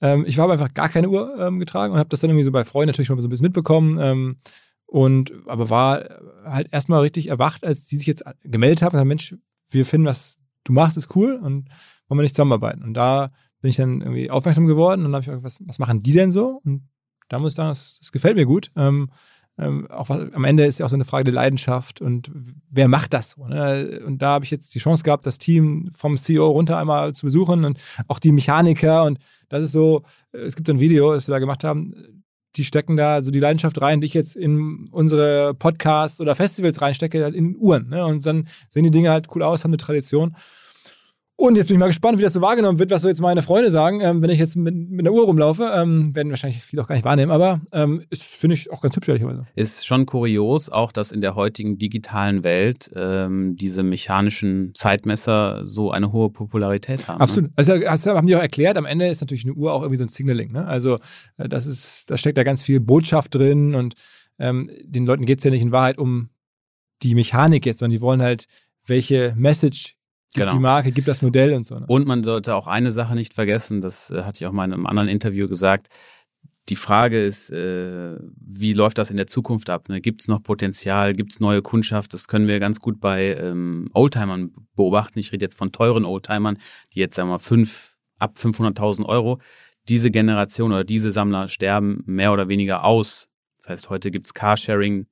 ähm, 0.00 0.24
ich 0.26 0.38
habe 0.38 0.52
einfach 0.52 0.72
gar 0.74 0.88
keine 0.88 1.08
Uhr 1.08 1.34
ähm, 1.38 1.58
getragen 1.58 1.92
und 1.92 1.98
habe 1.98 2.08
das 2.08 2.20
dann 2.20 2.30
irgendwie 2.30 2.44
so 2.44 2.52
bei 2.52 2.64
Freunden 2.64 2.88
natürlich 2.88 3.10
mal 3.10 3.20
so 3.20 3.26
ein 3.26 3.30
bisschen 3.30 3.46
mitbekommen. 3.46 3.98
Ähm, 4.00 4.36
und 4.86 5.32
aber 5.46 5.68
war 5.68 6.04
halt 6.44 6.72
erstmal 6.72 7.02
richtig 7.02 7.28
erwacht, 7.28 7.64
als 7.64 7.86
die 7.86 7.96
sich 7.96 8.06
jetzt 8.06 8.24
gemeldet 8.42 8.82
haben, 8.82 8.92
gesagt, 8.92 9.06
Mensch, 9.06 9.34
wir 9.70 9.84
finden, 9.84 10.06
was 10.06 10.38
du 10.64 10.72
machst, 10.72 10.96
ist 10.96 11.14
cool 11.14 11.34
und 11.34 11.68
wollen 12.08 12.18
wir 12.18 12.22
nicht 12.22 12.34
zusammenarbeiten. 12.34 12.82
Und 12.82 12.94
da 12.94 13.30
bin 13.60 13.70
ich 13.70 13.76
dann 13.76 14.00
irgendwie 14.00 14.30
aufmerksam 14.30 14.66
geworden 14.66 15.00
und 15.00 15.12
dann 15.12 15.14
habe 15.14 15.22
ich 15.22 15.26
gesagt, 15.26 15.44
was, 15.44 15.58
was 15.66 15.78
machen 15.78 16.02
die 16.02 16.12
denn 16.12 16.30
so? 16.30 16.60
Und 16.64 16.88
da 17.28 17.38
muss 17.38 17.52
ich 17.52 17.56
sagen, 17.56 17.68
das, 17.68 17.98
das 17.98 18.12
gefällt 18.12 18.36
mir 18.36 18.46
gut. 18.46 18.70
Ähm, 18.76 19.10
ähm, 19.58 19.90
auch 19.90 20.08
was, 20.08 20.32
am 20.32 20.44
Ende 20.44 20.64
ist 20.64 20.78
ja 20.78 20.86
auch 20.86 20.90
so 20.90 20.96
eine 20.96 21.04
Frage 21.04 21.24
der 21.24 21.34
Leidenschaft 21.34 22.00
und 22.00 22.30
wer 22.70 22.88
macht 22.88 23.12
das 23.12 23.32
so? 23.32 23.46
Ne? 23.46 24.00
Und 24.06 24.22
da 24.22 24.28
habe 24.30 24.44
ich 24.44 24.50
jetzt 24.50 24.74
die 24.74 24.78
Chance 24.78 25.02
gehabt, 25.02 25.26
das 25.26 25.38
Team 25.38 25.90
vom 25.92 26.16
CEO 26.16 26.48
runter 26.48 26.78
einmal 26.78 27.12
zu 27.12 27.26
besuchen 27.26 27.64
und 27.64 27.80
auch 28.06 28.18
die 28.18 28.32
Mechaniker 28.32 29.04
und 29.04 29.18
das 29.48 29.64
ist 29.64 29.72
so, 29.72 30.02
es 30.32 30.54
gibt 30.54 30.70
ein 30.70 30.80
Video, 30.80 31.12
das 31.12 31.26
wir 31.26 31.32
da 31.32 31.38
gemacht 31.38 31.64
haben, 31.64 31.94
die 32.56 32.64
stecken 32.64 32.96
da 32.96 33.22
so 33.22 33.30
die 33.30 33.40
Leidenschaft 33.40 33.80
rein, 33.80 34.00
die 34.00 34.06
ich 34.06 34.14
jetzt 34.14 34.36
in 34.36 34.88
unsere 34.90 35.54
Podcasts 35.54 36.20
oder 36.20 36.34
Festivals 36.34 36.80
reinstecke, 36.80 37.22
halt 37.22 37.34
in 37.34 37.56
Uhren. 37.56 37.88
Ne? 37.88 38.04
Und 38.04 38.26
dann 38.26 38.48
sehen 38.68 38.84
die 38.84 38.90
Dinge 38.90 39.10
halt 39.10 39.28
cool 39.34 39.42
aus, 39.42 39.64
haben 39.64 39.70
eine 39.70 39.76
Tradition. 39.76 40.34
Und 41.40 41.56
jetzt 41.56 41.68
bin 41.68 41.76
ich 41.76 41.78
mal 41.78 41.86
gespannt, 41.86 42.18
wie 42.18 42.24
das 42.24 42.32
so 42.32 42.40
wahrgenommen 42.40 42.80
wird, 42.80 42.90
was 42.90 43.02
so 43.02 43.08
jetzt 43.08 43.20
meine 43.20 43.42
Freunde 43.42 43.70
sagen, 43.70 44.00
ähm, 44.00 44.22
wenn 44.22 44.30
ich 44.30 44.40
jetzt 44.40 44.56
mit, 44.56 44.74
mit 44.74 45.06
einer 45.06 45.12
Uhr 45.12 45.24
rumlaufe. 45.24 45.70
Ähm, 45.72 46.12
werden 46.12 46.30
wahrscheinlich 46.30 46.60
viele 46.60 46.82
auch 46.82 46.88
gar 46.88 46.96
nicht 46.96 47.04
wahrnehmen, 47.04 47.30
aber 47.30 47.60
ähm, 47.70 48.02
ist, 48.10 48.34
finde 48.34 48.54
ich, 48.54 48.72
auch 48.72 48.80
ganz 48.80 48.96
hübsch, 48.96 49.06
ehrlicherweise. 49.06 49.46
Ist 49.54 49.86
schon 49.86 50.04
kurios, 50.04 50.68
auch 50.68 50.90
dass 50.90 51.12
in 51.12 51.20
der 51.20 51.36
heutigen 51.36 51.78
digitalen 51.78 52.42
Welt 52.42 52.90
ähm, 52.96 53.54
diese 53.54 53.84
mechanischen 53.84 54.72
Zeitmesser 54.74 55.60
so 55.62 55.92
eine 55.92 56.10
hohe 56.10 56.28
Popularität 56.28 57.06
haben. 57.06 57.20
Absolut. 57.20 57.50
Ne? 57.50 57.54
Also 57.54 57.74
hast, 57.86 58.04
haben 58.06 58.26
die 58.26 58.34
auch 58.34 58.40
erklärt, 58.40 58.76
am 58.76 58.84
Ende 58.84 59.06
ist 59.06 59.20
natürlich 59.20 59.44
eine 59.44 59.54
Uhr 59.54 59.72
auch 59.72 59.82
irgendwie 59.82 59.98
so 59.98 60.04
ein 60.04 60.10
Signaling. 60.10 60.50
Ne? 60.50 60.66
Also 60.66 60.96
äh, 61.36 61.48
das 61.48 61.66
ist, 61.66 62.10
da 62.10 62.16
steckt 62.16 62.36
da 62.36 62.42
ganz 62.42 62.64
viel 62.64 62.80
Botschaft 62.80 63.36
drin 63.36 63.76
und 63.76 63.94
ähm, 64.40 64.72
den 64.82 65.06
Leuten 65.06 65.24
geht 65.24 65.38
es 65.38 65.44
ja 65.44 65.52
nicht 65.52 65.62
in 65.62 65.70
Wahrheit 65.70 65.98
um 65.98 66.30
die 67.02 67.14
Mechanik 67.14 67.64
jetzt, 67.64 67.78
sondern 67.78 67.96
die 67.96 68.02
wollen 68.02 68.22
halt, 68.22 68.46
welche 68.84 69.34
Message 69.36 69.97
gibt 70.34 70.46
Genau. 70.46 70.52
die 70.52 70.58
Marke, 70.58 70.92
gibt 70.92 71.08
das 71.08 71.22
Modell 71.22 71.54
und 71.54 71.64
so. 71.64 71.76
Ne? 71.78 71.86
Und 71.86 72.06
man 72.06 72.22
sollte 72.24 72.54
auch 72.54 72.66
eine 72.66 72.90
Sache 72.90 73.14
nicht 73.14 73.34
vergessen, 73.34 73.80
das 73.80 74.10
äh, 74.10 74.22
hatte 74.22 74.42
ich 74.42 74.46
auch 74.46 74.52
mal 74.52 74.64
in 74.64 74.72
einem 74.72 74.86
anderen 74.86 75.08
Interview 75.08 75.48
gesagt. 75.48 75.88
Die 76.68 76.76
Frage 76.76 77.24
ist, 77.24 77.48
äh, 77.50 78.18
wie 78.36 78.74
läuft 78.74 78.98
das 78.98 79.10
in 79.10 79.16
der 79.16 79.26
Zukunft 79.26 79.70
ab? 79.70 79.88
Ne? 79.88 80.02
Gibt 80.02 80.20
es 80.20 80.28
noch 80.28 80.42
Potenzial? 80.42 81.14
Gibt 81.14 81.32
es 81.32 81.40
neue 81.40 81.62
Kundschaft? 81.62 82.12
Das 82.12 82.28
können 82.28 82.46
wir 82.46 82.60
ganz 82.60 82.78
gut 82.80 83.00
bei 83.00 83.34
ähm, 83.36 83.88
Oldtimern 83.94 84.52
beobachten. 84.76 85.18
Ich 85.18 85.32
rede 85.32 85.46
jetzt 85.46 85.56
von 85.56 85.72
teuren 85.72 86.04
Oldtimern, 86.04 86.58
die 86.92 87.00
jetzt 87.00 87.16
sagen 87.16 87.28
wir 87.30 87.34
mal 87.34 87.38
fünf, 87.38 87.96
ab 88.18 88.34
500.000 88.36 89.06
Euro. 89.06 89.38
Diese 89.88 90.10
Generation 90.10 90.72
oder 90.72 90.84
diese 90.84 91.10
Sammler 91.10 91.48
sterben 91.48 92.02
mehr 92.04 92.34
oder 92.34 92.48
weniger 92.48 92.84
aus. 92.84 93.30
Das 93.56 93.70
heißt, 93.70 93.90
heute 93.90 94.10
gibt 94.10 94.26
es 94.26 94.34
Carsharing. 94.34 95.06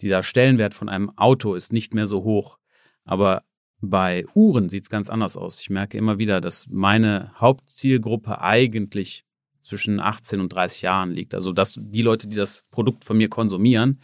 Dieser 0.00 0.22
Stellenwert 0.22 0.72
von 0.72 0.88
einem 0.88 1.10
Auto 1.18 1.54
ist 1.54 1.74
nicht 1.74 1.92
mehr 1.92 2.06
so 2.06 2.24
hoch. 2.24 2.58
Aber 3.04 3.42
bei 3.82 4.24
Uhren 4.34 4.68
sieht 4.68 4.84
es 4.84 4.90
ganz 4.90 5.10
anders 5.10 5.36
aus. 5.36 5.60
Ich 5.60 5.68
merke 5.68 5.98
immer 5.98 6.18
wieder, 6.18 6.40
dass 6.40 6.68
meine 6.70 7.28
Hauptzielgruppe 7.38 8.40
eigentlich 8.40 9.24
zwischen 9.58 10.00
18 10.00 10.40
und 10.40 10.54
30 10.54 10.82
Jahren 10.82 11.10
liegt. 11.10 11.34
Also 11.34 11.52
dass 11.52 11.74
die 11.76 12.02
Leute, 12.02 12.28
die 12.28 12.36
das 12.36 12.64
Produkt 12.70 13.04
von 13.04 13.16
mir 13.16 13.28
konsumieren. 13.28 14.00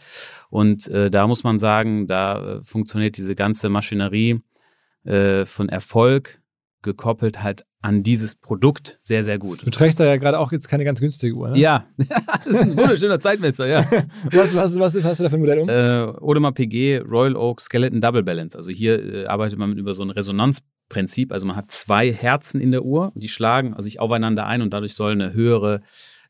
Und 0.49 0.87
äh, 0.89 1.09
da 1.09 1.27
muss 1.27 1.43
man 1.43 1.59
sagen, 1.59 2.07
da 2.07 2.57
äh, 2.57 2.63
funktioniert 2.63 3.17
diese 3.17 3.35
ganze 3.35 3.69
Maschinerie 3.69 4.41
äh, 5.03 5.45
von 5.45 5.69
Erfolg 5.69 6.41
gekoppelt 6.81 7.43
halt 7.43 7.65
an 7.81 8.03
dieses 8.03 8.35
Produkt 8.35 8.99
sehr, 9.03 9.23
sehr 9.23 9.37
gut. 9.37 9.65
Du 9.65 9.69
trägst 9.69 9.99
da 9.99 10.05
ja 10.05 10.17
gerade 10.17 10.39
auch 10.39 10.51
jetzt 10.51 10.67
keine 10.67 10.83
ganz 10.83 10.99
günstige 10.99 11.35
Uhr. 11.35 11.49
Ne? 11.49 11.57
Ja, 11.57 11.87
das 11.97 12.47
ist 12.47 12.61
ein 12.61 12.77
wunderschöner 12.77 13.19
Zeitmesser, 13.19 13.67
ja. 13.67 13.85
Was, 14.31 14.53
was, 14.55 14.79
was 14.79 14.95
ist, 14.95 15.05
hast 15.05 15.19
du 15.19 15.23
da 15.23 15.29
für 15.29 15.37
ein 15.37 15.41
Modell 15.41 15.59
um? 15.59 15.69
Äh, 15.69 16.19
Audemars 16.21 16.53
PG 16.55 16.99
Royal 16.99 17.35
Oak 17.35 17.61
Skeleton 17.61 18.01
Double 18.01 18.23
Balance. 18.23 18.57
Also 18.57 18.69
hier 18.69 19.01
äh, 19.01 19.25
arbeitet 19.25 19.57
man 19.57 19.77
über 19.77 19.93
so 19.93 20.03
ein 20.03 20.09
Resonanzprinzip. 20.09 21.31
Also 21.31 21.45
man 21.45 21.55
hat 21.55 21.71
zwei 21.71 22.11
Herzen 22.11 22.59
in 22.59 22.71
der 22.71 22.83
Uhr, 22.83 23.13
die 23.15 23.29
schlagen 23.29 23.75
sich 23.81 23.99
aufeinander 23.99 24.45
ein 24.45 24.61
und 24.61 24.73
dadurch 24.73 24.93
soll 24.93 25.13
eine 25.13 25.33
höhere 25.33 25.81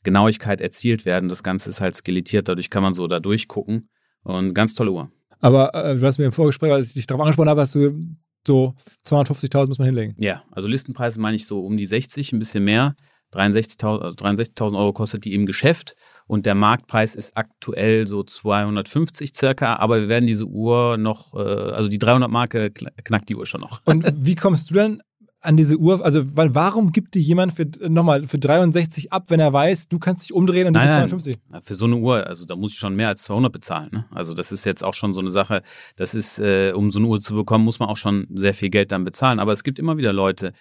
Genauigkeit 0.04 0.62
erzielt 0.62 1.06
werden. 1.06 1.30
Das 1.30 1.44
Ganze 1.44 1.70
ist 1.70 1.82
halt 1.82 1.96
skelettiert, 1.96 2.48
dadurch 2.48 2.70
kann 2.70 2.84
man 2.84 2.94
so 2.94 3.08
da 3.08 3.20
durchgucken. 3.20 3.90
Und 4.24 4.54
ganz 4.54 4.76
tolle 4.76 4.92
Uhr. 4.92 5.12
Aber 5.40 5.74
äh, 5.74 5.96
du 5.96 6.06
hast 6.06 6.18
mir 6.18 6.26
im 6.26 6.32
Vorgespräch, 6.32 6.72
als 6.72 6.88
ich 6.88 6.94
dich 6.94 7.08
darauf 7.08 7.22
angesprochen 7.22 7.50
habe, 7.50 7.62
hast 7.62 7.76
du 7.76 8.00
so 8.46 8.74
250.000 9.08 9.68
muss 9.68 9.78
man 9.80 9.86
hinlegen. 9.88 10.16
Ja, 10.18 10.44
also 10.52 10.68
Listenpreise 10.68 11.20
meine 11.20 11.36
ich 11.36 11.46
so 11.46 11.66
um 11.66 11.78
die 11.78 11.86
60, 11.86 12.34
ein 12.34 12.40
bisschen 12.40 12.64
mehr. 12.64 12.96
63.000 13.34 14.00
also 14.02 14.16
63.000 14.18 14.76
Euro 14.78 14.92
kostet 14.92 15.24
die 15.24 15.36
im 15.36 15.46
Geschäft 15.46 15.94
und 16.26 16.48
der 16.48 16.56
Marktpreis 16.56 17.14
ist 17.14 17.38
aktuell 17.38 18.08
so 18.08 18.24
250 18.24 19.36
circa, 19.36 19.76
aber 19.76 20.02
wir 20.02 20.10
werden 20.10 20.26
diese 20.26 20.46
Uhr 20.46 20.98
noch, 20.98 21.36
äh, 21.36 21.38
also 21.38 21.90
die 21.90 22.00
300 22.00 22.30
Marke 22.30 22.68
kn- 22.68 22.90
knackt 23.04 23.30
die 23.30 23.36
Uhr 23.36 23.46
schon 23.46 23.62
noch. 23.62 23.82
Und 23.86 24.06
wie 24.16 24.34
kommst 24.36 24.72
du 24.72 24.74
dann 24.74 25.02
an 25.42 25.58
diese 25.58 25.78
Uhr? 25.78 26.04
Also, 26.04 26.24
weil 26.36 26.54
warum 26.56 26.92
gibt 26.92 27.16
dir 27.16 27.22
jemand 27.22 27.54
für 27.54 27.66
nochmal 27.88 28.28
für 28.28 28.38
63 28.40 29.12
ab, 29.14 29.26
wenn 29.30 29.40
er 29.40 29.54
weiß, 29.54 29.88
du 29.88 30.00
kannst 30.00 30.24
dich 30.24 30.34
umdrehen 30.34 30.68
und 30.68 30.74
die 30.76 30.80
für 30.80 30.86
Nein, 30.86 31.00
nein. 31.00 31.10
250? 31.10 31.38
Na, 31.50 31.62
Für 31.62 31.76
so 31.76 31.86
eine 31.86 31.96
Uhr, 31.96 32.28
also 32.28 32.46
da 32.46 32.56
muss 32.56 32.72
ich 32.74 32.78
schon 32.78 32.96
mehr 32.96 33.08
als 33.10 33.24
200 33.24 33.52
bezahlen. 33.52 33.90
Ne? 33.92 34.06
Also 34.12 34.34
das 34.34 34.52
ist 34.52 34.66
jetzt 34.66 34.84
auch 34.84 34.94
schon 34.94 35.14
so 35.14 35.22
eine 35.22 35.32
Sache, 35.32 35.62
das 35.96 36.14
ist, 36.16 36.40
äh, 36.40 36.74
um 36.76 36.92
so 36.92 37.00
eine 37.00 37.08
Uhr 37.08 37.22
zu 37.22 37.34
bekommen, 37.36 37.64
muss 37.64 37.80
man 37.80 37.90
auch 37.90 37.98
schon 37.98 38.28
sehr 38.34 38.54
viel 38.54 38.70
Geld 38.70 38.92
dann 38.92 39.04
bezahlen. 39.04 39.40
Aber 39.40 39.52
es 39.52 39.64
gibt 39.64 39.80
immer 39.80 39.98
wieder 39.98 40.14
Leute, 40.14 40.54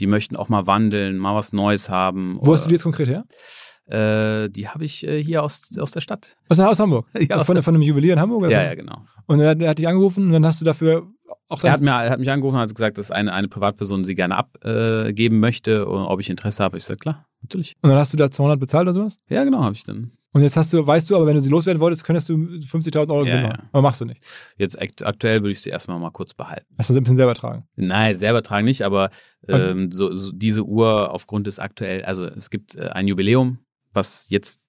die 0.00 0.06
möchten 0.06 0.36
auch 0.36 0.48
mal 0.48 0.66
wandeln, 0.66 1.18
mal 1.18 1.34
was 1.34 1.52
Neues 1.52 1.88
haben. 1.88 2.38
Wo 2.40 2.52
hast 2.52 2.64
du 2.64 2.68
die 2.68 2.74
jetzt 2.74 2.82
konkret 2.82 3.08
her? 3.08 3.24
Äh, 3.86 4.48
die 4.50 4.68
habe 4.68 4.84
ich 4.84 5.06
äh, 5.06 5.22
hier 5.22 5.42
aus, 5.42 5.70
aus 5.78 5.90
der 5.90 6.00
Stadt. 6.00 6.36
Aus, 6.48 6.58
aus 6.58 6.78
Hamburg? 6.80 7.06
Ja, 7.28 7.36
aus 7.36 7.46
von, 7.46 7.62
von 7.62 7.74
einem 7.74 7.82
Juwelier 7.82 8.14
in 8.14 8.20
Hamburg? 8.20 8.42
Oder 8.44 8.50
Ja, 8.50 8.60
so? 8.60 8.64
ja, 8.64 8.74
genau. 8.74 9.04
Und 9.26 9.40
er, 9.40 9.68
hat 9.68 9.78
dich 9.78 9.86
angerufen 9.86 10.26
und 10.26 10.32
dann 10.32 10.46
hast 10.46 10.60
du 10.60 10.64
dafür 10.64 11.06
Er 11.62 11.72
hat, 11.72 11.80
mir, 11.80 11.90
er 11.90 12.10
hat 12.10 12.18
mich 12.18 12.30
angerufen 12.30 12.56
und 12.56 12.62
hat 12.62 12.74
gesagt, 12.74 12.98
dass 12.98 13.10
eine, 13.10 13.32
eine 13.32 13.48
Privatperson 13.48 14.04
sie 14.04 14.14
gerne 14.14 14.36
abgeben 14.36 15.40
möchte 15.40 15.86
und 15.86 16.02
ob 16.02 16.20
ich 16.20 16.30
Interesse 16.30 16.62
habe. 16.62 16.76
Ich 16.76 16.84
sage, 16.84 16.98
klar, 16.98 17.26
natürlich. 17.42 17.74
und 17.82 17.90
dann 17.90 17.98
hast 17.98 18.12
du 18.12 18.16
da 18.16 18.30
200 18.30 18.58
bezahlt 18.58 18.82
oder 18.82 18.94
sowas? 18.94 19.18
Ja, 19.28 19.44
genau, 19.44 19.62
habe 19.62 19.74
ich 19.74 19.84
dann. 19.84 20.12
Und 20.34 20.42
jetzt 20.42 20.56
hast 20.56 20.72
du, 20.72 20.84
weißt 20.84 21.08
du, 21.08 21.14
aber 21.14 21.26
wenn 21.26 21.34
du 21.34 21.40
sie 21.40 21.48
loswerden 21.48 21.78
wolltest, 21.78 22.02
könntest 22.02 22.28
du 22.28 22.34
50.000 22.34 23.08
Euro 23.08 23.24
Ja, 23.24 23.36
Gewinn 23.36 23.50
ja. 23.50 23.58
Aber 23.70 23.82
machst 23.82 24.00
du 24.00 24.04
nicht. 24.04 24.20
Jetzt 24.56 24.80
akt 24.80 25.06
aktuell 25.06 25.42
würde 25.42 25.52
ich 25.52 25.60
sie 25.60 25.70
erstmal 25.70 25.96
mal 26.00 26.10
kurz 26.10 26.34
behalten. 26.34 26.66
Lass 26.76 26.88
mal 26.88 26.96
ein 26.96 27.04
bisschen 27.04 27.16
selber 27.16 27.34
tragen. 27.34 27.68
Nein, 27.76 28.16
selber 28.16 28.42
tragen 28.42 28.64
nicht, 28.64 28.82
aber 28.82 29.10
ähm, 29.46 29.92
so, 29.92 30.12
so 30.12 30.32
diese 30.32 30.64
Uhr 30.64 31.12
aufgrund 31.12 31.46
des 31.46 31.60
aktuell, 31.60 32.04
also 32.04 32.24
es 32.24 32.50
gibt 32.50 32.74
äh, 32.74 32.88
ein 32.88 33.06
Jubiläum, 33.06 33.58
was 33.92 34.26
jetzt 34.28 34.60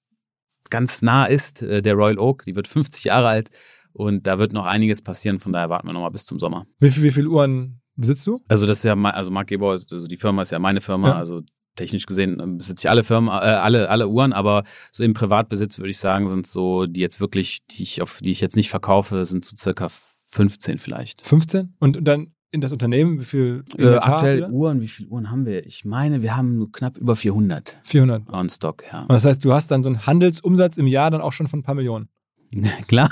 ganz 0.70 1.02
nah 1.02 1.26
ist, 1.26 1.64
äh, 1.64 1.82
der 1.82 1.96
Royal 1.96 2.20
Oak, 2.20 2.44
die 2.44 2.56
wird 2.56 2.68
50 2.68 3.06
Jahre 3.06 3.28
alt 3.28 3.50
und 3.96 4.28
da 4.28 4.38
wird 4.40 4.54
noch 4.54 4.66
einiges 4.66 5.02
passieren, 5.02 5.40
von 5.40 5.54
daher 5.54 5.70
warten 5.70 5.88
wir 5.88 5.94
nochmal 5.94 6.12
bis 6.12 6.26
zum 6.26 6.38
Sommer. 6.40 6.66
Wie, 6.80 6.92
viel, 6.92 7.04
wie 7.04 7.12
viele 7.12 7.30
Uhren 7.30 7.82
besitzt 7.96 8.28
du? 8.28 8.42
Also 8.48 8.68
das 8.68 8.80
ist 8.80 8.84
ja, 8.84 8.96
mein, 8.96 9.14
also 9.14 9.32
Mark 9.32 9.48
Gebauer, 9.48 9.72
also 9.72 10.08
die 10.08 10.18
Firma 10.18 10.42
ist 10.42 10.52
ja 10.52 10.60
meine 10.60 10.82
Firma, 10.82 11.10
Ja. 11.10 11.16
also 11.16 11.42
technisch 11.76 12.06
gesehen 12.06 12.40
äh, 12.40 12.48
besitze 12.48 12.82
ich 12.86 12.90
alle 12.90 13.04
Firmen, 13.04 13.30
äh, 13.30 13.32
alle, 13.32 13.90
alle 13.90 14.08
Uhren, 14.08 14.34
aber 14.34 14.64
so 14.92 15.04
im 15.04 15.14
Privatbesitz 15.14 15.78
würde 15.78 15.90
ich 15.90 15.98
sagen, 15.98 16.28
sind 16.28 16.46
so, 16.48 16.86
die 16.86 17.00
jetzt 17.02 17.20
wirklich, 17.20 17.66
die 17.72 17.84
ich 17.84 18.02
auf, 18.02 18.20
die 18.22 18.32
ich 18.32 18.42
jetzt 18.42 18.56
nicht 18.56 18.70
verkaufe, 18.70 19.24
sind 19.26 19.44
so 19.46 19.56
circa 19.58 19.88
15 20.30 20.78
vielleicht. 20.78 21.26
15? 21.26 21.76
Und 21.80 22.00
dann 22.08 22.32
in 22.52 22.62
das 22.62 22.72
Unternehmen, 22.72 23.20
wie 23.20 23.26
viel 23.26 23.64
Äh, 23.78 23.96
aktuell? 23.96 24.50
Uhren, 24.50 24.80
wie 24.80 24.88
viele 24.88 25.10
Uhren 25.10 25.30
haben 25.30 25.46
wir? 25.46 25.66
Ich 25.66 25.84
meine, 25.84 26.22
wir 26.24 26.38
haben 26.38 26.72
knapp 26.72 26.98
über 26.98 27.16
400 27.18 27.78
400. 27.84 28.30
on 28.32 28.48
Stock, 28.50 28.84
ja. 28.92 29.02
Und 29.02 29.12
das 29.12 29.26
heißt, 29.26 29.44
du 29.44 29.52
hast 29.52 29.72
dann 29.72 29.84
so 29.84 29.90
einen 29.90 30.06
Handelsumsatz 30.08 30.78
im 30.78 30.88
Jahr 30.88 31.12
dann 31.12 31.20
auch 31.22 31.34
schon 31.34 31.48
von 31.48 31.60
ein 31.60 31.64
paar 31.64 31.76
Millionen. 31.76 32.08
Klar. 32.88 33.10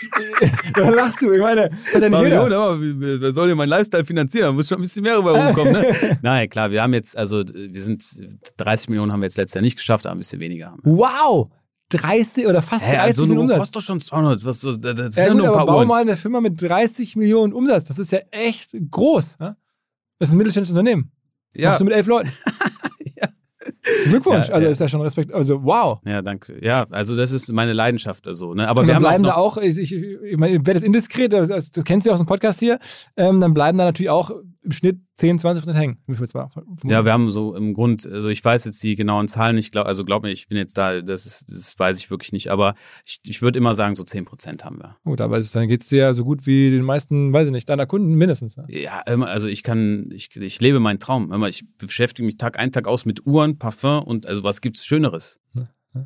Da 0.74 0.88
lachst 0.90 1.20
du, 1.22 1.32
ich 1.32 1.40
meine, 1.40 1.70
hat 1.94 2.02
ja 2.02 2.08
nicht 2.08 2.20
jeder. 2.22 2.42
aber 2.42 2.78
wer 2.80 3.32
soll 3.32 3.48
denn 3.48 3.56
mein 3.56 3.68
Lifestyle 3.68 4.04
finanzieren? 4.04 4.46
Da 4.46 4.52
muss 4.52 4.68
schon 4.68 4.78
ein 4.78 4.82
bisschen 4.82 5.02
mehr 5.02 5.18
rüber 5.18 5.32
rumkommen, 5.32 5.72
ne? 5.72 6.18
Nein, 6.22 6.48
klar, 6.48 6.70
wir 6.70 6.82
haben 6.82 6.94
jetzt, 6.94 7.16
also 7.16 7.42
wir 7.46 7.80
sind, 7.82 8.04
30 8.56 8.88
Millionen 8.88 9.12
haben 9.12 9.20
wir 9.20 9.26
jetzt 9.26 9.36
letztes 9.36 9.54
Jahr 9.54 9.62
nicht 9.62 9.76
geschafft, 9.76 10.06
aber 10.06 10.14
ein 10.16 10.18
bisschen 10.18 10.40
weniger. 10.40 10.76
Wow! 10.82 11.50
30 11.90 12.46
oder 12.46 12.62
fast 12.62 12.84
Hä, 12.86 12.92
30 12.96 13.00
also 13.00 13.22
Millionen 13.26 13.42
Umsatz. 13.50 13.58
kostet 13.58 13.76
doch 13.76 13.80
schon 13.82 14.00
200, 14.00 14.44
was, 14.44 14.60
das 14.60 14.76
ist 14.76 15.16
Ja, 15.16 15.24
ja, 15.24 15.28
gut, 15.30 15.38
nur 15.38 15.46
ein 15.46 15.48
aber 15.48 15.56
paar 15.58 15.66
bau 15.66 15.76
Uhren. 15.78 15.88
mal 15.88 16.00
eine 16.02 16.16
Firma 16.16 16.40
mit 16.40 16.62
30 16.62 17.16
Millionen 17.16 17.52
Umsatz. 17.52 17.86
Das 17.86 17.98
ist 17.98 18.12
ja 18.12 18.20
echt 18.30 18.76
groß. 18.90 19.36
Ja? 19.40 19.56
Das 20.20 20.28
ist 20.28 20.34
ein 20.34 20.38
mittelständisches 20.38 20.76
Unternehmen. 20.78 21.10
Ja, 21.52 21.70
Machst 21.70 21.80
du 21.80 21.84
mit 21.86 21.94
elf 21.94 22.06
Leuten. 22.06 22.30
Glückwunsch. 24.04 24.48
Ja, 24.48 24.54
also 24.54 24.66
ja. 24.66 24.72
ist 24.72 24.80
ja 24.80 24.88
schon 24.88 25.00
Respekt. 25.00 25.32
Also 25.32 25.62
wow. 25.64 25.98
ja, 26.04 26.22
danke. 26.22 26.56
Ja, 26.64 26.86
also 26.90 27.16
das 27.16 27.32
ist 27.32 27.52
meine 27.52 27.72
Leidenschaft, 27.72 28.26
also, 28.26 28.54
ne? 28.54 28.68
Aber 28.68 28.86
wir 28.86 28.94
haben 28.94 29.02
bleiben 29.02 29.24
auch 29.26 29.28
da 29.28 29.34
auch, 29.36 29.56
ich, 29.58 29.78
ich, 29.78 29.92
ich 29.92 30.36
meine, 30.36 30.60
wer 30.64 30.74
das 30.74 30.82
indiskret, 30.82 31.32
das, 31.32 31.48
das, 31.48 31.70
du 31.70 31.82
kennst 31.82 32.06
ja 32.06 32.12
aus 32.12 32.20
dem 32.20 32.26
Podcast 32.26 32.60
hier, 32.60 32.78
ähm, 33.16 33.40
dann 33.40 33.54
bleiben 33.54 33.78
da 33.78 33.84
natürlich 33.84 34.10
auch 34.10 34.30
im 34.62 34.72
Schnitt 34.72 34.98
10, 35.20 35.38
20 35.38 35.62
Prozent 35.62 35.82
hängen. 35.82 35.98
Wie 36.06 36.14
viel 36.14 36.26
zwar? 36.26 36.50
Ja, 36.82 37.04
wir 37.04 37.12
haben 37.12 37.30
so 37.30 37.54
im 37.54 37.74
Grund, 37.74 38.06
also 38.06 38.30
ich 38.30 38.42
weiß 38.42 38.64
jetzt 38.64 38.82
die 38.82 38.96
genauen 38.96 39.28
Zahlen 39.28 39.54
nicht, 39.54 39.70
glaub, 39.70 39.86
also 39.86 40.02
glaub 40.02 40.22
mir, 40.22 40.30
ich 40.30 40.48
bin 40.48 40.56
jetzt 40.56 40.78
da, 40.78 41.02
das 41.02 41.26
ist, 41.26 41.52
das 41.52 41.78
weiß 41.78 41.98
ich 41.98 42.10
wirklich 42.10 42.32
nicht, 42.32 42.50
aber 42.50 42.74
ich, 43.04 43.20
ich 43.26 43.42
würde 43.42 43.58
immer 43.58 43.74
sagen, 43.74 43.96
so 43.96 44.02
10 44.02 44.24
Prozent 44.24 44.64
haben 44.64 44.78
wir. 44.78 44.96
Gut, 45.04 45.20
aber 45.20 45.36
es 45.36 45.52
dann 45.52 45.68
geht 45.68 45.82
es 45.82 45.88
dir 45.88 45.98
ja 45.98 46.12
so 46.14 46.24
gut 46.24 46.46
wie 46.46 46.70
den 46.70 46.84
meisten, 46.84 47.34
weiß 47.34 47.48
ich 47.48 47.52
nicht, 47.52 47.68
deiner 47.68 47.84
Kunden 47.86 48.14
mindestens. 48.14 48.56
Ne? 48.56 48.64
Ja, 48.68 49.00
immer, 49.02 49.28
also 49.28 49.46
ich 49.46 49.62
kann, 49.62 50.10
ich, 50.10 50.34
ich 50.34 50.58
lebe 50.62 50.80
meinen 50.80 51.00
Traum. 51.00 51.32
Immer, 51.32 51.48
ich 51.48 51.64
beschäftige 51.76 52.24
mich 52.24 52.38
Tag 52.38 52.58
ein, 52.58 52.72
Tag 52.72 52.88
aus 52.88 53.04
mit 53.04 53.26
Uhren, 53.26 53.58
Parfum 53.58 54.02
und 54.02 54.26
also 54.26 54.42
was 54.42 54.62
gibt's 54.62 54.86
Schöneres? 54.86 55.38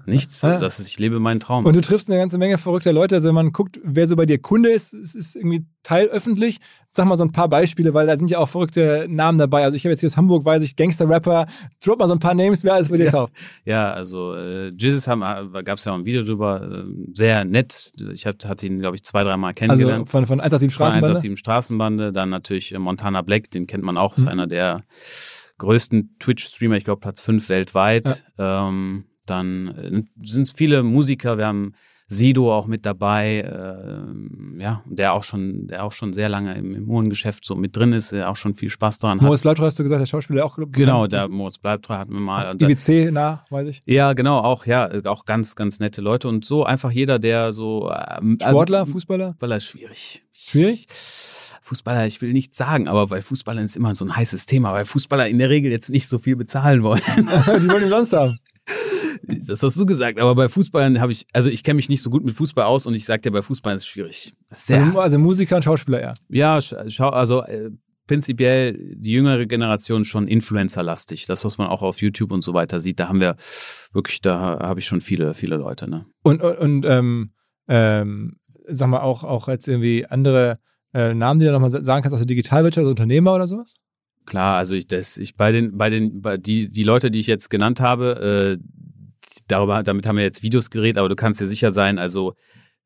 Nichts. 0.06 0.40
Ja. 0.40 0.48
Also 0.50 0.60
das 0.60 0.78
ist, 0.80 0.88
ich 0.88 0.98
lebe 0.98 1.20
meinen 1.20 1.40
Traum. 1.40 1.66
Und 1.66 1.76
du 1.76 1.80
triffst 1.82 2.08
eine 2.08 2.18
ganze 2.18 2.38
Menge 2.38 2.56
verrückter 2.56 2.92
Leute. 2.92 3.16
Also 3.16 3.28
wenn 3.28 3.34
man 3.34 3.52
guckt, 3.52 3.78
wer 3.84 4.06
so 4.06 4.16
bei 4.16 4.24
dir 4.24 4.38
Kunde 4.38 4.70
ist, 4.70 4.94
es 4.94 5.14
ist 5.14 5.36
irgendwie 5.36 5.66
teilöffentlich. 5.82 6.56
Sag 6.88 7.06
mal 7.06 7.16
so 7.16 7.24
ein 7.24 7.32
paar 7.32 7.48
Beispiele, 7.50 7.92
weil 7.92 8.06
da 8.06 8.16
sind 8.16 8.30
ja 8.30 8.38
auch 8.38 8.48
verrückte 8.48 9.06
Namen 9.10 9.36
dabei. 9.38 9.62
Also 9.64 9.76
ich 9.76 9.84
habe 9.84 9.90
jetzt 9.90 10.00
hier 10.00 10.06
aus 10.06 10.16
Hamburg, 10.16 10.44
weiß 10.46 10.62
ich, 10.62 10.76
Gangster-Rapper. 10.76 11.46
Drop 11.84 11.98
mal 11.98 12.06
so 12.06 12.14
ein 12.14 12.18
paar 12.18 12.32
Names, 12.34 12.64
wer 12.64 12.72
alles 12.74 12.88
bei 12.88 12.96
dir 12.96 13.10
kauft. 13.10 13.34
ja, 13.66 13.92
also 13.92 14.34
äh, 14.34 14.70
Jesus 14.70 15.06
haben, 15.06 15.20
gab 15.20 15.76
es 15.76 15.84
ja 15.84 15.92
auch 15.92 15.98
ein 15.98 16.06
Video 16.06 16.22
drüber, 16.22 16.62
äh, 16.62 16.84
sehr 17.12 17.44
nett. 17.44 17.92
Ich 18.14 18.26
hab, 18.26 18.42
hatte 18.46 18.66
ihn, 18.66 18.78
glaube 18.78 18.96
ich, 18.96 19.04
zwei, 19.04 19.22
dreimal 19.22 19.50
Also 19.50 19.54
kennengelernt. 19.66 20.08
von, 20.08 20.26
von 20.26 20.40
187 20.40 20.72
Von 20.72 20.86
Straßenbande. 20.86 21.08
187 21.18 21.38
Straßenbande, 21.38 22.12
dann 22.12 22.30
natürlich 22.30 22.72
äh, 22.74 22.78
Montana 22.78 23.20
Black, 23.20 23.50
den 23.50 23.66
kennt 23.66 23.84
man 23.84 23.98
auch, 23.98 24.16
ist 24.16 24.22
Mhm. 24.22 24.28
einer 24.28 24.46
der 24.46 24.82
größten 25.58 26.16
Twitch-Streamer, 26.18 26.76
ich 26.76 26.84
glaube 26.84 27.00
Platz 27.00 27.20
5 27.20 27.48
weltweit. 27.48 28.24
Ähm, 28.38 29.04
dann 29.26 29.68
äh, 29.68 30.02
sind 30.22 30.42
es 30.42 30.52
viele 30.52 30.82
Musiker, 30.82 31.38
wir 31.38 31.46
haben 31.46 31.72
Sido 32.06 32.54
auch 32.54 32.66
mit 32.66 32.84
dabei, 32.84 33.42
ähm, 33.50 34.58
ja, 34.60 34.82
der 34.86 35.14
auch 35.14 35.24
schon, 35.24 35.68
der 35.68 35.84
auch 35.84 35.92
schon 35.92 36.12
sehr 36.12 36.28
lange 36.28 36.54
im, 36.54 36.74
im 36.74 36.88
Uhrengeschäft 36.88 37.44
so 37.44 37.54
mit 37.54 37.76
drin 37.76 37.92
ist, 37.92 38.12
der 38.12 38.30
auch 38.30 38.36
schon 38.36 38.54
viel 38.54 38.68
Spaß 38.68 38.98
daran 38.98 39.20
hat. 39.20 39.24
Moritz 39.24 39.40
Bleibtreu 39.40 39.64
hast 39.64 39.78
du 39.78 39.82
gesagt, 39.82 40.00
der 40.00 40.06
Schauspieler 40.06 40.44
auch. 40.44 40.58
Genau, 40.70 41.06
der 41.06 41.28
Moritz 41.28 41.58
Bleibtreu 41.58 41.94
hatten 41.94 42.12
wir 42.12 42.20
mal. 42.20 42.56
IWC 42.60 43.10
nah, 43.10 43.44
weiß 43.48 43.68
ich. 43.68 43.82
ja, 43.86 44.12
genau, 44.12 44.38
auch, 44.38 44.66
ja, 44.66 44.90
auch 45.06 45.24
ganz, 45.24 45.56
ganz 45.56 45.80
nette 45.80 46.02
Leute 46.02 46.28
und 46.28 46.44
so 46.44 46.64
einfach 46.64 46.90
jeder, 46.90 47.18
der 47.18 47.52
so 47.52 47.90
ähm, 47.90 48.38
Sportler, 48.40 48.80
ähm, 48.80 48.86
Fußballer. 48.86 49.28
Fußballer 49.30 49.56
ist 49.56 49.64
schwierig. 49.64 50.24
Schwierig? 50.32 50.86
Fußballer, 51.62 52.06
ich 52.06 52.20
will 52.20 52.34
nichts 52.34 52.58
sagen, 52.58 52.88
aber 52.88 53.06
bei 53.06 53.22
Fußballern 53.22 53.64
ist 53.64 53.76
immer 53.76 53.94
so 53.94 54.04
ein 54.04 54.14
heißes 54.14 54.44
Thema, 54.44 54.72
weil 54.74 54.84
Fußballer 54.84 55.28
in 55.28 55.38
der 55.38 55.48
Regel 55.48 55.72
jetzt 55.72 55.88
nicht 55.88 56.08
so 56.08 56.18
viel 56.18 56.36
bezahlen 56.36 56.82
wollen. 56.82 57.00
Die 57.16 57.68
wollen 57.68 57.84
ihn 57.84 57.88
sonst 57.88 58.12
haben. 58.12 58.38
Das 59.46 59.62
hast 59.62 59.76
du 59.78 59.86
gesagt, 59.86 60.18
aber 60.18 60.34
bei 60.34 60.48
Fußballern 60.48 61.00
habe 61.00 61.12
ich, 61.12 61.26
also 61.32 61.48
ich 61.48 61.62
kenne 61.62 61.76
mich 61.76 61.88
nicht 61.88 62.02
so 62.02 62.10
gut 62.10 62.24
mit 62.24 62.34
Fußball 62.34 62.64
aus 62.64 62.86
und 62.86 62.94
ich 62.94 63.04
sag 63.04 63.22
dir, 63.22 63.30
bei 63.30 63.42
Fußballern 63.42 63.76
ist 63.76 63.82
es 63.82 63.88
schwierig. 63.88 64.34
Sehr, 64.50 64.82
Also, 64.84 65.00
also 65.00 65.18
Musiker 65.18 65.56
und 65.56 65.62
Schauspieler 65.62 66.14
ja, 66.28 66.58
sch- 66.58 66.90
schau, 66.90 67.10
also 67.10 67.42
äh, 67.42 67.70
prinzipiell 68.06 68.94
die 68.96 69.12
jüngere 69.12 69.46
Generation 69.46 70.04
schon 70.04 70.28
Influencer-lastig. 70.28 71.26
Das, 71.26 71.44
was 71.44 71.58
man 71.58 71.68
auch 71.68 71.82
auf 71.82 72.00
YouTube 72.02 72.32
und 72.32 72.42
so 72.42 72.52
weiter 72.54 72.80
sieht, 72.80 73.00
da 73.00 73.08
haben 73.08 73.20
wir 73.20 73.36
wirklich, 73.92 74.20
da 74.20 74.58
habe 74.60 74.80
ich 74.80 74.86
schon 74.86 75.00
viele, 75.00 75.34
viele 75.34 75.56
Leute. 75.56 75.88
Ne? 75.88 76.06
Und, 76.22 76.42
und, 76.42 76.58
und 76.58 76.84
ähm, 76.86 77.30
ähm, 77.68 78.30
sag 78.66 78.88
mal, 78.88 79.00
auch, 79.00 79.24
auch 79.24 79.48
jetzt 79.48 79.68
irgendwie 79.68 80.06
andere 80.06 80.58
äh, 80.92 81.14
Namen, 81.14 81.40
die 81.40 81.46
du 81.46 81.52
nochmal 81.52 81.70
sagen 81.70 82.02
kannst 82.02 82.12
aus 82.12 82.20
der 82.20 82.26
Digitalwirtschaft, 82.26 82.82
also 82.82 82.90
Unternehmer 82.90 83.34
oder 83.34 83.46
sowas? 83.46 83.76
Klar, 84.26 84.56
also 84.56 84.74
ich, 84.74 84.86
das, 84.86 85.18
ich 85.18 85.36
bei 85.36 85.52
den, 85.52 85.76
bei 85.76 85.90
den, 85.90 86.22
bei 86.22 86.36
die, 86.38 86.68
die 86.70 86.82
Leute, 86.84 87.10
die 87.10 87.20
ich 87.20 87.26
jetzt 87.26 87.50
genannt 87.50 87.80
habe, 87.80 88.58
äh, 88.58 88.64
darüber, 89.48 89.82
damit 89.82 90.06
haben 90.06 90.16
wir 90.16 90.24
jetzt 90.24 90.42
Videos 90.42 90.70
geredet, 90.70 90.98
aber 90.98 91.08
du 91.08 91.16
kannst 91.16 91.40
dir 91.40 91.46
sicher 91.46 91.72
sein, 91.72 91.98
also 91.98 92.34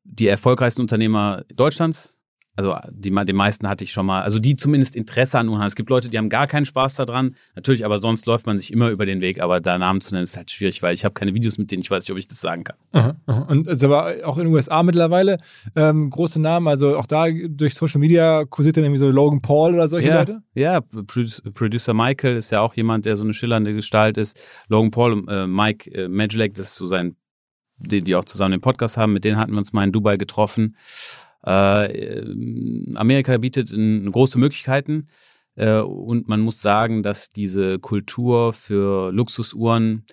die 0.03 0.27
erfolgreichsten 0.27 0.81
Unternehmer 0.81 1.43
Deutschlands, 1.53 2.18
also 2.59 2.75
die, 2.91 3.09
die 3.09 3.33
meisten 3.33 3.69
hatte 3.69 3.85
ich 3.85 3.93
schon 3.93 4.05
mal, 4.05 4.21
also 4.21 4.37
die 4.37 4.57
zumindest 4.57 4.97
Interesse 4.97 5.39
an 5.39 5.47
UHAN. 5.47 5.65
Es 5.65 5.75
gibt 5.75 5.89
Leute, 5.89 6.09
die 6.09 6.17
haben 6.17 6.27
gar 6.27 6.45
keinen 6.45 6.65
Spaß 6.65 6.95
daran. 6.95 7.35
Natürlich, 7.55 7.85
aber 7.85 7.97
sonst 7.99 8.25
läuft 8.25 8.47
man 8.47 8.57
sich 8.57 8.73
immer 8.73 8.89
über 8.89 9.05
den 9.05 9.21
Weg. 9.21 9.39
Aber 9.39 9.61
da 9.61 9.77
Namen 9.77 10.01
zu 10.01 10.13
nennen 10.13 10.23
ist 10.23 10.35
halt 10.35 10.51
schwierig, 10.51 10.83
weil 10.83 10.93
ich 10.93 11.05
habe 11.05 11.13
keine 11.13 11.33
Videos 11.33 11.57
mit 11.57 11.71
denen. 11.71 11.81
Ich 11.81 11.89
weiß 11.89 12.03
nicht, 12.03 12.11
ob 12.11 12.17
ich 12.17 12.27
das 12.27 12.41
sagen 12.41 12.65
kann. 12.65 12.75
Aha, 12.91 13.15
aha. 13.27 13.41
Und 13.43 13.65
es 13.69 13.77
ist 13.77 13.83
aber 13.85 14.13
auch 14.25 14.37
in 14.37 14.43
den 14.43 14.53
USA 14.53 14.83
mittlerweile 14.83 15.37
ähm, 15.77 16.09
große 16.09 16.41
Namen. 16.41 16.67
Also 16.67 16.97
auch 16.97 17.05
da 17.05 17.27
durch 17.29 17.75
Social 17.75 17.99
Media 17.99 18.43
kursiert 18.43 18.75
dann 18.75 18.83
irgendwie 18.83 18.99
so 18.99 19.09
Logan 19.09 19.41
Paul 19.41 19.75
oder 19.75 19.87
solche 19.87 20.09
ja, 20.09 20.19
Leute? 20.19 20.41
Ja, 20.53 20.81
Producer 20.81 21.93
Michael 21.93 22.35
ist 22.35 22.49
ja 22.49 22.59
auch 22.59 22.73
jemand, 22.73 23.05
der 23.05 23.15
so 23.15 23.23
eine 23.23 23.33
schillernde 23.33 23.73
Gestalt 23.73 24.17
ist. 24.17 24.37
Logan 24.67 24.91
Paul, 24.91 25.23
äh, 25.29 25.47
Mike 25.47 25.89
äh, 25.91 26.09
Majlek, 26.09 26.55
das 26.55 26.71
ist 26.71 26.75
so 26.75 26.87
sein, 26.87 27.15
die, 27.77 28.01
die 28.01 28.17
auch 28.17 28.25
zusammen 28.25 28.51
den 28.51 28.61
Podcast 28.61 28.97
haben, 28.97 29.13
mit 29.13 29.23
denen 29.23 29.37
hatten 29.37 29.53
wir 29.53 29.59
uns 29.59 29.71
mal 29.71 29.85
in 29.85 29.93
Dubai 29.93 30.17
getroffen. 30.17 30.75
Äh, 31.43 32.25
Amerika 32.95 33.37
bietet 33.37 33.69
große 33.69 34.37
Möglichkeiten 34.37 35.07
äh, 35.55 35.79
und 35.79 36.27
man 36.27 36.41
muss 36.41 36.61
sagen, 36.61 37.03
dass 37.03 37.29
diese 37.29 37.79
Kultur 37.79 38.53
für 38.53 39.11
Luxusuhren 39.11 40.05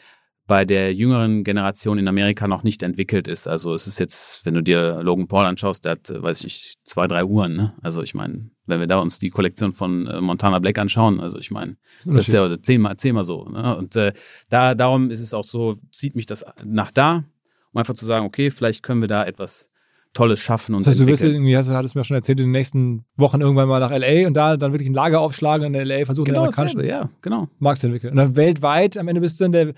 bei 0.46 0.64
der 0.64 0.94
jüngeren 0.94 1.42
Generation 1.42 1.98
in 1.98 2.06
Amerika 2.06 2.46
noch 2.46 2.62
nicht 2.62 2.84
entwickelt 2.84 3.26
ist. 3.26 3.48
Also 3.48 3.74
es 3.74 3.88
ist 3.88 3.98
jetzt, 3.98 4.46
wenn 4.46 4.54
du 4.54 4.62
dir 4.62 5.02
Logan 5.02 5.26
Paul 5.26 5.44
anschaust, 5.44 5.84
der 5.84 5.92
hat, 5.92 6.10
äh, 6.10 6.22
weiß 6.22 6.44
ich, 6.44 6.76
zwei, 6.84 7.08
drei 7.08 7.24
Uhren. 7.24 7.56
Ne? 7.56 7.74
Also 7.82 8.02
ich 8.02 8.14
meine, 8.14 8.50
wenn 8.66 8.78
wir 8.78 8.86
da 8.86 8.98
uns 8.98 9.18
die 9.18 9.30
Kollektion 9.30 9.72
von 9.72 10.04
Montana 10.24 10.60
Black 10.60 10.78
anschauen, 10.78 11.20
also 11.20 11.38
ich 11.38 11.50
meine, 11.50 11.76
das 12.04 12.28
ist 12.28 12.34
ja 12.34 12.62
zehnmal, 12.62 12.96
zehnmal 12.96 13.24
so. 13.24 13.48
Ne? 13.48 13.76
Und 13.76 13.96
äh, 13.96 14.12
da, 14.48 14.76
darum 14.76 15.10
ist 15.10 15.20
es 15.20 15.34
auch 15.34 15.44
so, 15.44 15.76
zieht 15.90 16.14
mich 16.14 16.26
das 16.26 16.44
nach 16.64 16.92
da, 16.92 17.24
um 17.72 17.78
einfach 17.78 17.94
zu 17.94 18.06
sagen, 18.06 18.24
okay, 18.24 18.52
vielleicht 18.52 18.84
können 18.84 19.00
wir 19.00 19.08
da 19.08 19.24
etwas 19.24 19.70
Tolles 20.16 20.40
schaffen 20.40 20.74
und 20.74 20.86
Das 20.86 20.94
heißt, 20.94 21.00
du 21.00 21.06
wirst 21.06 21.22
irgendwie, 21.22 21.56
hast, 21.56 21.68
hattest 21.70 21.94
mir 21.94 22.02
schon 22.02 22.14
erzählt, 22.14 22.40
in 22.40 22.46
den 22.46 22.52
nächsten 22.52 23.04
Wochen 23.16 23.40
irgendwann 23.40 23.68
mal 23.68 23.80
nach 23.80 23.90
LA 23.90 24.26
und 24.26 24.34
da 24.34 24.56
dann 24.56 24.72
wirklich 24.72 24.88
ein 24.88 24.94
Lager 24.94 25.20
aufschlagen 25.20 25.66
und 25.66 25.74
in 25.74 25.86
LA 25.86 26.04
versuchen, 26.06 26.26
genau, 26.26 26.38
den 26.38 26.54
amerikanischen 26.54 26.84
ja, 26.84 27.10
genau. 27.20 27.48
Markt 27.58 27.80
zu 27.80 27.88
entwickeln. 27.88 28.12
Und 28.12 28.16
dann 28.16 28.36
weltweit, 28.36 28.96
am 28.96 29.08
Ende 29.08 29.20
bist 29.20 29.38
du 29.38 29.44
dann 29.44 29.52
der, 29.52 29.74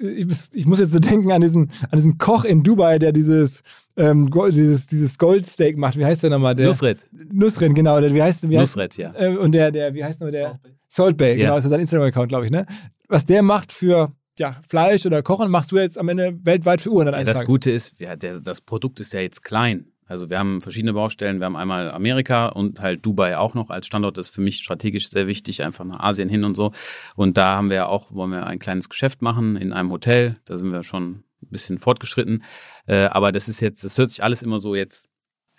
ich 0.00 0.66
muss 0.66 0.78
jetzt 0.78 0.92
so 0.92 0.98
denken 0.98 1.30
an 1.30 1.40
diesen, 1.40 1.70
an 1.90 1.96
diesen 1.96 2.18
Koch 2.18 2.44
in 2.44 2.62
Dubai, 2.62 2.98
der 2.98 3.12
dieses, 3.12 3.62
ähm, 3.96 4.30
dieses, 4.50 4.86
dieses 4.86 5.18
Goldsteak 5.18 5.76
macht. 5.76 5.96
Wie 5.96 6.04
heißt 6.04 6.22
der 6.22 6.30
nochmal? 6.30 6.54
Der, 6.54 6.66
Nusret. 6.66 7.08
Nusret, 7.32 7.74
genau. 7.74 8.00
Der, 8.00 8.14
wie 8.14 8.22
heißt, 8.22 8.48
wie 8.48 8.56
Nusret, 8.56 8.96
ja. 8.96 9.12
Äh, 9.14 9.36
und 9.36 9.52
der, 9.52 9.70
der, 9.70 9.94
wie 9.94 10.04
heißt 10.04 10.20
nochmal 10.20 10.32
der? 10.32 10.48
Salt 10.48 10.62
Bay. 10.62 10.72
Salt 10.88 11.16
Bay, 11.16 11.36
genau, 11.36 11.52
ja. 11.52 11.58
ist 11.58 11.64
ja 11.64 11.70
sein 11.70 11.80
Instagram-Account, 11.80 12.28
glaube 12.28 12.44
ich, 12.44 12.50
ne? 12.50 12.66
Was 13.08 13.24
der 13.24 13.42
macht 13.42 13.72
für 13.72 14.12
ja, 14.42 14.56
Fleisch 14.66 15.06
oder 15.06 15.22
Kochen, 15.22 15.50
machst 15.52 15.70
du 15.70 15.76
jetzt 15.76 15.96
am 15.96 16.08
Ende 16.08 16.36
weltweit 16.42 16.80
für 16.80 16.90
Uhren 16.90 17.06
ja, 17.06 17.22
Das 17.22 17.44
Gute 17.44 17.70
ist, 17.70 18.00
ja, 18.00 18.16
der, 18.16 18.40
das 18.40 18.60
Produkt 18.60 18.98
ist 18.98 19.12
ja 19.12 19.20
jetzt 19.20 19.44
klein. 19.44 19.86
Also 20.06 20.30
wir 20.30 20.38
haben 20.40 20.60
verschiedene 20.60 20.92
Baustellen. 20.92 21.38
Wir 21.38 21.46
haben 21.46 21.54
einmal 21.54 21.92
Amerika 21.92 22.48
und 22.48 22.80
halt 22.80 23.06
Dubai 23.06 23.38
auch 23.38 23.54
noch 23.54 23.70
als 23.70 23.86
Standort. 23.86 24.18
Das 24.18 24.28
ist 24.28 24.34
für 24.34 24.40
mich 24.40 24.58
strategisch 24.58 25.08
sehr 25.08 25.28
wichtig, 25.28 25.62
einfach 25.62 25.84
nach 25.84 26.00
Asien 26.00 26.28
hin 26.28 26.42
und 26.42 26.56
so. 26.56 26.72
Und 27.14 27.38
da 27.38 27.54
haben 27.56 27.70
wir 27.70 27.88
auch, 27.88 28.12
wollen 28.12 28.32
wir 28.32 28.46
ein 28.46 28.58
kleines 28.58 28.88
Geschäft 28.88 29.22
machen 29.22 29.56
in 29.56 29.72
einem 29.72 29.90
Hotel. 29.92 30.36
Da 30.44 30.58
sind 30.58 30.72
wir 30.72 30.82
schon 30.82 31.22
ein 31.42 31.48
bisschen 31.48 31.78
fortgeschritten. 31.78 32.42
Äh, 32.86 33.04
aber 33.04 33.30
das 33.30 33.48
ist 33.48 33.60
jetzt, 33.60 33.84
das 33.84 33.96
hört 33.96 34.10
sich 34.10 34.24
alles 34.24 34.42
immer 34.42 34.58
so 34.58 34.74
jetzt 34.74 35.08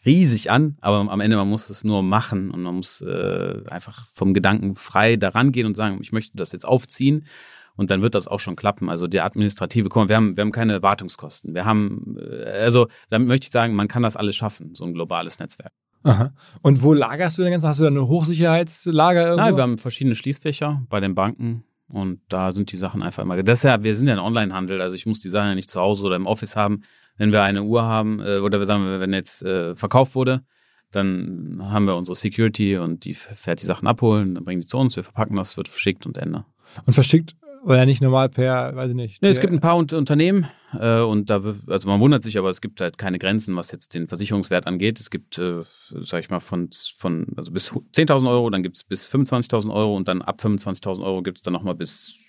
riesig 0.06 0.52
an, 0.52 0.78
aber 0.82 0.98
am 1.10 1.22
Ende 1.22 1.38
man 1.38 1.48
muss 1.48 1.70
es 1.70 1.86
nur 1.86 2.04
machen 2.04 2.52
und 2.52 2.62
man 2.62 2.76
muss 2.76 3.00
äh, 3.00 3.62
einfach 3.70 4.08
vom 4.12 4.34
Gedanken 4.34 4.76
frei 4.76 5.16
daran 5.16 5.54
gehen 5.54 5.66
und 5.66 5.78
sagen, 5.78 6.00
ich 6.02 6.12
möchte 6.12 6.36
das 6.36 6.52
jetzt 6.52 6.66
aufziehen 6.66 7.26
und 7.76 7.92
dann 7.92 8.02
wird 8.02 8.16
das 8.16 8.28
auch 8.28 8.40
schon 8.40 8.56
klappen. 8.56 8.90
Also 8.90 9.08
die 9.08 9.22
administrative, 9.22 9.90
guck 9.90 10.04
mal, 10.04 10.10
wir 10.10 10.16
haben, 10.16 10.38
wir 10.38 10.42
haben 10.42 10.52
keine 10.52 10.82
Wartungskosten. 10.82 11.54
Wir 11.54 11.66
haben, 11.66 12.18
äh, 12.20 12.64
also 12.64 12.88
damit 13.10 13.28
möchte 13.28 13.46
ich 13.46 13.52
sagen, 13.52 13.76
man 13.76 13.88
kann 13.88 14.04
das 14.04 14.16
alles 14.16 14.36
schaffen, 14.36 14.76
so 14.76 14.86
ein 14.86 14.94
globales 14.94 15.40
Netzwerk. 15.40 15.72
Aha. 16.04 16.32
Und 16.62 16.84
wo 16.84 16.94
lagerst 16.94 17.38
du 17.38 17.44
denn 17.44 17.52
ganz? 17.52 17.64
Hast 17.64 17.80
du 17.80 17.84
da 17.84 17.90
eine 17.90 18.08
Hochsicherheitslager 18.08 19.22
irgendwo? 19.22 19.44
Nein, 19.44 19.56
wir 19.56 19.64
haben 19.64 19.78
verschiedene 19.78 20.16
Schließfächer 20.16 20.84
bei 20.90 21.00
den 21.00 21.16
Banken 21.16 21.64
und 21.88 22.20
da 22.28 22.52
sind 22.52 22.72
die 22.72 22.78
Sachen 22.78 23.02
einfach 23.02 23.24
immer. 23.24 23.42
Deshalb, 23.42 23.84
wir 23.84 23.96
sind 23.96 24.08
ja 24.08 24.14
ein 24.14 24.20
Online-Handel, 24.20 24.82
also 24.82 24.96
ich 24.96 25.06
muss 25.06 25.22
die 25.22 25.30
Sachen 25.30 25.50
ja 25.50 25.56
nicht 25.56 25.70
zu 25.70 25.80
Hause 25.80 26.04
oder 26.04 26.18
im 26.18 26.26
Office 26.26 26.56
haben. 26.56 26.84
Wenn 27.16 27.32
wir 27.32 27.44
eine 27.44 27.64
Uhr 27.64 27.84
haben 27.84 28.20
äh, 28.20 28.40
oder 28.40 28.60
wir 28.60 28.66
sagen, 28.66 29.00
wenn 29.00 29.14
jetzt 29.14 29.44
äh, 29.44 29.76
verkauft 29.76 30.16
wurde, 30.16 30.42
dann 30.92 31.60
haben 31.62 31.86
wir 31.86 31.96
unsere 31.96 32.16
Security 32.16 32.78
und 32.78 33.06
die 33.06 33.14
fährt 33.14 33.62
die 33.62 33.66
Sachen 33.66 33.88
abholen, 33.88 34.36
dann 34.36 34.44
bringen 34.44 34.62
die 34.62 34.68
zu 34.68 34.78
uns, 34.78 34.96
wir 34.96 35.04
verpacken 35.04 35.36
das, 35.36 35.58
wird 35.58 35.68
verschickt 35.68 36.06
und 36.06 36.18
Ende. 36.18 36.46
Und 36.86 36.94
verschickt 36.94 37.36
oder 37.64 37.86
nicht 37.86 38.01
normal 38.01 38.30
per, 38.30 38.76
weiß 38.76 38.91
ich 38.91 38.95
nicht. 38.95 39.22
Nee, 39.22 39.30
es 39.30 39.39
gibt 39.39 39.53
ein 39.53 39.59
paar 39.59 39.76
Unternehmen 39.76 40.47
äh, 40.80 40.99
und 40.99 41.30
da, 41.30 41.41
also 41.68 41.88
man 41.88 41.99
wundert 41.99 42.24
sich, 42.24 42.38
aber 42.38 42.49
es 42.49 42.61
gibt 42.61 42.82
halt 42.82 42.97
keine 42.97 43.20
Grenzen, 43.20 43.55
was 43.55 43.72
jetzt 43.72 43.93
den 43.93 44.07
Versicherungswert 44.07 44.68
angeht. 44.68 44.99
Es 44.99 45.09
gibt, 45.09 45.38
äh, 45.38 45.61
sag 45.89 46.20
ich 46.20 46.30
mal, 46.30 46.39
von, 46.39 46.70
von 46.97 47.28
also 47.36 47.51
bis 47.51 47.72
10.000 47.72 48.30
Euro, 48.30 48.49
dann 48.49 48.64
gibt 48.64 48.76
es 48.76 48.84
bis 48.84 49.07
25.000 49.07 49.74
Euro 49.74 49.95
und 49.95 50.07
dann 50.07 50.22
ab 50.22 50.39
25.000 50.41 51.03
Euro 51.03 51.22
gibt 51.22 51.38
es 51.38 51.41
dann 51.41 51.53
nochmal 51.53 51.76
bis 51.76 52.20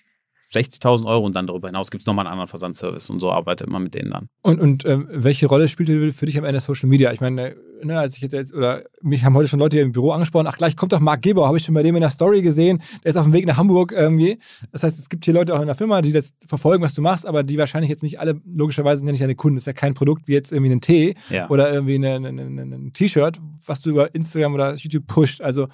60.000 0.55 1.05
Euro 1.05 1.25
und 1.25 1.35
dann 1.35 1.47
darüber 1.47 1.67
hinaus 1.67 1.91
gibt 1.91 2.01
es 2.01 2.07
nochmal 2.07 2.25
einen 2.25 2.33
anderen 2.33 2.47
Versandservice 2.47 3.09
und 3.09 3.19
so 3.19 3.31
arbeitet 3.31 3.69
man 3.69 3.83
mit 3.83 3.95
denen 3.95 4.11
dann. 4.11 4.27
Und, 4.41 4.59
und 4.59 4.85
ähm, 4.85 5.07
welche 5.11 5.47
Rolle 5.47 5.67
spielt 5.67 6.13
für 6.13 6.25
dich 6.25 6.37
am 6.37 6.45
Ende 6.45 6.59
Social 6.59 6.89
Media? 6.89 7.11
Ich 7.11 7.21
meine, 7.21 7.55
ne, 7.83 7.99
als 7.99 8.15
ich 8.15 8.21
jetzt, 8.21 8.33
jetzt, 8.33 8.53
oder 8.53 8.83
mich 9.01 9.23
haben 9.23 9.35
heute 9.35 9.47
schon 9.47 9.59
Leute 9.59 9.77
hier 9.77 9.83
im 9.83 9.91
Büro 9.91 10.11
angesprochen, 10.11 10.47
ach 10.47 10.57
gleich 10.57 10.75
kommt 10.75 10.93
doch 10.93 10.99
Marc 10.99 11.21
Geber, 11.21 11.47
habe 11.47 11.57
ich 11.57 11.63
schon 11.63 11.75
bei 11.75 11.83
dem 11.83 11.95
in 11.95 12.01
der 12.01 12.09
Story 12.09 12.41
gesehen, 12.41 12.81
der 13.03 13.11
ist 13.11 13.17
auf 13.17 13.25
dem 13.25 13.33
Weg 13.33 13.45
nach 13.45 13.57
Hamburg 13.57 13.91
irgendwie. 13.91 14.39
Das 14.71 14.83
heißt, 14.83 14.97
es 14.97 15.09
gibt 15.09 15.25
hier 15.25 15.33
Leute 15.33 15.55
auch 15.55 15.61
in 15.61 15.67
der 15.67 15.75
Firma, 15.75 16.01
die 16.01 16.11
das 16.11 16.33
verfolgen, 16.47 16.83
was 16.83 16.93
du 16.93 17.01
machst, 17.01 17.25
aber 17.25 17.43
die 17.43 17.57
wahrscheinlich 17.57 17.89
jetzt 17.89 18.03
nicht 18.03 18.19
alle, 18.19 18.41
logischerweise 18.45 18.99
sind 18.99 19.07
ja 19.07 19.11
nicht 19.11 19.23
deine 19.23 19.35
Kunden. 19.35 19.57
Das 19.57 19.63
ist 19.63 19.67
ja 19.67 19.73
kein 19.73 19.93
Produkt 19.93 20.27
wie 20.27 20.33
jetzt 20.33 20.51
irgendwie 20.51 20.71
ein 20.71 20.81
Tee 20.81 21.15
ja. 21.29 21.49
oder 21.49 21.71
irgendwie 21.71 21.95
ein 21.95 22.91
T-Shirt, 22.93 23.39
was 23.65 23.81
du 23.81 23.91
über 23.91 24.13
Instagram 24.13 24.53
oder 24.53 24.73
YouTube 24.75 25.07
pusht. 25.07 25.41
Also, 25.41 25.67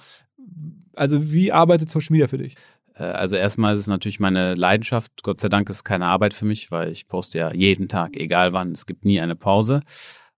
also 0.94 1.32
wie 1.32 1.52
arbeitet 1.52 1.90
Social 1.90 2.12
Media 2.12 2.28
für 2.28 2.38
dich? 2.38 2.56
Äh, 2.96 3.04
also 3.04 3.36
erstmal 3.36 3.74
ist 3.74 3.80
es 3.80 3.86
natürlich 3.86 4.20
meine 4.20 4.54
Leidenschaft. 4.54 5.22
Gott 5.22 5.40
sei 5.40 5.48
Dank 5.48 5.68
ist 5.68 5.76
es 5.76 5.84
keine 5.84 6.06
Arbeit 6.06 6.34
für 6.34 6.44
mich, 6.44 6.70
weil 6.70 6.90
ich 6.90 7.08
poste 7.08 7.38
ja 7.38 7.52
jeden 7.52 7.88
Tag, 7.88 8.16
egal 8.16 8.52
wann. 8.52 8.72
Es 8.72 8.86
gibt 8.86 9.04
nie 9.04 9.20
eine 9.20 9.36
Pause. 9.36 9.82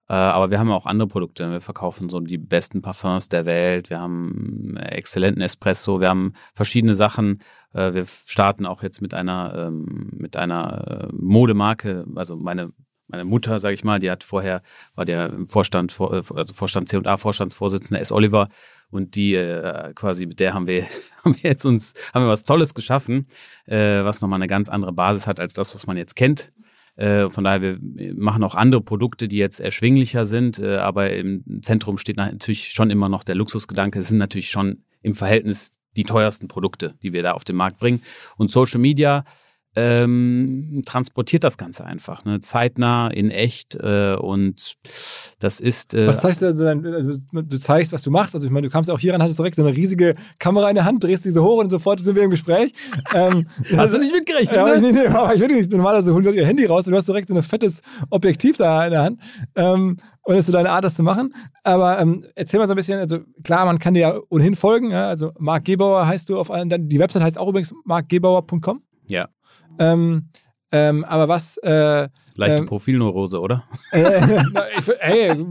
Äh, 0.09 0.15
aber 0.15 0.51
wir 0.51 0.59
haben 0.59 0.71
auch 0.71 0.87
andere 0.87 1.09
Produkte. 1.09 1.51
Wir 1.51 1.61
verkaufen 1.61 2.09
so 2.09 2.21
die 2.21 2.39
besten 2.39 2.83
Parfums 2.83 3.29
der 3.29 3.47
Welt. 3.47 3.89
Wir 3.91 4.01
haben 4.01 4.77
exzellenten 4.77 5.43
Espresso. 5.43 6.01
Wir 6.01 6.11
haben 6.11 6.35
verschiedene 6.55 6.95
Sachen. 6.95 7.41
Äh, 7.73 7.95
wir 7.95 8.05
starten 8.07 8.67
auch 8.67 8.83
jetzt 8.83 9.01
mit 9.01 9.15
einer, 9.15 9.55
ähm, 9.69 10.11
mit 10.13 10.37
einer 10.37 11.09
Modemarke. 11.13 12.05
Also 12.17 12.37
meine 12.37 12.73
meine 13.09 13.25
Mutter, 13.25 13.59
sage 13.59 13.75
ich 13.75 13.85
mal, 13.85 13.99
die 13.99 14.11
hat 14.11 14.25
vorher, 14.25 14.63
war 14.95 15.05
der 15.05 15.33
Vorstand, 15.47 15.99
also 16.01 16.55
Vorstand 16.55 16.89
C&A, 16.89 17.17
Vorstandsvorsitzender 17.17 18.01
S. 18.01 18.13
Oliver 18.13 18.49
und 18.91 19.15
die 19.15 19.35
äh, 19.35 19.93
quasi, 19.95 20.27
mit 20.27 20.41
der 20.41 20.55
haben 20.55 20.67
wir, 20.67 20.85
haben 21.25 21.35
wir 21.35 21.51
jetzt 21.51 21.65
uns, 21.65 21.93
haben 22.13 22.25
wir 22.25 22.29
was 22.31 22.45
Tolles 22.45 22.75
geschaffen, 22.75 23.27
äh, 23.67 24.05
was 24.05 24.21
nochmal 24.21 24.39
eine 24.39 24.47
ganz 24.47 24.69
andere 24.69 24.93
Basis 24.93 25.27
hat 25.27 25.41
als 25.41 25.55
das, 25.55 25.75
was 25.75 25.87
man 25.87 25.97
jetzt 25.97 26.17
kennt. 26.17 26.53
Äh, 26.97 27.29
von 27.29 27.43
daher, 27.43 27.61
wir 27.61 27.79
machen 28.15 28.45
auch 28.45 28.55
andere 28.55 28.81
Produkte, 28.81 29.27
die 29.27 29.37
jetzt 29.37 29.61
erschwinglicher 29.61 30.25
sind, 30.25 30.59
äh, 30.59 30.77
aber 30.77 31.11
im 31.11 31.61
Zentrum 31.63 31.99
steht 31.99 32.17
natürlich 32.17 32.73
schon 32.73 32.91
immer 32.91 33.09
noch 33.09 33.25
der 33.25 33.35
Luxusgedanke. 33.35 33.99
Es 33.99 34.09
sind 34.09 34.19
natürlich 34.19 34.51
schon 34.51 34.85
im 35.03 35.15
Verhältnis 35.15 35.71
die 35.97 36.05
teuersten 36.05 36.49
Produkte, 36.49 36.95
die 37.03 37.13
wir 37.13 37.23
da 37.23 37.33
auf 37.33 37.45
den 37.45 37.57
Markt 37.57 37.79
bringen. 37.79 38.03
Und 38.37 38.51
Social 38.51 38.81
Media 38.81 39.25
ähm, 39.77 40.83
transportiert 40.87 41.43
das 41.45 41.59
Ganze 41.59 41.85
einfach, 41.85 42.25
ne? 42.25 42.41
zeitnah, 42.41 43.09
in 43.09 43.31
echt 43.31 43.75
äh, 43.75 44.15
und 44.15 44.75
das 45.41 45.61
ist. 45.61 45.95
Äh, 45.95 46.07
was 46.07 46.21
zeigst 46.21 46.43
du 46.43 46.47
also, 46.47 46.67
also, 46.67 47.19
du 47.33 47.59
zeigst, 47.59 47.93
was 47.93 48.03
du 48.03 48.11
machst. 48.11 48.35
Also 48.35 48.47
ich 48.47 48.53
meine, 48.53 48.67
du 48.67 48.73
kamst 48.73 48.91
auch 48.91 48.99
hier 48.99 49.13
ran, 49.13 49.23
hattest 49.23 49.39
direkt 49.39 49.57
so 49.57 49.65
eine 49.65 49.77
riesige 49.77 50.15
Kamera 50.39 50.69
in 50.69 50.77
der 50.77 50.85
Hand, 50.85 51.03
drehst 51.03 51.25
diese 51.25 51.43
hoch 51.43 51.59
und 51.59 51.71
sofort 51.71 52.05
sind 52.05 52.15
wir 52.15 52.23
im 52.23 52.31
Gespräch. 52.31 52.73
ähm, 53.15 53.47
Hast 53.59 53.79
also, 53.79 53.97
du 53.97 54.03
nicht 54.03 54.15
mitgerechnet? 54.15 54.57
Ja, 54.57 54.65
ne? 54.65 54.81
nee, 54.81 54.93
nee, 54.93 55.07
aber 55.07 55.35
ich 55.35 55.41
würde 55.41 55.55
nicht 55.55 55.71
normalerweise 55.71 56.15
holen 56.15 56.25
ihr 56.35 56.47
Handy 56.47 56.65
raus 56.67 56.87
und 56.87 56.93
du 56.93 56.97
hast 56.97 57.09
direkt 57.09 57.29
so 57.29 57.35
ein 57.35 57.43
fettes 57.43 57.83
Objektiv 58.11 58.57
da 58.57 58.85
in 58.85 58.91
der 58.93 59.03
Hand. 59.03 59.21
Ähm, 59.57 59.97
und 60.23 60.33
das 60.33 60.41
ist 60.41 60.47
so 60.47 60.53
deine 60.53 60.71
Art, 60.71 60.85
das 60.85 60.95
zu 60.95 61.03
machen. 61.03 61.35
Aber 61.65 61.99
ähm, 61.99 62.25
erzähl 62.35 62.59
mal 62.59 62.67
so 62.67 62.73
ein 62.73 62.77
bisschen, 62.77 62.99
also 62.99 63.19
klar, 63.43 63.67
man 63.67 63.79
kann 63.79 63.95
dir 63.95 64.01
ja 64.01 64.21
ohnehin 64.31 64.55
folgen. 64.55 64.91
Ja? 64.91 65.09
Also 65.09 65.33
Marc 65.39 65.65
Gebauer 65.65 66.07
heißt 66.07 66.29
du 66.29 66.39
auf 66.39 66.51
allen, 66.51 66.71
die 66.89 66.99
Website 66.99 67.23
heißt 67.23 67.39
auch 67.39 67.49
übrigens 67.49 67.75
markgebauer.com. 67.85 68.83
Ja. 69.07 69.29
Ähm, 69.79 70.29
Ähm, 70.75 71.05
aber 71.05 71.29
was. 71.29 71.57
Äh, 71.59 72.09
Leichte 72.35 72.57
ähm, 72.57 72.67
Profilneurose, 72.67 73.41
oder? 73.41 73.63
äh, 73.93 74.43
na, 74.53 74.65
ich, 74.77 74.89
ey, 74.99 75.47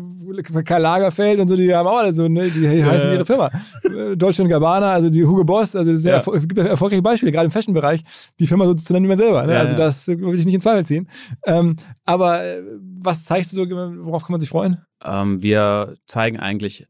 Karl 0.66 0.82
Lagerfeld 0.82 1.40
und 1.40 1.48
so, 1.48 1.56
die 1.56 1.74
haben 1.74 1.88
auch 1.88 2.00
alle 2.00 2.12
so, 2.12 2.28
ne, 2.28 2.50
die 2.50 2.84
heißen 2.84 3.14
ihre 3.14 3.26
Firma. 3.26 3.50
Äh, 3.86 4.18
Deutsche 4.18 4.44
und 4.44 4.50
Gabbana, 4.50 4.92
also 4.92 5.10
die 5.10 5.26
Hugo 5.26 5.46
Boss, 5.46 5.78
also 5.78 5.92
ist 5.92 6.04
ja. 6.04 6.18
Es 6.18 6.46
gibt 6.46 6.58
erfolgreiche 6.58 7.02
Beispiele, 7.02 7.32
gerade 7.32 7.46
im 7.46 7.52
Fashion-Bereich, 7.52 8.02
die 8.38 8.48
Firma 8.48 8.66
so 8.66 8.74
zu 8.74 8.92
nennen 8.92 9.06
wie 9.06 9.10
man 9.10 9.18
selber. 9.18 9.44
Ne? 9.44 9.54
Ja, 9.54 9.62
also 9.62 9.76
das 9.76 10.10
äh, 10.10 10.20
würde 10.20 10.38
ich 10.38 10.46
nicht 10.46 10.56
in 10.56 10.62
Zweifel 10.62 10.86
ziehen. 10.86 11.08
Ähm, 11.46 11.78
aber 12.04 12.44
äh, 12.44 12.62
was 13.02 13.24
zeigst 13.24 13.54
du 13.54 13.56
so, 13.56 13.70
worauf 13.70 14.24
kann 14.24 14.34
man 14.34 14.42
sich 14.42 14.50
freuen? 14.50 14.80
Ähm, 15.06 15.42
wir 15.42 15.96
zeigen 16.06 16.38
eigentlich 16.38 16.86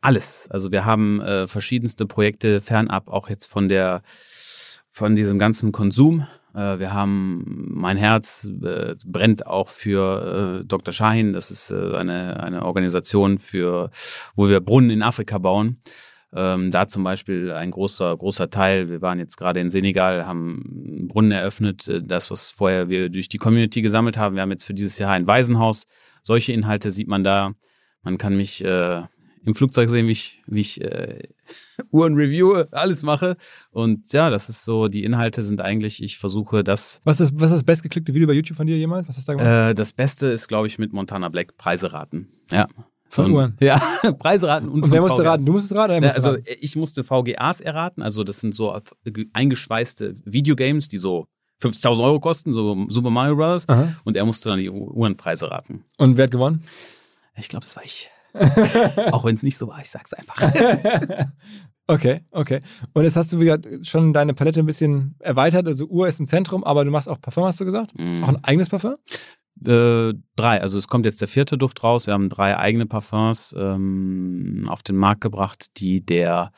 alles. 0.00 0.48
Also 0.50 0.72
wir 0.72 0.84
haben 0.84 1.20
äh, 1.20 1.46
verschiedenste 1.46 2.06
Projekte 2.06 2.58
fernab, 2.58 3.08
auch 3.08 3.28
jetzt 3.28 3.46
von 3.46 3.68
der 3.68 4.02
von 4.88 5.14
diesem 5.14 5.38
ganzen 5.38 5.70
Konsum. 5.70 6.26
Äh, 6.54 6.78
wir 6.78 6.92
haben 6.92 7.66
mein 7.68 7.96
Herz 7.96 8.48
äh, 8.62 8.94
brennt 9.06 9.46
auch 9.46 9.68
für 9.68 10.60
äh, 10.62 10.64
Dr. 10.66 10.92
Shahin. 10.92 11.32
Das 11.32 11.50
ist 11.50 11.70
äh, 11.70 11.94
eine 11.96 12.40
eine 12.42 12.64
Organisation 12.64 13.38
für, 13.38 13.90
wo 14.34 14.48
wir 14.48 14.60
Brunnen 14.60 14.90
in 14.90 15.02
Afrika 15.02 15.38
bauen. 15.38 15.78
Ähm, 16.32 16.70
da 16.70 16.86
zum 16.86 17.02
Beispiel 17.02 17.52
ein 17.52 17.72
großer, 17.72 18.16
großer 18.16 18.50
Teil. 18.50 18.88
Wir 18.88 19.02
waren 19.02 19.18
jetzt 19.18 19.36
gerade 19.36 19.58
in 19.60 19.68
Senegal, 19.68 20.26
haben 20.26 20.62
einen 20.86 21.08
Brunnen 21.08 21.32
eröffnet. 21.32 21.88
Äh, 21.88 22.02
Das, 22.02 22.30
was 22.30 22.52
vorher 22.52 22.88
wir 22.88 23.08
durch 23.08 23.28
die 23.28 23.38
Community 23.38 23.82
gesammelt 23.82 24.16
haben. 24.16 24.36
Wir 24.36 24.42
haben 24.42 24.50
jetzt 24.50 24.64
für 24.64 24.74
dieses 24.74 24.98
Jahr 24.98 25.12
ein 25.12 25.26
Waisenhaus. 25.26 25.86
Solche 26.22 26.52
Inhalte 26.52 26.90
sieht 26.90 27.08
man 27.08 27.24
da. 27.24 27.52
Man 28.02 28.16
kann 28.16 28.36
mich 28.36 28.64
äh, 28.64 29.02
im 29.44 29.54
Flugzeug 29.54 29.88
sehen, 29.88 30.06
wie 30.06 30.12
ich, 30.12 30.42
wie 30.46 30.60
ich 30.60 30.80
äh, 30.82 31.28
Uhren 31.90 32.14
reviewe, 32.14 32.68
alles 32.72 33.02
mache. 33.02 33.36
Und 33.70 34.12
ja, 34.12 34.28
das 34.30 34.48
ist 34.48 34.64
so, 34.64 34.88
die 34.88 35.04
Inhalte 35.04 35.42
sind 35.42 35.60
eigentlich, 35.60 36.02
ich 36.02 36.18
versuche 36.18 36.62
das. 36.62 37.00
Was 37.04 37.20
ist 37.20 37.32
das, 37.32 37.40
was 37.40 37.50
ist 37.50 37.56
das 37.58 37.64
bestgeklickte 37.64 38.12
Video 38.14 38.26
bei 38.28 38.34
YouTube 38.34 38.56
von 38.56 38.66
dir 38.66 38.76
jemals? 38.76 39.08
Was 39.08 39.16
hast 39.16 39.28
du 39.28 39.32
da 39.32 39.38
gemacht? 39.38 39.70
Äh, 39.70 39.74
das 39.74 39.92
Beste 39.92 40.26
ist, 40.26 40.48
glaube 40.48 40.66
ich, 40.66 40.78
mit 40.78 40.92
Montana 40.92 41.28
Black 41.30 41.56
Preise 41.56 41.92
raten. 41.92 42.28
Ja. 42.50 42.68
Von 43.08 43.24
Und- 43.26 43.32
Uhren? 43.32 43.56
Ja, 43.60 43.78
Preise 44.20 44.46
raten 44.46 44.68
und, 44.68 44.84
und 44.84 44.92
wer 44.92 45.00
musste 45.00 45.16
VGAs. 45.22 45.26
raten? 45.32 45.46
Du 45.46 45.52
musstest 45.52 45.74
raten 45.74 45.90
oder 45.92 46.02
er 46.02 46.08
Ja, 46.10 46.14
also 46.14 46.30
raten? 46.30 46.44
ich 46.60 46.76
musste 46.76 47.02
VGAs 47.02 47.60
erraten, 47.60 48.02
also 48.02 48.22
das 48.22 48.38
sind 48.40 48.54
so 48.54 48.78
eingeschweißte 49.32 50.14
Videogames, 50.24 50.88
die 50.88 50.98
so 50.98 51.26
50.000 51.62 52.02
Euro 52.04 52.20
kosten, 52.20 52.52
so 52.52 52.86
Super 52.88 53.10
Mario 53.10 53.36
Bros. 53.36 53.68
Aha. 53.68 53.94
Und 54.04 54.16
er 54.16 54.24
musste 54.24 54.48
dann 54.48 54.58
die 54.60 54.70
Uhrenpreise 54.70 55.50
raten. 55.50 55.84
Und 55.98 56.16
wer 56.16 56.24
hat 56.24 56.30
gewonnen? 56.30 56.62
Ich 57.36 57.48
glaube, 57.48 57.64
das 57.64 57.76
war 57.76 57.84
ich. 57.84 58.10
Auch 59.12 59.24
wenn 59.24 59.34
es 59.34 59.42
nicht 59.42 59.58
so 59.58 59.68
war, 59.68 59.80
ich 59.80 59.90
sag's 59.90 60.12
einfach. 60.12 60.40
Okay, 61.90 62.20
okay. 62.30 62.60
Und 62.94 63.02
jetzt 63.02 63.16
hast 63.16 63.32
du 63.32 63.40
wieder 63.40 63.58
schon 63.82 64.12
deine 64.12 64.32
Palette 64.32 64.60
ein 64.60 64.66
bisschen 64.66 65.16
erweitert. 65.18 65.66
Also 65.66 65.86
Uhr 65.86 66.06
ist 66.06 66.20
im 66.20 66.28
Zentrum, 66.28 66.62
aber 66.62 66.84
du 66.84 66.92
machst 66.92 67.08
auch 67.08 67.20
Parfum, 67.20 67.42
hast 67.42 67.58
du 67.58 67.64
gesagt? 67.64 67.98
Mhm. 67.98 68.22
Auch 68.22 68.28
ein 68.28 68.44
eigenes 68.44 68.68
Parfum? 68.68 68.94
Äh, 69.66 70.14
drei, 70.36 70.60
also 70.60 70.78
es 70.78 70.86
kommt 70.86 71.04
jetzt 71.04 71.20
der 71.20 71.26
vierte 71.26 71.58
Duft 71.58 71.82
raus. 71.82 72.06
Wir 72.06 72.14
haben 72.14 72.28
drei 72.28 72.56
eigene 72.56 72.86
Parfums 72.86 73.56
ähm, 73.58 74.62
auf 74.68 74.84
den 74.84 74.96
Markt 74.96 75.20
gebracht, 75.20 75.78
die 75.78 76.06
der 76.06 76.52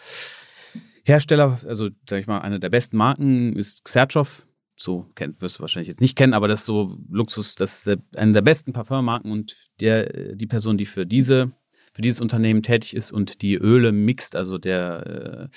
Hersteller, 1.04 1.58
also 1.66 1.88
sag 2.06 2.20
ich 2.20 2.26
mal, 2.26 2.40
eine 2.40 2.60
der 2.60 2.68
besten 2.68 2.98
Marken 2.98 3.54
ist 3.56 3.84
Xerchow. 3.84 4.46
So 4.76 5.06
kennt, 5.14 5.40
wirst 5.40 5.56
du 5.56 5.60
wahrscheinlich 5.60 5.88
jetzt 5.88 6.02
nicht 6.02 6.16
kennen, 6.16 6.34
aber 6.34 6.46
das 6.46 6.60
ist 6.60 6.66
so 6.66 6.98
Luxus, 7.08 7.54
das 7.54 7.86
ist 7.86 7.98
eine 8.16 8.32
der 8.32 8.42
besten 8.42 8.74
Parfummarken 8.74 9.32
und 9.32 9.56
der, 9.80 10.34
die 10.34 10.46
Person, 10.46 10.76
die 10.76 10.86
für 10.86 11.06
diese 11.06 11.52
für 11.92 12.02
dieses 12.02 12.20
Unternehmen 12.20 12.62
tätig 12.62 12.96
ist 12.96 13.12
und 13.12 13.42
die 13.42 13.54
Öle 13.54 13.92
mixt, 13.92 14.34
also 14.36 14.58
der 14.58 15.48
äh, 15.50 15.56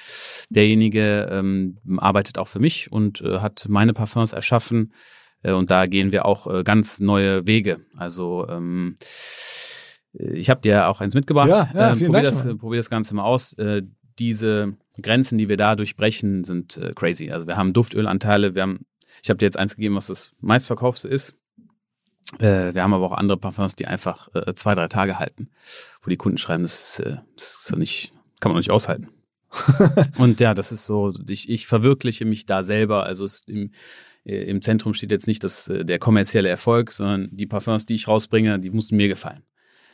derjenige 0.50 1.30
ähm, 1.32 1.78
arbeitet 1.98 2.38
auch 2.38 2.48
für 2.48 2.60
mich 2.60 2.92
und 2.92 3.22
äh, 3.22 3.40
hat 3.40 3.66
meine 3.70 3.94
Parfums 3.94 4.34
erschaffen 4.34 4.92
äh, 5.44 5.54
und 5.54 5.72
da 5.72 5.86
gehen 5.86 6.12
wir 6.12 6.26
auch 6.26 6.48
äh, 6.48 6.64
ganz 6.64 7.00
neue 7.00 7.46
Wege. 7.46 7.80
Also 7.96 8.48
ähm, 8.50 8.96
äh, 10.18 10.34
ich 10.34 10.50
habe 10.50 10.62
dir 10.62 10.88
auch 10.90 11.02
eins 11.02 11.14
mitgebracht. 11.14 11.50
Ja, 11.50 11.70
ja, 11.74 11.92
ähm, 11.94 12.00
probier, 12.00 12.22
das, 12.24 12.44
mal. 12.44 12.56
probier 12.56 12.80
das 12.80 12.90
Ganze 12.90 13.16
mal 13.16 13.24
aus. 13.24 13.54
Äh, 13.54 13.84
diese 14.20 14.74
Grenzen, 15.02 15.38
die 15.38 15.50
wir 15.50 15.58
da 15.58 15.76
durchbrechen, 15.76 16.44
sind 16.44 16.78
äh, 16.78 16.94
crazy. 16.94 17.32
Also 17.32 17.48
wir 17.48 17.58
haben 17.58 17.74
Duftölanteile, 17.74 18.56
wir 18.56 18.62
haben, 18.62 18.86
ich 19.22 19.30
habe 19.30 19.38
dir 19.38 19.46
jetzt 19.46 19.58
eins 19.58 19.76
gegeben, 19.76 19.96
was 19.96 20.08
das 20.08 20.32
meistverkaufte 20.40 21.08
ist. 21.08 21.36
Äh, 22.40 22.74
wir 22.74 22.84
haben 22.84 22.94
aber 22.94 23.06
auch 23.06 23.12
andere 23.12 23.38
Parfums, 23.38 23.76
die 23.76 23.88
einfach 23.88 24.30
äh, 24.34 24.54
zwei, 24.56 24.76
drei 24.76 24.88
Tage 24.88 25.20
halten, 25.20 25.50
wo 26.02 26.10
die 26.10 26.18
Kunden 26.18 26.38
schreiben, 26.38 26.64
das 26.64 27.00
ist, 27.00 27.06
äh, 27.06 27.18
das 27.36 27.60
ist 27.60 27.72
doch 27.72 27.78
nicht, 27.78 28.14
kann 28.40 28.52
man 28.52 28.60
nicht 28.60 28.72
aushalten. 28.72 29.10
Und 30.18 30.40
ja, 30.40 30.54
das 30.54 30.72
ist 30.72 30.86
so, 30.86 31.14
ich, 31.30 31.50
ich 31.50 31.68
verwirkliche 31.68 32.26
mich 32.26 32.46
da 32.46 32.64
selber. 32.64 33.04
Also 33.04 33.26
es, 33.26 33.42
im, 33.46 33.72
äh, 34.26 34.44
im 34.44 34.62
Zentrum 34.62 34.94
steht 34.94 35.12
jetzt 35.12 35.28
nicht 35.28 35.44
das, 35.44 35.68
äh, 35.68 35.86
der 35.86 36.00
kommerzielle 36.00 36.50
Erfolg, 36.50 36.92
sondern 36.92 37.30
die 37.32 37.46
Parfums, 37.46 37.86
die 37.86 37.96
ich 37.96 38.08
rausbringe, 38.08 38.60
die 38.60 38.70
mussten 38.70 38.98
mir 38.98 39.08
gefallen. 39.08 39.44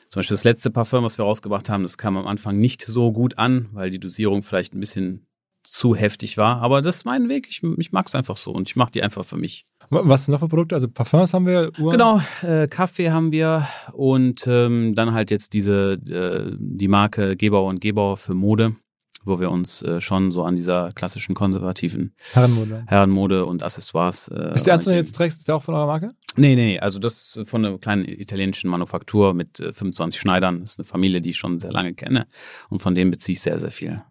Zum 0.10 0.20
Beispiel 0.20 0.36
das 0.36 0.44
letzte 0.44 0.72
Parfum, 0.72 1.04
was 1.04 1.18
wir 1.18 1.26
rausgebracht 1.26 1.70
haben, 1.70 1.84
das 1.84 1.98
kam 1.98 2.18
am 2.18 2.28
Anfang 2.28 2.58
nicht 2.58 2.82
so 2.82 3.12
gut 3.12 3.38
an, 3.38 3.70
weil 3.72 3.90
die 3.90 4.00
Dosierung 4.00 4.44
vielleicht 4.44 4.74
ein 4.74 4.80
bisschen 4.80 5.26
zu 5.64 5.96
heftig 5.96 6.38
war. 6.38 6.62
Aber 6.62 6.82
das 6.82 6.98
ist 6.98 7.06
mein 7.06 7.30
Weg. 7.30 7.48
Ich, 7.50 7.62
ich 7.78 7.92
mag 7.92 8.08
es 8.08 8.16
einfach 8.16 8.38
so 8.38 8.52
und 8.52 8.70
ich 8.70 8.76
mache 8.76 8.92
die 8.92 9.04
einfach 9.04 9.24
für 9.24 9.38
mich. 9.38 9.66
Was 9.90 10.28
noch 10.28 10.40
für 10.40 10.48
Produkte? 10.48 10.76
Also 10.76 10.88
Parfums 10.88 11.34
haben 11.34 11.46
wir, 11.46 11.72
Uhren? 11.80 11.92
Genau, 11.92 12.22
äh, 12.42 12.68
Kaffee 12.68 13.12
haben 13.12 13.32
wir 13.32 13.68
und 13.94 14.46
ähm, 14.48 14.96
dann 14.96 15.14
halt 15.14 15.32
jetzt 15.32 15.54
diese 15.54 15.94
äh, 15.94 16.56
die 16.58 16.88
Marke 16.88 17.36
Gebauer 17.36 17.70
und 17.70 17.82
Gebauer 17.82 18.18
für 18.18 18.34
Mode, 18.34 18.76
wo 19.24 19.40
wir 19.40 19.52
uns 19.52 19.82
äh, 19.82 20.02
schon 20.02 20.32
so 20.32 20.44
an 20.44 20.56
dieser 20.56 20.92
klassischen 20.94 21.36
konservativen 21.36 22.14
Herrenmode. 22.34 22.84
Herrenmode 22.88 23.46
und 23.46 23.64
Accessoires. 23.64 24.28
Äh, 24.30 24.54
Ist 24.56 24.68
der 24.68 24.76
Anton 24.76 24.94
jetzt 24.94 25.16
trägst, 25.16 25.40
ist 25.40 25.48
der 25.48 25.56
auch 25.56 25.64
von 25.64 25.76
eurer 25.76 25.88
Marke? 25.88 26.14
Nee, 26.38 26.56
nee, 26.56 26.80
also 26.80 26.98
das 26.98 27.36
ist 27.36 27.50
von 27.50 27.66
einer 27.66 27.78
kleinen 27.78 28.06
italienischen 28.06 28.70
Manufaktur 28.70 29.34
mit 29.34 29.60
äh, 29.60 29.74
25 29.74 30.20
Schneidern. 30.20 30.62
Das 30.62 30.72
ist 30.72 30.80
eine 30.80 30.86
Familie, 30.86 31.22
die 31.22 31.32
ich 31.32 31.38
schon 31.38 31.60
sehr 31.60 31.72
lange 31.72 31.94
kenne 31.94 32.28
und 32.70 32.82
von 32.82 32.96
denen 32.96 33.12
beziehe 33.12 33.34
ich 33.34 33.42
sehr, 33.42 33.60
sehr 33.60 33.72
viel. 33.72 34.02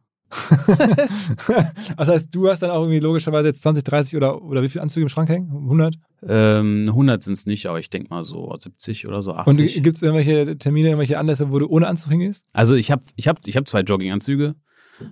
Das 1.97 2.09
heißt, 2.09 2.29
du 2.31 2.49
hast 2.49 2.61
dann 2.61 2.71
auch 2.71 2.83
irgendwie 2.83 3.01
logischerweise 3.01 3.49
jetzt 3.49 3.63
20, 3.63 3.83
30 3.83 4.17
oder, 4.17 4.43
oder 4.43 4.63
wie 4.63 4.69
viele 4.69 4.83
Anzüge 4.83 5.03
im 5.03 5.09
Schrank 5.09 5.29
hängen? 5.29 5.51
100? 5.51 5.97
Ähm, 6.29 6.85
100 6.87 7.23
sind 7.23 7.33
es 7.33 7.47
nicht, 7.47 7.67
aber 7.67 7.81
ich 7.81 7.91
denke 7.91 8.11
mal 8.11 8.23
so 8.23 8.55
70 8.57 9.09
oder 9.09 9.23
so 9.23 9.33
Und 9.33 9.39
80. 9.39 9.83
gibt 9.83 9.97
es 9.97 10.03
irgendwelche 10.03 10.57
Termine, 10.59 10.89
irgendwelche 10.89 11.19
Anlässe, 11.19 11.51
wo 11.51 11.59
du 11.59 11.67
ohne 11.67 11.89
Anzug 11.89 12.13
hingehst? 12.13 12.47
Also 12.53 12.75
ich 12.75 12.91
habe 12.91 13.03
ich 13.17 13.27
hab, 13.27 13.39
ich 13.47 13.57
hab 13.57 13.67
zwei 13.67 13.81
Jogginganzüge, 13.81 14.55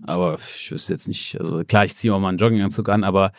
aber 0.07 0.39
ich 0.39 0.71
wüsste 0.71 0.93
jetzt 0.93 1.09
nicht, 1.09 1.39
also 1.41 1.65
klar, 1.65 1.85
ich 1.85 1.95
ziehe 1.95 2.15
auch 2.15 2.21
mal 2.21 2.29
einen 2.29 2.39
Jogginganzug 2.39 2.89
an, 2.89 3.05
aber 3.05 3.33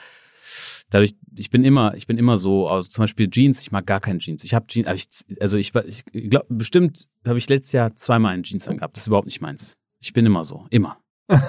dadurch, 0.89 1.15
ich 1.35 1.49
bin 1.49 1.63
immer, 1.63 1.93
ich 1.95 2.07
bin 2.07 2.17
immer 2.17 2.37
so, 2.37 2.67
also 2.67 2.89
zum 2.89 3.03
Beispiel 3.03 3.29
Jeans, 3.29 3.61
ich 3.61 3.71
mag 3.71 3.85
gar 3.85 3.99
keine 3.99 4.19
Jeans. 4.19 4.43
Ich 4.43 4.53
habe 4.53 4.67
Jeans, 4.67 4.87
aber 4.87 4.95
ich, 4.95 5.07
also 5.39 5.57
ich, 5.57 5.71
ich 5.85 6.29
glaube, 6.29 6.47
bestimmt 6.49 7.07
habe 7.25 7.37
ich 7.37 7.47
letztes 7.47 7.71
Jahr 7.71 7.95
zweimal 7.95 8.33
einen 8.33 8.43
Jeans 8.43 8.67
angehabt. 8.67 8.97
Das 8.97 9.03
ist 9.03 9.07
überhaupt 9.07 9.27
nicht 9.27 9.41
meins. 9.41 9.77
Ich 10.01 10.13
bin 10.13 10.25
immer 10.25 10.43
so, 10.43 10.65
immer. 10.69 10.97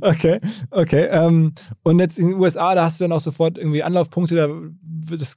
Okay, 0.00 0.40
okay. 0.70 1.08
Ähm, 1.10 1.52
und 1.82 1.98
jetzt 1.98 2.18
in 2.18 2.28
den 2.28 2.38
USA, 2.38 2.74
da 2.74 2.84
hast 2.84 3.00
du 3.00 3.04
dann 3.04 3.12
auch 3.12 3.20
sofort 3.20 3.58
irgendwie 3.58 3.82
Anlaufpunkte, 3.82 4.34
da, 4.34 4.48
das, 5.16 5.36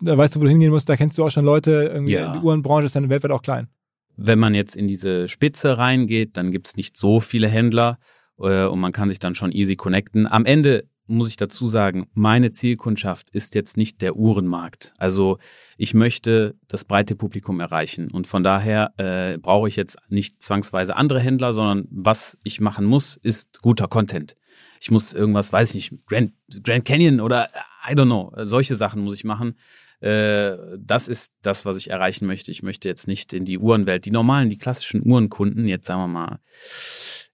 da 0.00 0.16
weißt 0.16 0.34
du, 0.34 0.40
wo 0.40 0.44
du 0.44 0.50
hingehen 0.50 0.70
musst, 0.70 0.88
da 0.88 0.96
kennst 0.96 1.18
du 1.18 1.24
auch 1.24 1.30
schon 1.30 1.44
Leute, 1.44 1.90
irgendwie 1.92 2.12
Ja. 2.14 2.32
die 2.36 2.44
Uhrenbranche 2.44 2.86
ist 2.86 2.96
dann 2.96 3.08
weltweit 3.08 3.30
auch 3.32 3.42
klein. 3.42 3.68
Wenn 4.16 4.38
man 4.38 4.54
jetzt 4.54 4.76
in 4.76 4.86
diese 4.86 5.28
Spitze 5.28 5.76
reingeht, 5.78 6.36
dann 6.36 6.52
gibt's 6.52 6.76
nicht 6.76 6.96
so 6.96 7.20
viele 7.20 7.48
Händler 7.48 7.98
äh, 8.38 8.64
und 8.64 8.78
man 8.78 8.92
kann 8.92 9.08
sich 9.08 9.18
dann 9.18 9.34
schon 9.34 9.50
easy 9.52 9.76
connecten. 9.76 10.26
Am 10.26 10.44
Ende 10.46 10.84
muss 11.06 11.28
ich 11.28 11.36
dazu 11.36 11.68
sagen, 11.68 12.06
meine 12.14 12.52
Zielkundschaft 12.52 13.30
ist 13.30 13.54
jetzt 13.54 13.76
nicht 13.76 14.00
der 14.00 14.16
Uhrenmarkt. 14.16 14.92
Also 14.98 15.38
ich 15.76 15.94
möchte 15.94 16.56
das 16.68 16.84
breite 16.84 17.14
Publikum 17.14 17.60
erreichen 17.60 18.10
und 18.10 18.26
von 18.26 18.42
daher 18.42 18.92
äh, 18.96 19.38
brauche 19.38 19.68
ich 19.68 19.76
jetzt 19.76 19.98
nicht 20.08 20.42
zwangsweise 20.42 20.96
andere 20.96 21.20
Händler, 21.20 21.52
sondern 21.52 21.86
was 21.90 22.38
ich 22.42 22.60
machen 22.60 22.84
muss, 22.84 23.16
ist 23.16 23.60
guter 23.62 23.88
Content. 23.88 24.36
Ich 24.80 24.90
muss 24.90 25.12
irgendwas, 25.12 25.52
weiß 25.52 25.74
ich 25.74 25.90
nicht, 25.90 26.06
Grand, 26.06 26.32
Grand 26.62 26.84
Canyon 26.84 27.20
oder 27.20 27.48
I 27.88 27.94
don't 27.94 28.06
know, 28.06 28.32
solche 28.38 28.74
Sachen 28.74 29.02
muss 29.02 29.14
ich 29.14 29.24
machen. 29.24 29.56
Äh, 30.00 30.56
das 30.78 31.08
ist 31.08 31.32
das, 31.42 31.64
was 31.64 31.76
ich 31.76 31.90
erreichen 31.90 32.26
möchte. 32.26 32.50
Ich 32.50 32.62
möchte 32.62 32.88
jetzt 32.88 33.08
nicht 33.08 33.32
in 33.32 33.44
die 33.44 33.58
Uhrenwelt, 33.58 34.04
die 34.04 34.10
normalen, 34.10 34.50
die 34.50 34.58
klassischen 34.58 35.06
Uhrenkunden, 35.06 35.66
jetzt 35.66 35.86
sagen 35.86 36.02
wir 36.02 36.08
mal, 36.08 36.38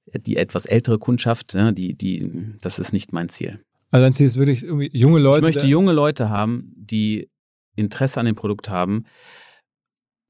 die 0.07 0.36
etwas 0.36 0.66
ältere 0.66 0.98
Kundschaft, 0.98 1.55
ne, 1.55 1.72
die, 1.72 1.94
die, 1.94 2.55
das 2.61 2.78
ist 2.78 2.92
nicht 2.92 3.12
mein 3.12 3.28
Ziel. 3.28 3.61
Also 3.90 4.05
dann 4.05 4.12
ziehst 4.12 4.36
du 4.36 4.40
wirklich 4.40 4.64
irgendwie 4.64 4.90
junge 4.92 5.18
Leute. 5.18 5.48
ich 5.48 5.55
möchte 5.55 5.66
junge 5.66 5.92
Leute 5.92 6.28
haben, 6.28 6.72
die 6.76 7.28
Interesse 7.76 8.20
an 8.20 8.26
dem 8.26 8.36
Produkt 8.36 8.68
haben 8.68 9.05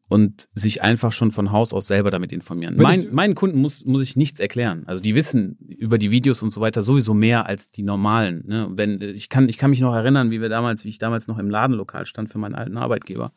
und 0.09 0.49
sich 0.55 0.83
einfach 0.83 1.13
schon 1.13 1.31
von 1.31 1.53
Haus 1.53 1.73
aus 1.73 1.87
selber 1.87 2.11
damit 2.11 2.33
informieren. 2.33 2.75
Mein, 2.77 3.07
meinen 3.13 3.35
Kunden 3.35 3.61
muss, 3.61 3.85
muss 3.85 4.03
ich 4.03 4.17
nichts 4.17 4.41
erklären. 4.41 4.83
Also 4.87 5.03
die 5.03 5.15
wissen 5.15 5.57
über 5.59 5.99
die 5.99 6.11
Videos 6.11 6.43
und 6.43 6.51
so 6.51 6.61
weiter 6.61 6.83
sowieso 6.83 7.15
mehr 7.15 7.47
als 7.47 7.71
die 7.71 7.85
normalen. 7.85 8.43
Ne? 8.47 8.69
Wenn, 8.73 9.01
ich, 9.01 9.29
kann, 9.29 9.49
ich 9.49 9.57
kann 9.57 9.71
mich 9.71 9.81
noch 9.81 9.95
erinnern, 9.95 10.33
wie 10.33 10.41
wir 10.41 10.49
damals, 10.49 10.85
wie 10.85 10.89
ich 10.89 10.99
damals 10.99 11.29
noch 11.29 11.39
im 11.39 11.49
Ladenlokal 11.49 12.07
stand 12.07 12.29
für 12.29 12.39
meinen 12.39 12.57
alten 12.57 12.77
Arbeitgeber. 12.77 13.33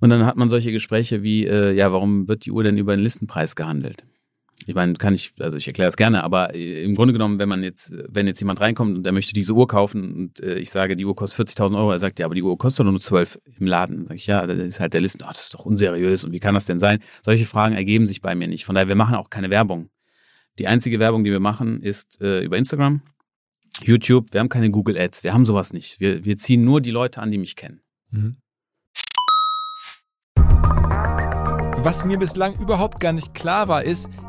Und 0.00 0.08
dann 0.10 0.24
hat 0.24 0.36
man 0.36 0.48
solche 0.48 0.72
Gespräche 0.72 1.22
wie, 1.22 1.46
äh, 1.46 1.72
ja, 1.74 1.92
warum 1.92 2.28
wird 2.28 2.46
die 2.46 2.52
Uhr 2.52 2.62
denn 2.62 2.78
über 2.78 2.96
den 2.96 3.02
Listenpreis 3.02 3.54
gehandelt? 3.54 4.06
Ich 4.66 4.74
meine, 4.74 4.94
kann 4.94 5.14
ich, 5.14 5.32
also 5.38 5.56
ich 5.56 5.66
erkläre 5.66 5.88
es 5.88 5.96
gerne, 5.96 6.24
aber 6.24 6.54
äh, 6.54 6.82
im 6.82 6.94
Grunde 6.94 7.12
genommen, 7.12 7.38
wenn 7.38 7.48
man 7.48 7.62
jetzt, 7.62 7.94
wenn 8.08 8.26
jetzt 8.26 8.40
jemand 8.40 8.60
reinkommt 8.60 8.96
und 8.96 9.04
der 9.04 9.12
möchte 9.12 9.32
diese 9.32 9.52
Uhr 9.54 9.66
kaufen 9.66 10.12
und 10.12 10.40
äh, 10.40 10.58
ich 10.58 10.70
sage, 10.70 10.96
die 10.96 11.04
Uhr 11.04 11.14
kostet 11.14 11.48
40.000 11.48 11.76
Euro, 11.78 11.92
er 11.92 11.98
sagt, 11.98 12.18
ja, 12.18 12.26
aber 12.26 12.34
die 12.34 12.42
Uhr 12.42 12.58
kostet 12.58 12.84
nur 12.84 12.98
12 12.98 13.38
im 13.58 13.66
Laden. 13.66 13.96
Dann 13.96 14.04
sage 14.06 14.16
ich, 14.16 14.26
ja, 14.26 14.46
das 14.46 14.58
ist 14.58 14.80
halt 14.80 14.94
der 14.94 15.00
Listen, 15.00 15.22
oh, 15.22 15.28
das 15.28 15.44
ist 15.44 15.54
doch 15.54 15.64
unseriös 15.64 16.24
und 16.24 16.32
wie 16.32 16.40
kann 16.40 16.54
das 16.54 16.64
denn 16.64 16.78
sein? 16.78 16.98
Solche 17.22 17.46
Fragen 17.46 17.74
ergeben 17.74 18.06
sich 18.06 18.20
bei 18.20 18.34
mir 18.34 18.48
nicht. 18.48 18.64
Von 18.64 18.74
daher, 18.74 18.88
wir 18.88 18.96
machen 18.96 19.14
auch 19.14 19.30
keine 19.30 19.50
Werbung. 19.50 19.90
Die 20.58 20.66
einzige 20.66 20.98
Werbung, 20.98 21.24
die 21.24 21.30
wir 21.30 21.40
machen, 21.40 21.80
ist 21.80 22.20
äh, 22.20 22.40
über 22.40 22.58
Instagram, 22.58 23.02
YouTube. 23.82 24.32
Wir 24.32 24.40
haben 24.40 24.48
keine 24.48 24.70
Google 24.70 24.98
Ads, 24.98 25.22
wir 25.22 25.32
haben 25.32 25.44
sowas 25.44 25.72
nicht. 25.72 26.00
Wir, 26.00 26.24
wir 26.24 26.36
ziehen 26.36 26.64
nur 26.64 26.80
die 26.80 26.90
Leute 26.90 27.22
an, 27.22 27.30
die 27.30 27.38
mich 27.38 27.54
kennen. 27.54 27.80
Mhm. 28.10 28.36
Was 31.80 32.04
mir 32.04 32.18
bislang 32.18 32.58
überhaupt 32.58 32.98
gar 32.98 33.12
nicht 33.12 33.34
klar 33.34 33.68
war, 33.68 33.84
ist, 33.84 34.10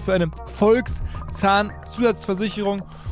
für 0.00 0.12
eine 0.12 0.30
Volkszahnzusatzversicherung 0.46 2.82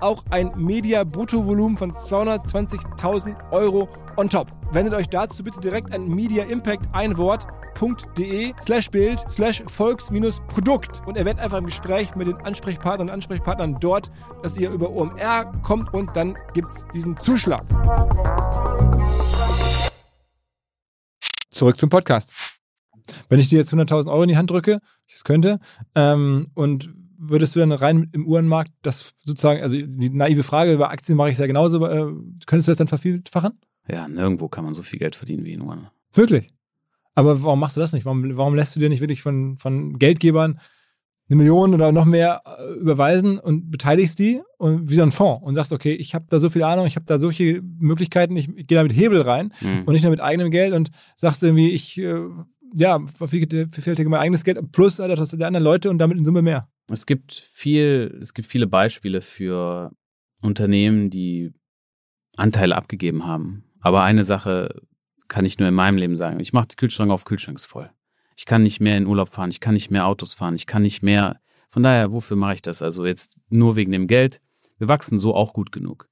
auch 0.00 0.24
ein 0.30 0.52
Media-Bruttovolumen 0.56 1.76
von 1.76 1.92
220.000 1.92 3.52
Euro 3.52 3.88
on 4.16 4.28
top. 4.28 4.48
Wendet 4.72 4.94
euch 4.94 5.08
dazu 5.08 5.44
bitte 5.44 5.60
direkt 5.60 5.92
an 5.92 6.08
Media 6.08 6.44
Impact 6.44 6.86
ein 6.92 7.16
Wort 7.16 7.46
www.de 7.80 8.52
slash 8.60 8.90
Bild 8.90 9.18
slash 9.28 9.62
Volks-Produkt 9.66 11.02
und 11.06 11.16
erwähnt 11.16 11.40
einfach 11.40 11.58
im 11.58 11.66
Gespräch 11.66 12.14
mit 12.14 12.26
den 12.26 12.36
Ansprechpartnern 12.36 13.08
und 13.08 13.14
Ansprechpartnern 13.14 13.78
dort, 13.80 14.10
dass 14.42 14.56
ihr 14.56 14.70
über 14.70 14.90
OMR 14.90 15.52
kommt 15.62 15.92
und 15.92 16.14
dann 16.16 16.36
gibt 16.52 16.70
es 16.70 16.86
diesen 16.94 17.18
Zuschlag. 17.18 17.64
Zurück 21.50 21.78
zum 21.78 21.88
Podcast. 21.88 22.32
Wenn 23.28 23.38
ich 23.38 23.48
dir 23.48 23.58
jetzt 23.58 23.72
100.000 23.72 24.08
Euro 24.08 24.22
in 24.22 24.28
die 24.28 24.36
Hand 24.36 24.50
drücke, 24.50 24.80
ich 25.06 25.16
es 25.16 25.24
könnte, 25.24 25.60
ähm, 25.94 26.50
und 26.54 26.93
würdest 27.18 27.54
du 27.54 27.60
dann 27.60 27.72
rein 27.72 28.08
im 28.12 28.26
Uhrenmarkt 28.26 28.72
das 28.82 29.12
sozusagen, 29.22 29.62
also 29.62 29.76
die 29.76 30.10
naive 30.10 30.42
Frage 30.42 30.72
über 30.72 30.90
Aktien 30.90 31.16
mache 31.16 31.30
ich 31.30 31.38
ja 31.38 31.46
genauso, 31.46 31.84
äh, 31.86 32.12
könntest 32.46 32.68
du 32.68 32.70
das 32.70 32.78
dann 32.78 32.88
vervielfachen? 32.88 33.58
Ja, 33.88 34.08
nirgendwo 34.08 34.48
kann 34.48 34.64
man 34.64 34.74
so 34.74 34.82
viel 34.82 34.98
Geld 34.98 35.14
verdienen 35.14 35.44
wie 35.44 35.52
in 35.52 35.62
Uhren. 35.62 35.88
Wirklich? 36.12 36.48
Aber 37.14 37.42
warum 37.42 37.60
machst 37.60 37.76
du 37.76 37.80
das 37.80 37.92
nicht? 37.92 38.04
Warum, 38.04 38.36
warum 38.36 38.54
lässt 38.54 38.74
du 38.74 38.80
dir 38.80 38.88
nicht 38.88 39.00
wirklich 39.00 39.22
von, 39.22 39.56
von 39.56 39.98
Geldgebern 39.98 40.58
eine 41.28 41.36
Million 41.36 41.72
oder 41.72 41.90
noch 41.90 42.04
mehr 42.04 42.42
äh, 42.44 42.80
überweisen 42.80 43.38
und 43.38 43.70
beteiligst 43.70 44.18
die 44.18 44.42
und 44.58 44.90
wie 44.90 44.94
so 44.94 45.02
ein 45.02 45.10
Fonds 45.10 45.42
und 45.44 45.54
sagst, 45.54 45.72
okay, 45.72 45.94
ich 45.94 46.14
habe 46.14 46.26
da 46.28 46.38
so 46.38 46.50
viel 46.50 46.62
Ahnung, 46.62 46.86
ich 46.86 46.96
habe 46.96 47.06
da 47.06 47.18
solche 47.18 47.62
Möglichkeiten, 47.78 48.36
ich, 48.36 48.48
ich 48.48 48.66
gehe 48.66 48.76
da 48.76 48.82
mit 48.82 48.94
Hebel 48.94 49.22
rein 49.22 49.52
mhm. 49.60 49.84
und 49.86 49.94
nicht 49.94 50.02
nur 50.02 50.10
mit 50.10 50.20
eigenem 50.20 50.50
Geld 50.50 50.74
und 50.74 50.90
sagst 51.16 51.42
irgendwie, 51.42 51.70
ich, 51.70 51.98
äh, 51.98 52.26
ja, 52.74 53.00
vervielfältige 53.06 54.08
mein 54.08 54.20
eigenes 54.20 54.44
Geld 54.44 54.72
plus 54.72 54.96
das 54.96 55.30
der 55.30 55.46
anderen 55.46 55.64
Leute 55.64 55.90
und 55.90 55.98
damit 55.98 56.18
in 56.18 56.24
Summe 56.24 56.42
mehr. 56.42 56.68
Es 56.88 57.06
gibt 57.06 57.32
viel, 57.32 58.18
es 58.20 58.34
gibt 58.34 58.48
viele 58.48 58.66
Beispiele 58.66 59.20
für 59.20 59.92
Unternehmen, 60.42 61.08
die 61.08 61.52
Anteile 62.36 62.76
abgegeben 62.76 63.26
haben. 63.26 63.64
Aber 63.80 64.02
eine 64.02 64.24
Sache 64.24 64.82
kann 65.28 65.44
ich 65.44 65.58
nur 65.58 65.68
in 65.68 65.74
meinem 65.74 65.96
Leben 65.96 66.16
sagen. 66.16 66.40
Ich 66.40 66.52
mache 66.52 66.68
die 66.68 66.76
Kühlschrank 66.76 67.10
auf, 67.10 67.24
Kühlschrank 67.24 67.60
voll. 67.60 67.90
Ich 68.36 68.44
kann 68.44 68.62
nicht 68.62 68.80
mehr 68.80 68.96
in 68.96 69.06
Urlaub 69.06 69.28
fahren, 69.28 69.50
ich 69.50 69.60
kann 69.60 69.74
nicht 69.74 69.90
mehr 69.90 70.06
Autos 70.06 70.34
fahren, 70.34 70.56
ich 70.56 70.66
kann 70.66 70.82
nicht 70.82 71.02
mehr. 71.02 71.40
Von 71.68 71.84
daher, 71.84 72.12
wofür 72.12 72.36
mache 72.36 72.54
ich 72.54 72.62
das? 72.62 72.82
Also 72.82 73.06
jetzt 73.06 73.40
nur 73.48 73.76
wegen 73.76 73.92
dem 73.92 74.06
Geld. 74.06 74.40
Wir 74.78 74.88
wachsen 74.88 75.18
so 75.18 75.34
auch 75.34 75.52
gut 75.52 75.70
genug. 75.70 76.08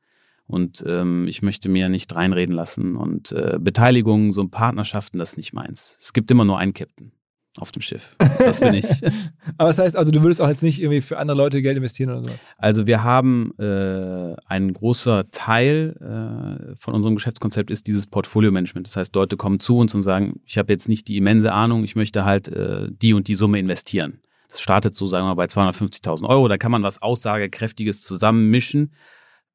Und 0.53 0.84
ähm, 0.86 1.26
ich 1.28 1.40
möchte 1.40 1.68
mir 1.68 1.88
nicht 1.88 2.14
reinreden 2.14 2.55
lassen. 2.55 2.96
Und 2.96 3.32
äh, 3.32 3.59
Beteiligungen, 3.59 4.32
so 4.32 4.46
Partnerschaften, 4.46 5.18
das 5.18 5.30
ist 5.30 5.36
nicht 5.38 5.53
meins. 5.55 5.96
Es 5.98 6.12
gibt 6.12 6.30
immer 6.30 6.44
nur 6.44 6.59
einen 6.59 6.74
Captain 6.74 7.12
auf 7.59 7.70
dem 7.70 7.82
Schiff. 7.82 8.16
Das 8.18 8.61
bin 8.61 8.74
ich. 8.74 8.86
Aber 9.59 9.68
das 9.68 9.78
heißt, 9.78 9.96
also 9.96 10.11
du 10.11 10.22
würdest 10.22 10.40
auch 10.40 10.48
jetzt 10.48 10.62
nicht 10.62 10.80
irgendwie 10.80 11.00
für 11.00 11.18
andere 11.18 11.36
Leute 11.36 11.61
Geld 11.61 11.76
investieren 11.76 12.11
oder 12.11 12.22
sowas? 12.22 12.46
Also 12.57 12.86
wir 12.86 13.03
haben 13.03 13.53
äh, 13.59 14.34
ein 14.46 14.72
großer 14.72 15.30
Teil 15.30 15.96
äh, 16.00 16.74
von 16.74 16.94
unserem 16.94 17.14
Geschäftskonzept 17.14 17.70
ist 17.70 17.86
dieses 17.86 18.07
Portfolio-Management. 18.07 18.86
Das 18.86 18.96
heißt, 18.96 19.14
Leute 19.14 19.36
kommen 19.36 19.61
zu 19.61 19.76
uns 19.76 19.94
und 19.94 20.03
sagen, 20.03 20.40
ich 20.46 20.57
habe 20.57 20.72
jetzt 20.72 20.88
nicht 20.88 21.09
die 21.09 21.18
immense 21.18 21.53
Ahnung, 21.53 21.84
ich 21.84 21.96
möchte 21.96 22.24
halt 22.24 22.48
äh, 22.48 22.88
die 22.90 23.12
und 23.14 23.28
die 23.28 23.34
Summe 23.34 23.59
investieren. 23.59 24.20
Das 24.48 24.61
startet 24.61 24.94
so, 24.94 25.07
sagen 25.07 25.24
wir 25.24 25.34
mal, 25.34 25.34
bei 25.34 25.46
250.000 25.46 26.28
Euro. 26.28 26.48
Da 26.48 26.59
kann 26.59 26.72
man 26.72 26.82
was 26.82 27.00
Aussagekräftiges 27.00 28.03
zusammenmischen 28.03 28.92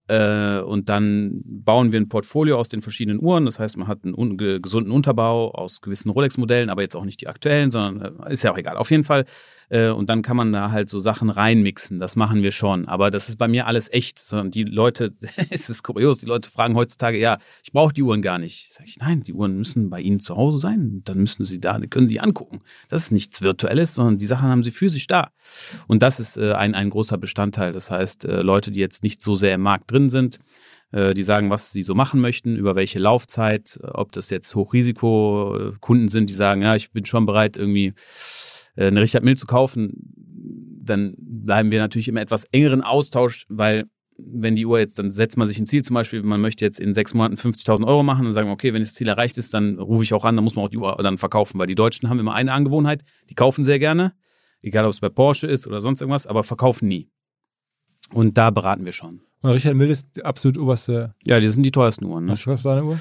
äh, 0.08 0.60
und 0.60 0.90
dann 0.90 1.42
bauen 1.44 1.92
wir 1.92 2.00
ein 2.00 2.10
Portfolio 2.10 2.58
aus 2.58 2.70
den 2.70 2.82
verschiedenen 2.82 3.22
Uhren. 3.22 3.46
Das 3.46 3.60
heißt, 3.60 3.78
man 3.78 3.88
hat 3.88 4.04
einen 4.04 4.14
un 4.16 4.38
gesunden 4.38 4.92
Unterbau 4.92 5.52
aus 5.52 5.82
gewissen 5.82 6.10
Rolex-Modellen, 6.10 6.70
aber 6.70 6.82
jetzt 6.82 6.96
auch 6.96 7.06
nicht 7.06 7.22
die 7.22 7.28
aktuellen, 7.28 7.72
sondern 7.72 8.22
äh, 8.24 8.32
ist 8.32 8.44
ja 8.44 8.52
auch 8.52 8.58
egal. 8.58 8.78
Auf 8.78 8.92
jeden 8.92 9.04
Fall 9.04 9.26
äh, 9.70 9.90
und 9.90 10.10
dann 10.10 10.22
kann 10.22 10.38
man 10.38 10.54
da 10.54 10.72
halt 10.72 10.90
so 10.90 11.00
Sachen 11.00 11.30
reinmixen. 11.30 12.00
Das 12.00 12.16
machen 12.16 12.42
wir 12.42 12.52
schon. 12.52 12.88
Aber 12.88 13.12
das 13.12 13.30
ist 13.30 13.38
bei 13.38 13.48
mir 13.48 13.68
alles 13.68 13.92
echt. 13.92 14.20
Sondern 14.20 14.52
die 14.52 14.64
Leute, 14.64 15.14
es 15.50 15.70
ist 15.70 15.84
kurios, 15.84 16.20
die 16.20 16.26
Leute 16.26 16.50
fragen 16.50 16.76
heutzutage, 16.76 17.18
ja, 17.18 17.38
ich 17.64 17.72
brauche 17.72 17.94
die 17.94 18.04
Uhren 18.04 18.22
gar 18.22 18.38
nicht. 18.38 18.74
Sag 18.74 18.88
ich, 18.88 18.98
nein, 18.98 19.24
die 19.24 19.34
Uhren 19.34 19.58
müssen 19.58 19.90
bei 19.90 20.00
Ihnen 20.00 20.20
zu 20.20 20.38
Hause 20.38 20.60
sein. 20.60 21.02
Dann 21.06 21.18
müssen 21.18 21.46
Sie 21.46 21.60
da, 21.60 21.80
können 21.90 22.08
die 22.08 22.20
angucken. 22.20 22.60
Das 22.90 23.04
ist 23.04 23.12
nichts 23.12 23.42
Virtuelles, 23.42 23.96
sondern 23.96 24.18
die 24.18 24.26
Sachen 24.26 24.50
haben 24.50 24.64
Sie 24.64 24.72
physisch 24.72 25.08
da. 25.08 25.32
Und 25.88 26.02
das 26.02 26.20
ist 26.20 26.38
ein, 26.38 26.76
ein 26.76 26.90
großer 26.90 27.18
Bestandteil. 27.18 27.74
Das 27.74 27.92
heißt, 27.92 28.24
Leute, 28.24 28.72
die 28.72 28.80
jetzt 28.80 29.04
nicht 29.04 29.22
so 29.22 29.36
sehr 29.36 29.56
im 29.56 29.62
Markt 29.62 29.92
drin 29.92 29.97
sind, 30.10 30.40
äh, 30.92 31.14
die 31.14 31.24
sagen, 31.24 31.50
was 31.50 31.72
sie 31.72 31.84
so 31.84 31.96
machen 31.96 32.22
möchten, 32.22 32.56
über 32.56 32.76
welche 32.76 33.00
Laufzeit, 33.00 33.80
ob 33.84 34.12
das 34.12 34.30
jetzt 34.30 34.56
Hochrisiko-Kunden 34.56 36.10
sind, 36.10 36.30
die 36.30 36.34
sagen, 36.34 36.62
ja, 36.62 36.76
ich 36.76 36.92
bin 36.92 37.06
schon 37.06 37.26
bereit, 37.26 37.58
irgendwie 37.58 37.94
äh, 38.76 38.88
eine 38.88 39.02
Richard 39.02 39.24
Mill 39.24 39.36
zu 39.36 39.48
kaufen, 39.48 39.92
dann 40.88 41.16
bleiben 41.18 41.72
wir 41.72 41.80
natürlich 41.80 42.08
im 42.08 42.18
etwas 42.18 42.46
engeren 42.46 42.82
Austausch, 42.82 43.46
weil 43.50 43.86
wenn 44.18 44.56
die 44.56 44.66
Uhr 44.66 44.80
jetzt, 44.80 44.98
dann 44.98 45.12
setzt 45.12 45.38
man 45.38 45.48
sich 45.48 45.60
ein 45.60 45.66
Ziel, 45.66 45.84
zum 45.84 45.94
Beispiel, 45.94 46.24
man 46.24 46.42
möchte 46.42 46.66
jetzt 46.66 46.80
in 46.80 46.94
sechs 46.94 47.14
Monaten 47.14 47.36
50.000 47.36 47.86
Euro 47.86 48.04
machen 48.04 48.26
und 48.26 48.34
sagen, 48.34 48.50
okay, 48.50 48.74
wenn 48.74 48.82
das 48.82 48.94
Ziel 48.94 49.08
erreicht 49.08 49.38
ist, 49.38 49.54
dann 49.54 49.78
rufe 49.78 50.04
ich 50.04 50.14
auch 50.14 50.26
an, 50.26 50.36
dann 50.36 50.44
muss 50.44 50.56
man 50.56 50.66
auch 50.66 50.70
die 50.70 50.78
Uhr 50.78 50.98
dann 51.04 51.18
verkaufen, 51.18 51.60
weil 51.60 51.68
die 51.68 51.76
Deutschen 51.76 52.10
haben 52.10 52.20
immer 52.20 52.34
eine 52.34 52.52
Angewohnheit, 52.52 53.04
die 53.30 53.36
kaufen 53.36 53.64
sehr 53.64 53.80
gerne, 53.80 54.14
egal 54.62 54.86
ob 54.86 54.92
es 54.92 55.00
bei 55.00 55.10
Porsche 55.10 55.48
ist 55.48 55.68
oder 55.68 55.82
sonst 55.82 56.02
irgendwas, 56.02 56.26
aber 56.26 56.44
verkaufen 56.44 56.88
nie. 56.88 57.12
Und 58.14 58.38
da 58.38 58.50
beraten 58.50 58.86
wir 58.86 58.94
schon. 58.94 59.22
Und 59.42 59.52
Richard 59.52 59.76
Mill 59.76 59.90
ist 59.90 60.24
absolut 60.24 60.58
oberste. 60.58 61.14
Ja, 61.24 61.40
die 61.40 61.50
sind 61.50 61.64
die 61.64 61.72
teuersten 61.72 62.06
Uhren. 62.06 62.26
Ne? 62.26 62.32
Was 62.32 62.44
kostet 62.44 62.72
deine 62.72 62.84
Uhr? 62.84 63.00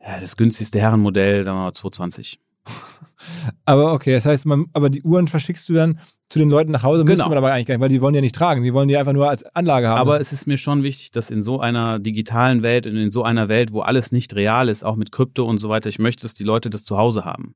Ja, 0.00 0.20
das 0.20 0.36
günstigste 0.36 0.80
Herrenmodell, 0.80 1.44
sagen 1.44 1.58
wir 1.58 1.64
mal 1.64 1.72
220. 1.72 2.40
aber 3.64 3.92
okay, 3.92 4.12
das 4.12 4.24
heißt, 4.26 4.46
man, 4.46 4.66
aber 4.72 4.88
die 4.88 5.02
Uhren 5.02 5.26
verschickst 5.26 5.68
du 5.68 5.74
dann 5.74 5.98
zu 6.28 6.38
den 6.38 6.48
Leuten 6.48 6.70
nach 6.70 6.84
Hause, 6.84 7.04
genau. 7.04 7.28
man 7.28 7.38
aber 7.38 7.52
eigentlich 7.52 7.66
gar 7.66 7.74
nicht, 7.74 7.82
weil 7.82 7.88
die 7.88 8.00
wollen 8.00 8.12
die 8.12 8.18
ja 8.18 8.22
nicht 8.22 8.34
tragen, 8.34 8.62
die 8.62 8.72
wollen 8.72 8.88
die 8.88 8.96
einfach 8.96 9.12
nur 9.12 9.28
als 9.28 9.44
Anlage 9.54 9.88
haben. 9.88 9.98
Aber 9.98 10.20
es 10.20 10.32
ist 10.32 10.46
mir 10.46 10.56
schon 10.56 10.82
wichtig, 10.82 11.10
dass 11.10 11.30
in 11.30 11.42
so 11.42 11.60
einer 11.60 11.98
digitalen 11.98 12.62
Welt 12.62 12.86
und 12.86 12.96
in 12.96 13.10
so 13.10 13.24
einer 13.24 13.48
Welt, 13.48 13.72
wo 13.72 13.80
alles 13.80 14.12
nicht 14.12 14.34
real 14.36 14.68
ist, 14.68 14.84
auch 14.84 14.96
mit 14.96 15.10
Krypto 15.10 15.44
und 15.44 15.58
so 15.58 15.68
weiter, 15.68 15.88
ich 15.88 15.98
möchte, 15.98 16.22
dass 16.22 16.34
die 16.34 16.44
Leute 16.44 16.70
das 16.70 16.84
zu 16.84 16.96
Hause 16.96 17.24
haben 17.24 17.54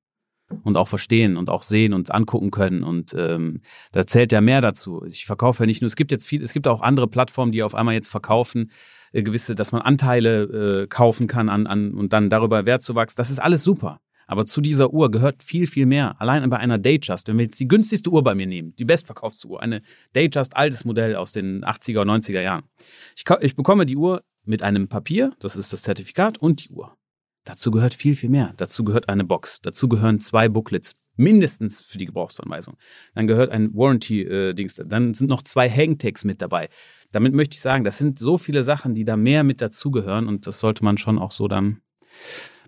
und 0.63 0.77
auch 0.77 0.89
verstehen 0.89 1.37
und 1.37 1.51
auch 1.51 1.63
sehen 1.63 1.93
und 1.93 2.13
angucken 2.13 2.51
können. 2.51 2.83
Und 2.83 3.15
ähm, 3.19 3.61
da 3.93 4.07
zählt 4.07 4.33
ja 4.33 4.41
mehr 4.41 4.61
dazu. 4.61 5.05
Ich 5.05 5.27
verkaufe 5.27 5.63
ja 5.63 5.67
nicht 5.67 5.83
nur, 5.83 5.87
es 5.87 5.97
gibt 5.97 6.13
jetzt 6.13 6.27
viel, 6.27 6.43
es 6.43 6.53
gibt 6.53 6.69
auch 6.69 6.81
andere 6.81 7.09
Plattformen, 7.09 7.53
die 7.53 7.63
auf 7.63 7.75
einmal 7.75 7.95
jetzt 7.95 8.09
verkaufen, 8.09 8.71
äh, 9.13 9.23
gewisse, 9.23 9.55
dass 9.55 9.73
man 9.73 9.83
Anteile 9.83 10.83
äh, 10.83 10.87
kaufen 10.87 11.27
kann 11.27 11.49
an, 11.49 11.67
an 11.67 11.95
und 11.95 12.13
dann 12.13 12.31
darüber 12.31 12.67
Wertzuwachs. 12.67 13.15
Das 13.15 13.31
ist 13.31 13.39
alles 13.39 13.65
super. 13.65 14.01
Aber 14.29 14.45
zu 14.45 14.61
dieser 14.61 14.93
Uhr 14.93 15.11
gehört 15.11 15.43
viel, 15.43 15.67
viel 15.67 15.87
mehr. 15.87 16.21
Allein 16.21 16.49
bei 16.51 16.57
einer 16.57 16.79
Datejust, 16.79 17.29
wenn 17.29 17.39
wir 17.39 17.45
jetzt 17.45 17.61
die 17.61 17.69
günstigste 17.69 18.11
Uhr 18.11 18.25
bei 18.25 18.35
mir 18.35 18.47
nehmen, 18.47 18.75
die 18.77 18.85
bestverkaufste 18.85 19.47
Uhr, 19.47 19.63
eine 19.63 19.83
Datejust 20.15 20.57
altes 20.57 20.85
Modell 20.85 21.15
aus 21.15 21.33
den 21.33 21.65
80er, 21.65 22.05
90er 22.05 22.41
Jahren. 22.41 22.65
Ich, 23.15 23.25
ich 23.41 23.55
bekomme 23.55 23.87
die 23.87 23.97
Uhr 23.97 24.23
mit 24.45 24.63
einem 24.63 24.89
Papier, 24.89 25.33
das 25.39 25.57
ist 25.57 25.73
das 25.73 25.83
Zertifikat, 25.83 26.39
und 26.39 26.65
die 26.65 26.71
Uhr. 26.71 26.97
Dazu 27.47 27.71
gehört 27.71 27.95
viel, 27.95 28.17
viel 28.17 28.29
mehr. 28.29 28.53
Dazu 28.57 28.83
gehört 28.83 29.09
eine 29.09 29.25
Box. 29.25 29.61
Dazu 29.63 29.89
gehören 29.89 30.19
zwei 30.19 30.49
Booklets, 30.49 30.97
mindestens 31.15 31.81
für 31.81 31.97
die 31.97 32.05
Gebrauchsanweisung. 32.05 32.77
Dann 33.15 33.29
gehört 33.29 33.53
ein 33.53 33.73
Warranty-Dings. 33.73 34.79
Äh, 34.81 34.87
dann 34.87 35.15
sind 35.15 35.31
noch 35.31 35.43
zwei 35.43 35.71
Hangtags 35.71 36.25
mit 36.25 36.43
dabei. 36.43 36.69
Damit 37.13 37.35
möchte 37.35 37.55
ich 37.55 37.61
sagen, 37.61 37.85
das 37.85 37.99
sind 37.99 38.19
so 38.19 38.37
viele 38.37 38.65
Sachen, 38.65 38.97
die 38.97 39.05
da 39.05 39.17
mehr 39.17 39.45
mit 39.45 39.61
dazugehören 39.61 40.27
und 40.27 40.49
das 40.49 40.59
sollte 40.59 40.85
man 40.85 40.99
schon 40.99 41.21
auch 41.21 41.31
so 41.31 41.47
dann 41.47 41.83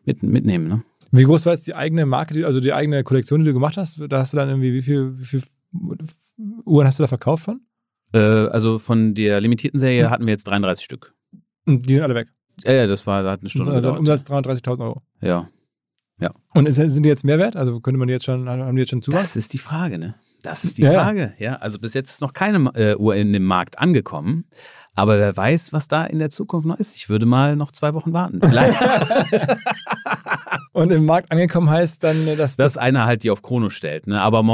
mit, 0.04 0.22
mitnehmen. 0.22 0.68
Ne? 0.68 0.84
Wie 1.10 1.24
groß 1.24 1.44
war 1.46 1.54
jetzt 1.54 1.66
die 1.66 1.74
eigene 1.74 2.06
Marke, 2.06 2.46
also 2.46 2.60
die 2.60 2.72
eigene 2.72 3.02
Kollektion, 3.02 3.40
die 3.40 3.46
du 3.46 3.54
gemacht 3.54 3.76
hast? 3.76 4.00
Da 4.08 4.18
hast 4.20 4.32
du 4.32 4.36
dann 4.36 4.48
irgendwie, 4.48 4.72
wie 4.74 4.82
viel, 4.82 5.18
wie 5.18 5.24
viel 5.24 5.42
Uhren 6.64 6.86
hast 6.86 7.00
du 7.00 7.02
da 7.02 7.08
verkauft 7.08 7.44
von? 7.44 7.62
Äh, 8.12 8.18
also 8.18 8.78
von 8.78 9.14
der 9.14 9.40
limitierten 9.40 9.80
Serie 9.80 10.04
hm. 10.04 10.10
hatten 10.10 10.26
wir 10.26 10.30
jetzt 10.30 10.44
33 10.44 10.84
Stück. 10.84 11.14
Und 11.66 11.88
die 11.88 11.94
sind 11.94 12.04
alle 12.04 12.14
weg? 12.14 12.28
Ja, 12.64 12.72
ja 12.72 12.86
das 12.86 13.06
war, 13.06 13.24
hat 13.24 13.40
eine 13.40 13.48
Stunde 13.48 13.72
also 13.72 13.94
Umsatz 13.94 14.22
330.000 14.22 14.80
Euro. 14.80 15.02
Ja. 15.20 15.48
Ja. 16.20 16.32
Und 16.54 16.66
ist, 16.66 16.76
sind 16.76 17.02
die 17.04 17.08
jetzt 17.08 17.24
mehr 17.24 17.38
wert? 17.38 17.56
Also 17.56 17.80
könnte 17.80 17.98
man 17.98 18.08
jetzt 18.08 18.24
schon, 18.24 18.48
haben 18.48 18.74
die 18.74 18.80
jetzt 18.80 18.90
schon 18.90 19.02
Zuwachs? 19.02 19.34
Das 19.34 19.36
ist 19.36 19.52
die 19.52 19.58
Frage, 19.58 19.98
ne? 19.98 20.16
Das 20.42 20.64
ist 20.64 20.78
die 20.78 20.82
ja, 20.82 20.92
Frage. 20.92 21.34
Ja. 21.38 21.56
also 21.56 21.78
bis 21.78 21.94
jetzt 21.94 22.10
ist 22.10 22.20
noch 22.20 22.32
keine 22.32 22.70
äh, 22.74 22.94
Uhr 22.94 23.16
in 23.16 23.32
dem 23.32 23.44
Markt 23.44 23.78
angekommen. 23.78 24.44
Aber 24.94 25.18
wer 25.18 25.36
weiß, 25.36 25.72
was 25.72 25.88
da 25.88 26.04
in 26.04 26.18
der 26.18 26.30
Zukunft 26.30 26.66
noch 26.66 26.78
ist. 26.78 26.96
Ich 26.96 27.08
würde 27.08 27.26
mal 27.26 27.54
noch 27.56 27.70
zwei 27.70 27.94
Wochen 27.94 28.12
warten. 28.12 28.40
Und 30.72 30.90
im 30.90 31.06
Markt 31.06 31.30
angekommen 31.30 31.70
heißt 31.70 32.02
dann, 32.02 32.16
dass. 32.26 32.36
Dass 32.36 32.56
das 32.56 32.76
einer 32.78 33.04
halt 33.04 33.24
die 33.24 33.30
auf 33.30 33.42
Chrono 33.42 33.70
stellt. 33.70 34.06
Ne? 34.06 34.20
Aber 34.20 34.44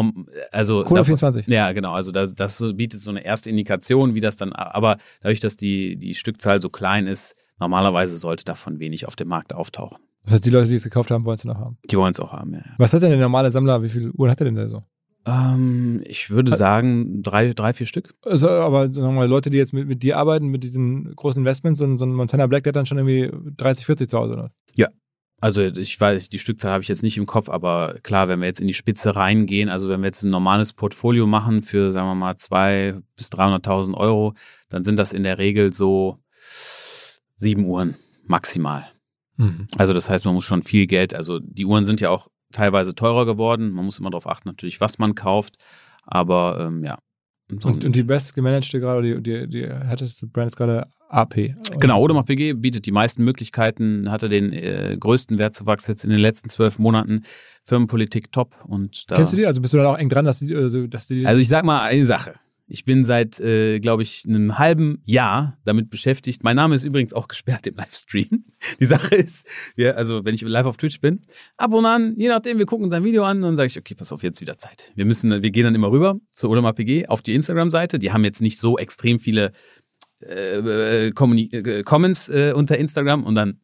also. 0.53 0.85
Chrono 0.85 1.05
24. 1.05 1.47
Ja, 1.47 1.73
genau. 1.73 1.93
Also 1.93 2.13
das, 2.13 2.35
das 2.35 2.63
bietet 2.75 3.01
so 3.01 3.11
eine 3.11 3.25
erste 3.25 3.51
Indikation, 3.51 4.15
wie 4.15 4.21
das 4.21 4.37
dann. 4.37 4.53
Aber 4.53 4.97
dadurch, 5.23 5.41
dass 5.41 5.57
die, 5.57 5.97
die 5.97 6.15
Stückzahl 6.15 6.61
so 6.61 6.69
klein 6.69 7.07
ist, 7.07 7.35
normalerweise 7.59 8.17
sollte 8.19 8.45
davon 8.45 8.79
wenig 8.79 9.07
auf 9.07 9.17
dem 9.17 9.29
Markt 9.29 9.53
auftauchen. 9.53 9.99
Das 10.25 10.35
heißt, 10.35 10.47
die 10.47 10.51
Leute, 10.51 10.69
die 10.69 10.77
es 10.77 10.85
gekauft 10.85 11.11
haben, 11.11 11.25
wollen 11.25 11.37
es 11.37 11.45
noch 11.45 11.59
haben. 11.59 11.79
Die 11.91 11.97
wollen 11.97 12.13
es 12.13 12.21
auch 12.21 12.33
haben, 12.33 12.55
ja. 12.55 12.63
Was 12.79 12.93
hat 12.93 13.03
denn 13.03 13.11
der 13.11 13.19
normale 13.19 13.51
Sammler? 13.51 13.83
Wie 13.83 13.89
viele 13.89 14.11
Uhren 14.13 14.31
hat 14.31 14.41
er 14.41 14.47
denn 14.47 14.55
da 14.55 14.67
so? 14.69 14.81
Ähm, 15.27 16.03
ich 16.07 16.31
würde 16.31 16.55
sagen, 16.55 17.23
drei, 17.23 17.53
drei, 17.53 17.73
vier 17.73 17.87
Stück. 17.87 18.15
Also, 18.25 18.49
aber 18.49 18.93
sagen 18.93 19.09
wir 19.09 19.13
mal, 19.13 19.29
Leute, 19.29 19.51
die 19.51 19.57
jetzt 19.57 19.73
mit, 19.73 19.89
mit 19.89 20.03
dir 20.03 20.19
arbeiten, 20.19 20.49
mit 20.49 20.63
diesen 20.63 21.15
großen 21.15 21.41
Investments, 21.41 21.79
so, 21.79 21.97
so 21.97 22.05
ein 22.05 22.15
Montana 22.15 22.47
Black, 22.47 22.65
der 22.65 22.71
hat 22.71 22.77
dann 22.77 22.87
schon 22.87 22.99
irgendwie 22.99 23.31
30, 23.57 23.87
40 23.87 24.09
zu 24.09 24.19
Hause, 24.19 24.33
oder? 24.35 24.51
Ja. 24.75 24.89
Also 25.41 25.61
ich 25.63 26.01
weiß, 26.01 26.31
die 26.31 26.39
Stückzahl 26.39 26.73
habe 26.73 26.83
ich 26.83 26.89
jetzt 26.89 27.03
nicht 27.03 27.19
im 27.19 27.27
Kopf, 27.27 27.51
aber 27.51 27.97
klar, 28.03 28.29
wenn 28.29 28.41
wir 28.41 28.47
jetzt 28.47 28.61
in 28.61 28.67
die 28.67 28.73
Spitze 28.73 29.15
reingehen, 29.15 29.69
also 29.69 29.91
wenn 29.91 30.01
wir 30.01 30.07
jetzt 30.07 30.23
ein 30.23 30.31
normales 30.31 30.73
Portfolio 30.73 31.27
machen 31.27 31.61
für, 31.61 31.93
sagen 31.93 32.09
wir 32.09 32.15
mal, 32.15 32.37
zwei 32.37 32.95
bis 33.15 33.29
300.000 33.29 33.95
Euro, 33.95 34.33
dann 34.71 34.85
sind 34.85 34.99
das 34.99 35.13
in 35.13 35.23
der 35.23 35.37
Regel 35.37 35.71
so 35.73 36.19
sieben 37.45 37.65
Uhren 37.65 37.95
maximal. 38.27 38.87
Mhm. 39.37 39.69
Also 39.79 39.93
das 39.93 40.11
heißt, 40.11 40.25
man 40.25 40.35
muss 40.35 40.45
schon 40.45 40.63
viel 40.63 40.87
Geld, 40.87 41.15
also 41.15 41.39
die 41.39 41.65
Uhren 41.65 41.85
sind 41.85 42.01
ja 42.01 42.11
auch 42.11 42.29
teilweise 42.55 42.95
teurer 42.95 43.27
geworden. 43.27 43.71
Man 43.71 43.85
muss 43.85 43.99
immer 43.99 44.11
darauf 44.11 44.29
achten, 44.29 44.49
natürlich, 44.49 44.81
was 44.81 44.99
man 44.99 45.15
kauft. 45.15 45.57
Aber 46.05 46.59
ähm, 46.61 46.85
ja. 46.85 46.99
So 47.61 47.69
und, 47.69 47.85
und, 47.85 47.95
die 47.95 48.03
best 48.03 48.35
gemanagte 48.35 48.81
gerade, 48.81 49.03
die, 49.03 49.23
die, 49.23 49.47
die 49.47 49.67
härteste 49.67 50.27
Brand 50.27 50.51
ist 50.51 50.57
gerade 50.57 50.87
AP. 51.11 51.37
Oder? 51.37 51.79
Genau, 51.79 51.97
Audemars 51.97 52.25
PG 52.25 52.55
bietet 52.55 52.87
die 52.87 52.91
meisten 52.91 53.23
Möglichkeiten, 53.23 54.11
hatte 54.11 54.31
den 54.31 54.51
äh, 54.53 54.97
größten 54.99 55.37
Wertzuwachs 55.37 55.87
jetzt 55.87 56.05
in 56.05 56.11
den 56.11 56.21
letzten 56.21 56.49
zwölf 56.49 56.79
Monaten. 56.79 57.23
Firmenpolitik 57.63 58.33
top. 58.33 58.65
Und 58.67 59.11
da, 59.11 59.17
Kennst 59.17 59.35
du 59.35 59.37
die? 59.37 59.47
Also 59.47 59.61
bist 59.61 59.75
du 59.75 59.79
da 59.79 59.93
auch 59.93 59.99
eng 59.99 60.09
dran, 60.09 60.25
dass 60.25 60.39
die, 60.39 60.55
also, 60.55 60.87
dass 60.87 61.07
die. 61.07 61.27
Also 61.27 61.39
ich 61.39 61.49
sag 61.49 61.65
mal 61.65 61.83
eine 61.83 62.07
Sache. 62.07 62.33
Ich 62.67 62.87
bin 62.87 63.05
seit, 63.05 63.39
äh, 63.41 63.79
glaube 63.79 64.03
ich, 64.03 64.25
einem 64.27 64.59
halben 64.59 65.03
Jahr 65.05 65.59
damit 65.65 65.91
beschäftigt. 65.91 66.43
Mein 66.45 66.57
Name 66.57 66.75
ist 66.75 66.85
übrigens 66.85 67.13
auch 67.13 67.29
gesperrt 67.29 67.67
im 67.67 67.75
Livestream. 67.75 68.45
Die 68.81 68.87
Sache 68.87 69.15
ist, 69.17 69.47
wir, 69.77 69.99
also 69.99 70.25
wenn 70.25 70.35
ich 70.35 70.41
live 70.41 70.65
auf 70.65 70.79
Twitch 70.79 71.01
bin, 71.01 71.27
ab 71.59 71.75
und 71.75 71.85
an, 71.85 72.15
je 72.17 72.29
nachdem, 72.29 72.59
wir 72.59 72.65
gucken 72.65 72.85
uns 72.85 72.95
ein 72.95 73.05
Video 73.05 73.25
an 73.25 73.39
und 73.39 73.43
dann 73.43 73.57
sage 73.57 73.67
ich, 73.67 73.79
okay, 73.79 73.95
pass 73.95 74.13
auf, 74.13 74.23
jetzt 74.23 74.41
wieder 74.41 74.57
Zeit. 74.57 74.93
Wir 74.95 75.05
müssen, 75.05 75.43
wir 75.43 75.51
gehen 75.51 75.65
dann 75.65 75.75
immer 75.75 75.91
rüber 75.91 76.17
zu 76.31 76.49
Odemar 76.49 76.73
PG 76.73 77.09
auf 77.09 77.21
die 77.21 77.35
Instagram-Seite. 77.35 77.99
Die 77.99 78.13
haben 78.13 78.25
jetzt 78.25 78.41
nicht 78.41 78.59
so 78.59 78.79
extrem 78.79 79.19
viele 79.19 79.53
äh, 80.23 80.59
äh, 80.59 81.09
äh, 81.09 81.83
Comments 81.83 82.29
äh, 82.31 82.53
unter 82.55 82.79
Instagram 82.79 83.25
und 83.25 83.35
dann 83.35 83.61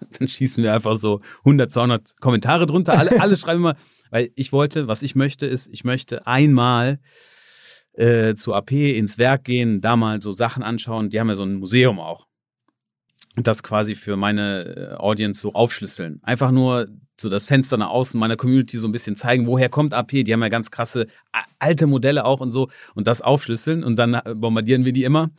dann 0.18 0.28
schießen 0.28 0.62
wir 0.62 0.74
einfach 0.74 0.96
so 0.96 1.20
100, 1.38 1.72
200 1.72 2.20
Kommentare 2.20 2.66
drunter. 2.66 2.96
Alle, 2.96 3.20
alle 3.20 3.36
schreiben 3.36 3.60
immer, 3.60 3.76
weil 4.10 4.30
ich 4.36 4.52
wollte, 4.52 4.86
was 4.86 5.02
ich 5.02 5.16
möchte, 5.16 5.46
ist, 5.46 5.68
ich 5.72 5.82
möchte 5.82 6.26
einmal 6.26 7.00
äh, 7.98 8.34
zu 8.34 8.54
AP 8.54 8.72
ins 8.72 9.18
Werk 9.18 9.44
gehen, 9.44 9.80
da 9.80 9.96
mal 9.96 10.20
so 10.20 10.32
Sachen 10.32 10.62
anschauen. 10.62 11.10
Die 11.10 11.18
haben 11.18 11.28
ja 11.28 11.34
so 11.34 11.42
ein 11.42 11.54
Museum 11.54 11.98
auch. 11.98 12.26
Und 13.36 13.46
das 13.46 13.62
quasi 13.62 13.94
für 13.94 14.16
meine 14.16 14.94
äh, 14.94 14.94
Audience 14.96 15.40
so 15.40 15.52
aufschlüsseln. 15.52 16.20
Einfach 16.22 16.50
nur 16.50 16.88
so 17.20 17.28
das 17.28 17.46
Fenster 17.46 17.76
nach 17.76 17.90
außen 17.90 18.18
meiner 18.18 18.36
Community 18.36 18.78
so 18.78 18.86
ein 18.86 18.92
bisschen 18.92 19.16
zeigen, 19.16 19.46
woher 19.46 19.68
kommt 19.68 19.94
AP. 19.94 20.10
Die 20.24 20.32
haben 20.32 20.42
ja 20.42 20.48
ganz 20.48 20.70
krasse 20.70 21.06
alte 21.58 21.88
Modelle 21.88 22.24
auch 22.24 22.40
und 22.40 22.52
so 22.52 22.68
und 22.94 23.06
das 23.08 23.20
aufschlüsseln 23.20 23.82
und 23.82 23.96
dann 23.96 24.20
bombardieren 24.34 24.84
wir 24.84 24.92
die 24.92 25.04
immer. 25.04 25.30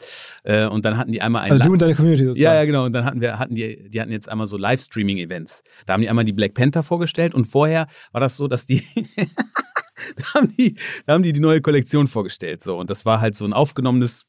Äh, 0.43 0.65
und 0.67 0.83
dann 0.83 0.97
hatten 0.97 1.11
die 1.11 1.21
einmal 1.21 1.43
ein. 1.43 1.51
Also 1.51 1.63
du 1.63 1.73
und 1.73 1.81
deine 1.81 1.95
Community 1.95 2.25
sozusagen. 2.25 2.53
Ja, 2.53 2.59
ja, 2.59 2.65
genau. 2.65 2.85
Und 2.85 2.93
dann 2.93 3.05
hatten 3.05 3.21
wir, 3.21 3.39
hatten 3.39 3.55
die, 3.55 3.89
die 3.89 4.01
hatten 4.01 4.11
jetzt 4.11 4.27
einmal 4.27 4.47
so 4.47 4.57
Livestreaming-Events. 4.57 5.63
Da 5.85 5.93
haben 5.93 6.01
die 6.01 6.09
einmal 6.09 6.25
die 6.25 6.33
Black 6.33 6.53
Panther 6.53 6.83
vorgestellt 6.83 7.33
und 7.33 7.45
vorher 7.45 7.87
war 8.11 8.19
das 8.19 8.35
so, 8.35 8.47
dass 8.47 8.65
die 8.65 8.83
da 10.15 10.33
haben 10.35 10.55
die, 10.55 10.75
da 11.05 11.13
haben 11.13 11.23
die 11.23 11.33
die 11.33 11.39
neue 11.39 11.61
Kollektion 11.61 12.07
vorgestellt. 12.07 12.61
So. 12.61 12.77
Und 12.77 12.89
das 12.89 13.05
war 13.05 13.21
halt 13.21 13.35
so 13.35 13.45
ein 13.45 13.53
aufgenommenes 13.53 14.23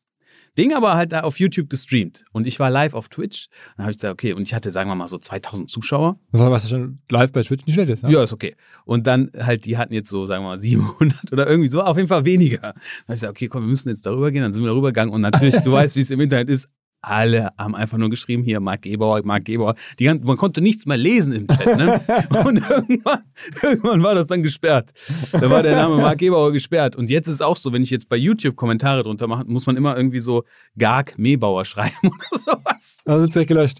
Ding, 0.59 0.75
aber 0.75 0.95
halt 0.95 1.13
da 1.13 1.21
auf 1.21 1.39
YouTube 1.39 1.71
gestreamt. 1.71 2.25
Und 2.33 2.47
ich 2.47 2.59
war 2.59 2.71
live 2.71 2.95
auf 2.95 3.09
Twitch. 3.09 3.49
Dann 3.77 3.85
habe 3.85 3.93
ich 3.93 3.99
gesagt, 3.99 4.13
okay, 4.13 4.33
und 4.33 4.43
ich 4.43 4.55
hatte, 4.55 4.71
sagen 4.71 4.91
wir 4.91 4.95
mal, 4.95 5.07
so 5.07 5.19
2000 5.19 5.71
Zuschauer. 5.71 6.19
Was 6.33 6.69
schon 6.69 6.99
live 7.09 7.33
bei 7.33 7.43
Twitch 7.43 7.67
nicht 7.67 7.75
schlecht 7.75 7.91
ist, 7.91 8.03
ne? 8.03 8.13
Ja, 8.13 8.23
ist 8.23 8.33
okay. 8.33 8.57
Und 8.85 9.07
dann 9.07 9.31
halt, 9.39 9.65
die 9.65 9.79
hatten 9.79 9.95
jetzt 9.95 10.09
so, 10.09 10.27
sagen 10.27 10.43
wir 10.45 10.49
mal, 10.49 10.59
700 10.61 11.33
oder 11.33 11.49
irgendwie 11.49 11.69
so, 11.69 11.83
auf 11.83 11.97
jeden 11.97 12.09
Fall 12.09 12.25
weniger. 12.25 12.61
Dann 12.61 12.73
habe 12.73 12.83
ich 13.09 13.15
gesagt, 13.15 13.31
okay, 13.31 13.49
komm, 13.49 13.63
wir 13.63 13.69
müssen 13.69 13.89
jetzt 13.89 14.05
darüber 14.07 14.31
gehen. 14.31 14.43
Dann 14.43 14.53
sind 14.53 14.63
wir 14.63 14.69
darüber 14.69 14.89
gegangen. 14.89 15.13
Und 15.13 15.21
natürlich, 15.21 15.57
du 15.57 15.73
weißt, 15.73 15.95
wie 15.97 16.01
es 16.01 16.11
im 16.11 16.21
Internet 16.21 16.51
ist, 16.51 16.69
alle 17.03 17.51
haben 17.59 17.75
einfach 17.75 17.99
nur 17.99 18.11
geschrieben, 18.11 18.43
hier, 18.43 18.61
Marc 18.61 18.83
Gebauer, 18.83 19.23
Marc 19.25 19.45
Gebauer. 19.45 19.75
Die, 19.99 20.09
man 20.09 20.37
konnte 20.37 20.61
nichts 20.61 20.87
mehr 20.87 20.97
lesen 20.97 21.33
im 21.33 21.49
Chat. 21.49 21.79
Ne? 21.79 22.01
Und 22.45 22.59
irgendwann, 22.71 23.23
irgendwann 23.63 24.03
war 24.03 24.15
das 24.15 24.27
dann 24.27 24.43
gesperrt. 24.43 24.91
Da 25.33 25.51
war 25.51 25.63
der 25.63 25.77
Name 25.77 25.97
Marc 25.97 26.19
Gebauer 26.19 26.53
gesperrt. 26.53 26.97
Und 26.97 27.11
jetzt 27.11 27.29
ist 27.29 27.35
es 27.35 27.41
auch 27.41 27.57
so, 27.57 27.73
wenn 27.73 27.83
ich 27.83 27.91
jetzt 27.91 28.09
bei 28.09 28.17
YouTube 28.17 28.57
Kommentare 28.57 29.03
drunter 29.03 29.27
mache, 29.27 29.45
muss 29.47 29.67
man 29.67 29.77
immer 29.77 29.97
irgendwie 29.97 30.21
so 30.21 30.45
Garg 30.77 31.19
Mebauer 31.19 31.65
schreiben 31.65 31.97
oder 32.03 32.39
sowas. 32.39 32.99
Also 33.05 33.23
wird 33.23 33.37
es 33.37 33.47
gelöscht. 33.47 33.79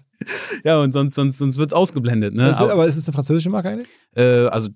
Ja, 0.63 0.79
und 0.79 0.91
sonst, 0.93 1.15
sonst, 1.15 1.37
sonst 1.37 1.57
wird 1.57 1.71
es 1.71 1.73
ausgeblendet. 1.73 2.33
Ne? 2.33 2.55
aber, 2.55 2.71
aber 2.71 2.85
ist 2.85 2.97
es 2.97 3.07
eine 3.07 3.13
französische 3.13 3.49
Marke 3.49 3.69
eigentlich? 3.69 3.89
Äh, 4.15 4.47
also 4.47 4.69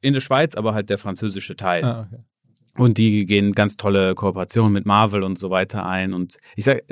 in 0.00 0.12
der 0.12 0.20
Schweiz, 0.20 0.54
aber 0.54 0.74
halt 0.74 0.90
der 0.90 0.98
französische 0.98 1.56
Teil. 1.56 1.84
Ah, 1.84 2.06
okay. 2.08 2.22
Und 2.78 2.96
die 2.96 3.26
gehen 3.26 3.52
ganz 3.52 3.76
tolle 3.76 4.14
Kooperationen 4.14 4.72
mit 4.72 4.86
Marvel 4.86 5.22
und 5.22 5.38
so 5.38 5.50
weiter 5.50 5.84
ein. 5.84 6.14
Und 6.14 6.38
ich 6.56 6.64
sag, 6.64 6.82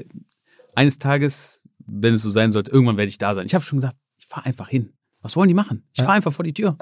eines 0.80 0.98
Tages, 0.98 1.62
wenn 1.86 2.14
es 2.14 2.22
so 2.22 2.30
sein 2.30 2.52
sollte, 2.52 2.70
irgendwann 2.70 2.96
werde 2.96 3.10
ich 3.10 3.18
da 3.18 3.34
sein. 3.34 3.44
Ich 3.44 3.54
habe 3.54 3.62
schon 3.62 3.76
gesagt, 3.76 3.96
ich 4.16 4.26
fahre 4.26 4.46
einfach 4.46 4.68
hin. 4.68 4.94
Was 5.20 5.36
wollen 5.36 5.48
die 5.48 5.54
machen? 5.54 5.84
Ich 5.92 6.00
fahre 6.00 6.14
einfach 6.14 6.32
vor 6.32 6.42
die 6.42 6.54
Tür. 6.54 6.78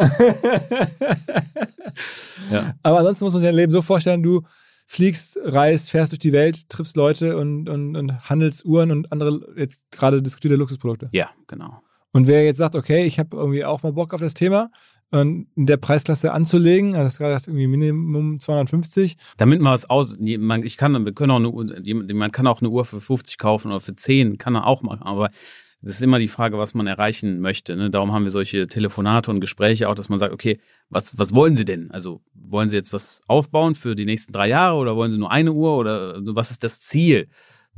ja. 2.53 2.75
Aber 2.85 2.99
ansonsten 2.99 3.25
muss 3.25 3.33
man 3.33 3.41
sich 3.41 3.49
dein 3.49 3.57
Leben 3.57 3.73
so 3.73 3.83
vorstellen, 3.83 4.23
du 4.23 4.43
fliegst, 4.87 5.37
reist, 5.43 5.91
fährst 5.91 6.13
durch 6.13 6.21
die 6.21 6.33
Welt, 6.33 6.69
triffst 6.69 6.97
Leute 6.97 7.37
und, 7.37 7.69
und, 7.69 7.97
und 7.97 8.31
handelst 8.31 8.65
Uhren 8.65 8.93
und 8.93 9.11
andere 9.11 9.41
jetzt 9.57 9.83
gerade 9.91 10.23
diskutierte 10.23 10.55
Luxusprodukte. 10.55 11.09
Ja, 11.11 11.31
genau. 11.49 11.83
Und 12.13 12.29
wer 12.29 12.45
jetzt 12.45 12.59
sagt, 12.59 12.77
okay, 12.77 13.05
ich 13.05 13.19
habe 13.19 13.37
irgendwie 13.37 13.65
auch 13.65 13.83
mal 13.83 13.93
Bock 13.93 14.15
auf 14.15 14.21
das 14.21 14.35
Thema, 14.35 14.71
in 15.11 15.47
der 15.57 15.79
Preisklasse 15.79 16.33
anzulegen, 16.33 16.95
also 16.95 17.05
das 17.05 17.19
gerade 17.19 17.43
irgendwie 17.47 17.67
Minimum 17.67 18.39
250. 18.39 19.17
Damit 19.39 19.61
man 19.61 19.73
was 19.73 19.89
aus, 19.89 20.19
ich 20.21 20.77
kann, 20.77 21.05
wir 21.05 21.15
können 21.15 21.31
auch 21.31 21.37
eine 21.37 21.51
Uhr, 21.51 21.67
man 22.15 22.31
kann 22.31 22.47
auch 22.47 22.61
eine 22.61 22.69
Uhr 22.69 22.85
für 22.85 23.01
50 23.01 23.39
kaufen 23.39 23.69
oder 23.69 23.81
für 23.81 23.95
10, 23.95 24.37
kann 24.37 24.55
er 24.55 24.67
auch 24.67 24.83
machen, 24.83 25.03
aber 25.03 25.31
das 25.81 25.95
ist 25.95 26.03
immer 26.03 26.19
die 26.19 26.29
Frage, 26.29 26.59
was 26.59 26.75
man 26.75 26.89
erreichen 26.89 27.41
möchte. 27.41 27.77
Ne? 27.77 27.89
Darum 27.89 28.13
haben 28.13 28.25
wir 28.25 28.33
solche 28.33 28.67
Telefonate 28.67 29.31
und 29.31 29.41
Gespräche 29.41 29.89
auch, 29.89 29.95
dass 29.95 30.09
man 30.09 30.19
sagt, 30.19 30.33
okay, 30.33 30.59
was, 30.91 31.17
was 31.19 31.35
wollen 31.35 31.55
Sie 31.55 31.65
denn? 31.65 31.93
Also 31.93 32.21
wollen 32.35 32.69
Sie 32.69 32.77
jetzt 32.77 32.93
was 32.93 33.21
aufbauen 33.29 33.77
für 33.77 33.95
die 33.95 34.05
nächsten 34.05 34.33
drei 34.33 34.49
Jahre 34.49 34.77
oder 34.77 34.97
wollen 34.97 35.13
Sie 35.13 35.19
nur 35.19 35.31
eine 35.31 35.53
Uhr 35.53 35.77
oder 35.77 36.15
also 36.15 36.35
was 36.35 36.51
ist 36.51 36.65
das 36.65 36.81
Ziel? 36.81 37.29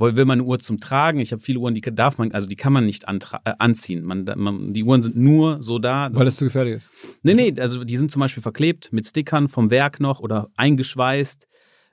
Will 0.01 0.25
man 0.25 0.39
eine 0.39 0.47
Uhr 0.47 0.59
zum 0.59 0.79
Tragen? 0.79 1.19
Ich 1.19 1.31
habe 1.31 1.41
viele 1.41 1.59
Uhren, 1.59 1.75
die 1.75 1.81
darf 1.81 2.17
man, 2.17 2.31
also 2.31 2.47
die 2.47 2.55
kann 2.55 2.73
man 2.73 2.85
nicht 2.85 3.05
äh, 3.05 3.53
anziehen. 3.59 4.03
Man, 4.03 4.25
man, 4.35 4.73
die 4.73 4.83
Uhren 4.83 5.01
sind 5.01 5.15
nur 5.15 5.61
so 5.61 5.79
da. 5.79 6.09
Weil 6.11 6.27
es 6.27 6.37
zu 6.37 6.45
gefährlich 6.45 6.75
ist. 6.75 6.89
Nee, 7.23 7.33
nee, 7.33 7.53
also 7.59 7.83
die 7.83 7.97
sind 7.97 8.11
zum 8.11 8.19
Beispiel 8.19 8.43
verklebt 8.43 8.91
mit 8.91 9.05
Stickern 9.05 9.47
vom 9.47 9.69
Werk 9.71 9.99
noch 9.99 10.19
oder 10.19 10.49
eingeschweißt. 10.57 11.47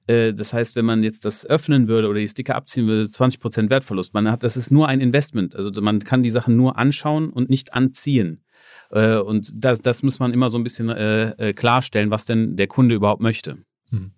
Äh, 0.06 0.32
das 0.32 0.52
heißt, 0.52 0.76
wenn 0.76 0.84
man 0.84 1.02
jetzt 1.02 1.24
das 1.24 1.44
öffnen 1.44 1.88
würde 1.88 2.08
oder 2.08 2.20
die 2.20 2.28
Sticker 2.28 2.54
abziehen 2.54 2.86
würde, 2.86 3.08
20% 3.08 3.70
Wertverlust. 3.70 4.14
Man 4.14 4.30
hat, 4.30 4.42
das 4.42 4.56
ist 4.56 4.70
nur 4.70 4.88
ein 4.88 5.00
Investment. 5.00 5.54
Also 5.54 5.70
man 5.80 5.98
kann 6.00 6.22
die 6.22 6.30
Sachen 6.30 6.56
nur 6.56 6.78
anschauen 6.78 7.30
und 7.30 7.50
nicht 7.50 7.74
anziehen. 7.74 8.42
Äh, 8.90 9.16
und 9.16 9.52
das, 9.54 9.80
das 9.80 10.02
muss 10.02 10.18
man 10.18 10.32
immer 10.32 10.50
so 10.50 10.58
ein 10.58 10.64
bisschen 10.64 10.88
klarstellen, 11.54 12.10
was 12.10 12.24
denn 12.24 12.56
der 12.56 12.68
Kunde 12.68 12.94
überhaupt 12.94 13.22
möchte. 13.22 13.58
Hm. 13.90 14.12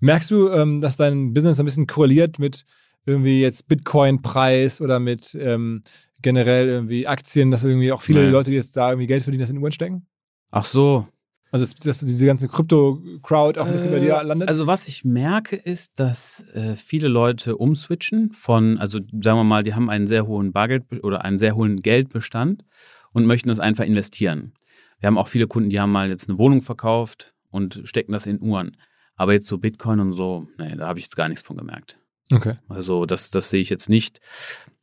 Merkst 0.00 0.32
du, 0.32 0.48
ähm, 0.48 0.80
dass 0.80 0.96
dein 0.96 1.32
Business 1.32 1.60
ein 1.60 1.64
bisschen 1.64 1.86
korreliert 1.86 2.40
mit 2.40 2.64
irgendwie 3.06 3.40
jetzt 3.40 3.68
Bitcoin-Preis 3.68 4.80
oder 4.80 5.00
mit 5.00 5.34
ähm, 5.40 5.82
generell 6.20 6.68
irgendwie 6.68 7.06
Aktien, 7.06 7.50
dass 7.50 7.64
irgendwie 7.64 7.92
auch 7.92 8.02
viele 8.02 8.22
Nee. 8.24 8.30
Leute, 8.30 8.50
die 8.50 8.56
jetzt 8.56 8.76
da 8.76 8.90
irgendwie 8.90 9.06
Geld 9.06 9.22
verdienen, 9.22 9.40
das 9.42 9.50
in 9.50 9.58
Uhren 9.58 9.72
stecken? 9.72 10.06
Ach 10.50 10.64
so, 10.64 11.08
Also, 11.50 11.64
dass, 11.66 11.74
dass 11.74 11.98
diese 12.00 12.26
ganze 12.26 12.46
Krypto-Crowd 12.48 13.58
auch 13.58 13.66
ein 13.66 13.72
bisschen 13.72 13.90
bei 13.90 13.98
dir 13.98 14.22
landet? 14.22 14.48
Also 14.48 14.66
was 14.66 14.86
ich 14.86 15.04
merke, 15.04 15.56
ist, 15.56 15.98
dass 15.98 16.44
äh, 16.54 16.76
viele 16.76 17.08
Leute 17.08 17.56
umswitchen 17.56 18.32
von, 18.32 18.78
also 18.78 19.00
sagen 19.20 19.38
wir 19.38 19.44
mal, 19.44 19.62
die 19.62 19.74
haben 19.74 19.90
einen 19.90 20.06
sehr 20.06 20.26
hohen 20.26 20.52
Bargeld 20.52 20.84
oder 21.02 21.24
einen 21.24 21.38
sehr 21.38 21.56
hohen 21.56 21.80
Geldbestand 21.82 22.64
und 23.12 23.26
möchten 23.26 23.48
das 23.48 23.58
einfach 23.60 23.84
investieren. 23.84 24.52
Wir 25.00 25.08
haben 25.08 25.18
auch 25.18 25.28
viele 25.28 25.48
Kunden, 25.48 25.70
die 25.70 25.80
haben 25.80 25.90
mal 25.90 26.08
jetzt 26.08 26.28
eine 26.30 26.38
Wohnung 26.38 26.62
verkauft 26.62 27.34
und 27.50 27.80
stecken 27.84 28.12
das 28.12 28.26
in 28.26 28.40
Uhren. 28.40 28.76
Aber 29.16 29.32
jetzt 29.32 29.48
so 29.48 29.58
Bitcoin 29.58 29.98
und 30.00 30.12
so, 30.12 30.46
nee, 30.58 30.74
da 30.76 30.86
habe 30.86 30.98
ich 30.98 31.06
jetzt 31.06 31.16
gar 31.16 31.28
nichts 31.28 31.42
von 31.42 31.56
gemerkt. 31.56 31.98
Okay. 32.30 32.56
Also 32.68 33.06
das, 33.06 33.30
das 33.30 33.50
sehe 33.50 33.60
ich 33.60 33.70
jetzt 33.70 33.88
nicht. 33.88 34.20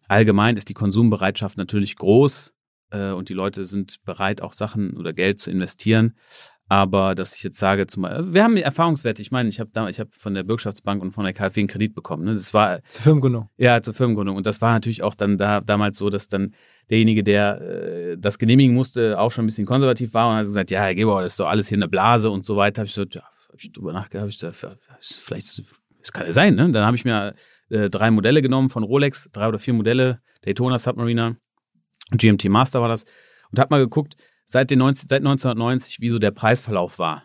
Allgemein 0.07 0.57
ist 0.57 0.69
die 0.69 0.73
Konsumbereitschaft 0.73 1.57
natürlich 1.57 1.95
groß 1.95 2.53
äh, 2.91 3.11
und 3.11 3.29
die 3.29 3.33
Leute 3.35 3.63
sind 3.63 4.03
bereit, 4.03 4.41
auch 4.41 4.53
Sachen 4.53 4.97
oder 4.97 5.13
Geld 5.13 5.39
zu 5.39 5.51
investieren. 5.51 6.15
Aber 6.71 7.15
dass 7.15 7.35
ich 7.35 7.41
jetzt 7.41 7.57
sage, 7.57 7.87
zum 7.87 8.03
Beispiel, 8.03 8.31
wir 8.31 8.43
haben 8.43 8.55
Erfahrungswerte. 8.55 9.23
Ich 9.23 9.31
meine, 9.31 9.49
ich 9.49 9.59
habe 9.59 9.71
da, 9.73 9.89
ich 9.89 9.99
habe 9.99 10.11
von 10.13 10.35
der 10.35 10.43
Bürgschaftsbank 10.43 11.01
und 11.01 11.13
von 11.13 11.23
der 11.23 11.33
KfW 11.33 11.61
einen 11.61 11.67
Kredit 11.67 11.95
bekommen. 11.95 12.25
Ne? 12.25 12.33
Das 12.33 12.53
war 12.53 12.83
Zur 12.87 13.01
Firmengründung. 13.03 13.49
ja 13.57 13.81
zur 13.81 13.95
Firmengründung 13.95 14.35
und 14.35 14.45
das 14.45 14.61
war 14.61 14.73
natürlich 14.73 15.01
auch 15.01 15.15
dann 15.15 15.39
da 15.39 15.61
damals 15.61 15.97
so, 15.97 16.11
dass 16.11 16.27
dann 16.27 16.53
derjenige, 16.91 17.23
der 17.23 17.61
äh, 17.61 18.17
das 18.19 18.37
genehmigen 18.37 18.75
musste, 18.75 19.19
auch 19.19 19.31
schon 19.31 19.45
ein 19.45 19.47
bisschen 19.47 19.65
konservativ 19.65 20.13
war 20.13 20.29
und 20.29 20.35
hat 20.35 20.43
gesagt, 20.43 20.69
ja, 20.69 20.81
Herr 20.81 20.93
Gebauer, 20.93 21.23
das 21.23 21.31
ist 21.31 21.39
doch 21.39 21.47
alles 21.47 21.67
hier 21.69 21.77
eine 21.77 21.87
Blase 21.87 22.29
und 22.29 22.45
so 22.45 22.55
weiter. 22.55 22.81
Habe 22.81 22.87
ich 22.87 22.93
so, 22.93 23.03
ja, 23.03 23.21
habe 23.23 23.57
ich 23.57 23.71
drüber 23.71 23.91
nachgedacht, 23.91 24.21
habe 24.21 24.29
ich 24.29 24.39
gesagt, 24.39 24.77
vielleicht, 25.01 25.63
das 25.99 26.11
kann 26.11 26.25
ja 26.25 26.31
sein. 26.31 26.55
Ne? 26.55 26.71
Dann 26.71 26.85
habe 26.85 26.95
ich 26.95 27.05
mir 27.05 27.33
äh, 27.69 27.89
drei 27.89 28.11
Modelle 28.11 28.41
genommen 28.41 28.69
von 28.69 28.83
Rolex, 28.83 29.29
drei 29.31 29.47
oder 29.47 29.59
vier 29.59 29.73
Modelle, 29.73 30.21
Daytona 30.43 30.77
Submariner, 30.77 31.35
GMT 32.11 32.45
Master 32.45 32.81
war 32.81 32.89
das 32.89 33.05
und 33.51 33.59
habe 33.59 33.73
mal 33.73 33.79
geguckt, 33.79 34.15
seit, 34.45 34.71
den 34.71 34.79
90, 34.79 35.09
seit 35.09 35.19
1990, 35.19 35.99
wie 35.99 36.09
so 36.09 36.19
der 36.19 36.31
Preisverlauf 36.31 36.99
war. 36.99 37.23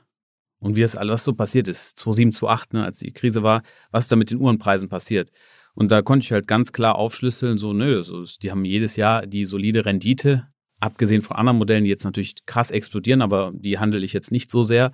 Und 0.59 0.77
wie 0.77 0.81
das 0.81 0.97
alles 0.97 1.25
so 1.25 1.35
passiert 1.35 1.69
ist, 1.69 1.99
2007, 1.99 2.33
2008, 2.33 2.73
ne, 2.75 2.85
als 2.85 2.99
die 2.99 3.13
Krise 3.13 3.43
war, 3.43 3.63
was 3.91 4.09
da 4.09 4.17
mit 4.17 4.31
den 4.31 4.39
Uhrenpreisen 4.39 4.89
passiert. 4.89 5.31
Und 5.75 5.93
da 5.93 6.01
konnte 6.03 6.25
ich 6.25 6.33
halt 6.33 6.47
ganz 6.47 6.73
klar 6.73 6.95
aufschlüsseln, 6.95 7.59
so, 7.59 7.73
nö, 7.73 8.03
so, 8.03 8.25
die 8.41 8.51
haben 8.51 8.65
jedes 8.65 8.97
Jahr 8.97 9.27
die 9.27 9.45
solide 9.45 9.85
Rendite, 9.85 10.47
abgesehen 10.81 11.23
von 11.23 11.37
anderen 11.37 11.59
Modellen, 11.59 11.85
die 11.85 11.91
jetzt 11.91 12.05
natürlich 12.05 12.47
krass 12.47 12.71
explodieren, 12.71 13.23
aber 13.23 13.53
die 13.55 13.79
handle 13.79 14.05
ich 14.05 14.13
jetzt 14.13 14.33
nicht 14.33 14.51
so 14.51 14.63
sehr. 14.63 14.93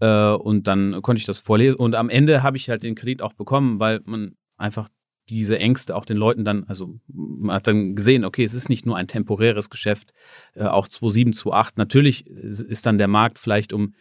Äh, 0.00 0.32
und 0.32 0.66
dann 0.66 1.02
konnte 1.02 1.20
ich 1.20 1.26
das 1.26 1.38
vorlesen. 1.38 1.76
Und 1.76 1.94
am 1.94 2.10
Ende 2.10 2.42
habe 2.42 2.56
ich 2.56 2.70
halt 2.70 2.82
den 2.82 2.94
Kredit 2.94 3.22
auch 3.22 3.32
bekommen, 3.32 3.80
weil 3.80 4.00
man 4.04 4.36
einfach 4.56 4.88
diese 5.28 5.58
Ängste 5.58 5.94
auch 5.94 6.04
den 6.04 6.16
Leuten 6.16 6.44
dann, 6.44 6.64
also 6.64 6.98
man 7.06 7.56
hat 7.56 7.66
dann 7.66 7.94
gesehen, 7.94 8.24
okay, 8.24 8.44
es 8.44 8.54
ist 8.54 8.70
nicht 8.70 8.86
nur 8.86 8.96
ein 8.96 9.08
temporäres 9.08 9.68
Geschäft, 9.70 10.12
äh, 10.54 10.64
auch 10.64 10.88
2007, 10.88 11.32
2008. 11.32 11.78
Natürlich 11.78 12.26
ist 12.26 12.86
dann 12.86 12.98
der 12.98 13.08
Markt 13.08 13.38
vielleicht 13.38 13.72
um 13.72 13.94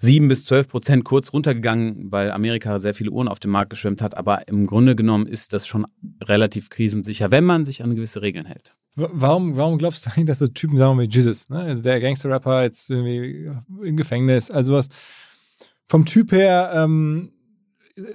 sieben 0.00 0.28
bis 0.28 0.44
zwölf 0.44 0.66
Prozent 0.66 1.04
kurz 1.04 1.32
runtergegangen, 1.32 2.10
weil 2.10 2.30
Amerika 2.30 2.78
sehr 2.78 2.94
viele 2.94 3.10
Uhren 3.10 3.28
auf 3.28 3.38
dem 3.38 3.50
Markt 3.50 3.70
geschwemmt 3.70 4.00
hat. 4.00 4.16
Aber 4.16 4.48
im 4.48 4.66
Grunde 4.66 4.96
genommen 4.96 5.26
ist 5.26 5.52
das 5.52 5.66
schon 5.66 5.86
relativ 6.22 6.70
krisensicher, 6.70 7.30
wenn 7.30 7.44
man 7.44 7.64
sich 7.64 7.84
an 7.84 7.94
gewisse 7.94 8.22
Regeln 8.22 8.46
hält. 8.46 8.76
Warum, 8.96 9.56
warum 9.56 9.78
glaubst 9.78 10.06
du 10.06 10.10
eigentlich, 10.10 10.26
dass 10.26 10.38
so 10.38 10.46
Typen, 10.48 10.78
sagen 10.78 10.92
wir 10.92 11.06
mal, 11.06 11.08
Jesus, 11.08 11.48
ne? 11.48 11.60
also 11.60 11.82
der 11.82 12.00
Gangster-Rapper 12.00 12.62
jetzt 12.62 12.90
irgendwie 12.90 13.50
im 13.82 13.96
Gefängnis, 13.96 14.50
also 14.50 14.74
was 14.74 14.88
vom 15.86 16.06
Typ 16.06 16.32
her 16.32 16.72
ähm, 16.74 17.32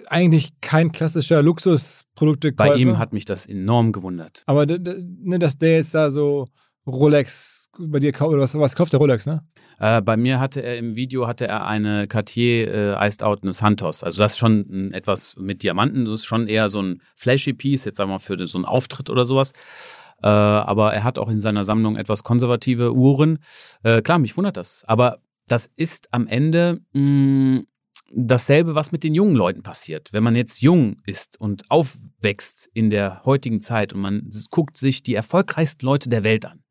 eigentlich 0.07 0.59
kein 0.61 0.91
klassischer 0.91 1.41
Luxusproduktekäufer. 1.41 2.73
Bei 2.73 2.77
ihm 2.79 2.97
hat 2.97 3.13
mich 3.13 3.25
das 3.25 3.45
enorm 3.45 3.91
gewundert. 3.91 4.43
Aber 4.47 4.65
ne, 4.65 5.39
dass 5.39 5.57
der 5.57 5.77
jetzt 5.77 5.93
da 5.93 6.09
so 6.09 6.47
Rolex 6.87 7.69
bei 7.77 7.99
dir 7.99 8.11
kauft, 8.11 8.33
oder 8.33 8.41
was, 8.41 8.57
was 8.57 8.75
kauft 8.75 8.93
der 8.93 8.99
Rolex, 8.99 9.25
ne? 9.25 9.43
Äh, 9.79 10.01
bei 10.01 10.15
mir 10.15 10.39
hatte 10.39 10.61
er 10.61 10.77
im 10.77 10.95
Video 10.95 11.27
hatte 11.27 11.47
er 11.47 11.65
eine 11.65 12.07
Cartier 12.07 12.73
äh, 12.73 13.07
Iced 13.07 13.23
Out 13.23 13.43
eine 13.43 13.53
Santos. 13.53 14.03
Also 14.03 14.21
das 14.21 14.33
ist 14.33 14.37
schon 14.37 14.91
etwas 14.93 15.35
mit 15.37 15.63
Diamanten. 15.63 16.05
Das 16.05 16.21
ist 16.21 16.25
schon 16.25 16.47
eher 16.47 16.69
so 16.69 16.81
ein 16.81 17.01
flashy 17.15 17.53
Piece, 17.53 17.85
jetzt 17.85 17.97
sagen 17.97 18.09
wir 18.09 18.15
mal 18.15 18.19
für 18.19 18.45
so 18.47 18.57
einen 18.57 18.65
Auftritt 18.65 19.09
oder 19.09 19.25
sowas. 19.25 19.51
Äh, 20.23 20.27
aber 20.27 20.93
er 20.93 21.03
hat 21.03 21.19
auch 21.19 21.29
in 21.29 21.39
seiner 21.39 21.63
Sammlung 21.63 21.97
etwas 21.97 22.23
konservative 22.23 22.93
Uhren. 22.93 23.39
Äh, 23.83 24.01
klar, 24.01 24.19
mich 24.19 24.37
wundert 24.37 24.57
das. 24.57 24.83
Aber 24.87 25.19
das 25.47 25.69
ist 25.75 26.07
am 26.13 26.27
Ende 26.27 26.79
mh, 26.93 27.63
dasselbe, 28.13 28.75
was 28.75 28.91
mit 28.91 29.03
den 29.03 29.13
jungen 29.13 29.35
Leuten 29.35 29.63
passiert. 29.63 30.13
Wenn 30.13 30.23
man 30.23 30.35
jetzt 30.35 30.61
jung 30.61 31.01
ist 31.05 31.39
und 31.39 31.69
aufwächst 31.69 32.69
in 32.73 32.89
der 32.89 33.23
heutigen 33.25 33.61
Zeit 33.61 33.93
und 33.93 34.01
man 34.01 34.29
guckt 34.51 34.77
sich 34.77 35.03
die 35.03 35.15
erfolgreichsten 35.15 35.85
Leute 35.85 36.09
der 36.09 36.23
Welt 36.23 36.45
an, 36.45 36.61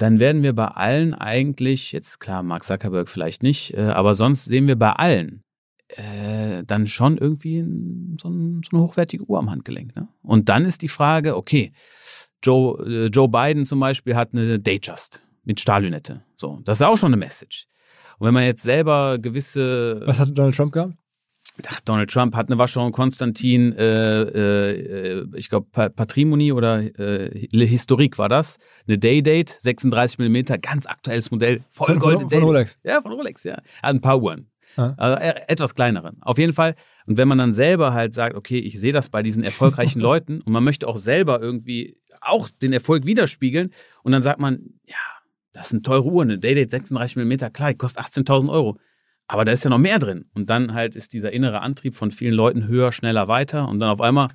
dann 0.00 0.18
werden 0.18 0.42
wir 0.42 0.54
bei 0.54 0.66
allen 0.66 1.14
eigentlich, 1.14 1.92
jetzt 1.92 2.20
klar, 2.20 2.42
Mark 2.42 2.64
Zuckerberg 2.64 3.08
vielleicht 3.08 3.42
nicht, 3.42 3.74
äh, 3.74 3.82
aber 3.82 4.14
sonst 4.14 4.46
sehen 4.46 4.66
wir 4.66 4.76
bei 4.76 4.92
allen 4.92 5.42
äh, 5.88 6.64
dann 6.64 6.86
schon 6.86 7.18
irgendwie 7.18 7.64
so, 8.20 8.28
ein, 8.28 8.62
so 8.68 8.76
eine 8.76 8.82
hochwertige 8.84 9.24
Uhr 9.24 9.38
am 9.38 9.50
Handgelenk. 9.50 9.94
Ne? 9.96 10.08
Und 10.22 10.48
dann 10.48 10.64
ist 10.64 10.82
die 10.82 10.88
Frage, 10.88 11.36
okay, 11.36 11.72
Joe, 12.42 12.82
äh, 12.86 13.06
Joe 13.06 13.28
Biden 13.28 13.64
zum 13.64 13.80
Beispiel 13.80 14.16
hat 14.16 14.30
eine 14.32 14.58
Datejust 14.58 15.28
mit 15.44 15.60
Stahllünette. 15.60 16.22
So, 16.36 16.60
das 16.64 16.80
ist 16.80 16.86
auch 16.86 16.96
schon 16.96 17.08
eine 17.08 17.18
Message. 17.18 17.66
Und 18.18 18.26
wenn 18.26 18.34
man 18.34 18.44
jetzt 18.44 18.62
selber 18.62 19.18
gewisse 19.18 20.00
Was 20.06 20.20
hat 20.20 20.36
Donald 20.36 20.54
Trump 20.54 20.72
gehabt? 20.72 20.94
Ach, 21.68 21.80
Donald 21.80 22.10
Trump 22.10 22.34
hat 22.36 22.48
eine 22.48 22.58
Vacheron 22.58 22.92
Konstantin, 22.92 23.72
äh, 23.76 24.22
äh, 24.22 25.26
ich 25.34 25.48
glaube 25.48 25.66
pa 25.70 25.88
Patrimony 25.88 26.52
oder 26.52 26.80
äh, 26.98 27.48
Historik 27.66 28.18
war 28.18 28.28
das, 28.28 28.58
eine 28.86 28.98
Day-Date, 28.98 29.56
36 29.60 30.18
mm, 30.18 30.60
ganz 30.62 30.86
aktuelles 30.86 31.30
Modell, 31.30 31.60
voll 31.70 31.86
Von, 31.86 31.98
goldene 31.98 32.30
von, 32.30 32.40
von 32.40 32.42
Rolex. 32.42 32.78
Ja, 32.84 33.00
von 33.00 33.12
Rolex, 33.12 33.44
ja. 33.44 33.58
Ein 33.82 34.00
paar 34.00 34.20
Uhren. 34.20 34.50
Ah. 34.76 34.94
Also 34.96 35.24
e- 35.24 35.42
etwas 35.48 35.74
kleineren. 35.74 36.18
Auf 36.20 36.38
jeden 36.38 36.52
Fall. 36.52 36.74
Und 37.06 37.16
wenn 37.16 37.28
man 37.28 37.38
dann 37.38 37.52
selber 37.52 37.92
halt 37.92 38.14
sagt, 38.14 38.36
okay, 38.36 38.58
ich 38.58 38.78
sehe 38.78 38.92
das 38.92 39.10
bei 39.10 39.22
diesen 39.22 39.42
erfolgreichen 39.42 40.00
Leuten 40.00 40.40
und 40.42 40.52
man 40.52 40.64
möchte 40.64 40.86
auch 40.86 40.96
selber 40.96 41.40
irgendwie 41.40 41.96
auch 42.20 42.48
den 42.50 42.72
Erfolg 42.72 43.06
widerspiegeln 43.06 43.72
und 44.02 44.12
dann 44.12 44.22
sagt 44.22 44.40
man, 44.40 44.60
ja, 44.86 44.96
das 45.52 45.70
sind 45.70 45.84
teure 45.84 46.04
Uhren, 46.04 46.30
eine 46.30 46.38
Day-Date 46.38 46.70
36 46.70 47.16
mm, 47.16 47.52
klar, 47.52 47.70
die 47.70 47.78
kostet 47.78 48.04
18.000 48.04 48.50
Euro. 48.50 48.78
Aber 49.32 49.44
da 49.44 49.52
ist 49.52 49.62
ja 49.62 49.70
noch 49.70 49.78
mehr 49.78 50.00
drin. 50.00 50.24
Und 50.34 50.50
dann 50.50 50.74
halt 50.74 50.96
ist 50.96 51.12
dieser 51.12 51.32
innere 51.32 51.60
Antrieb 51.60 51.94
von 51.94 52.10
vielen 52.10 52.34
Leuten 52.34 52.66
höher, 52.66 52.90
schneller, 52.90 53.28
weiter. 53.28 53.68
Und 53.68 53.78
dann 53.78 53.88
auf 53.88 54.00
einmal 54.00 54.26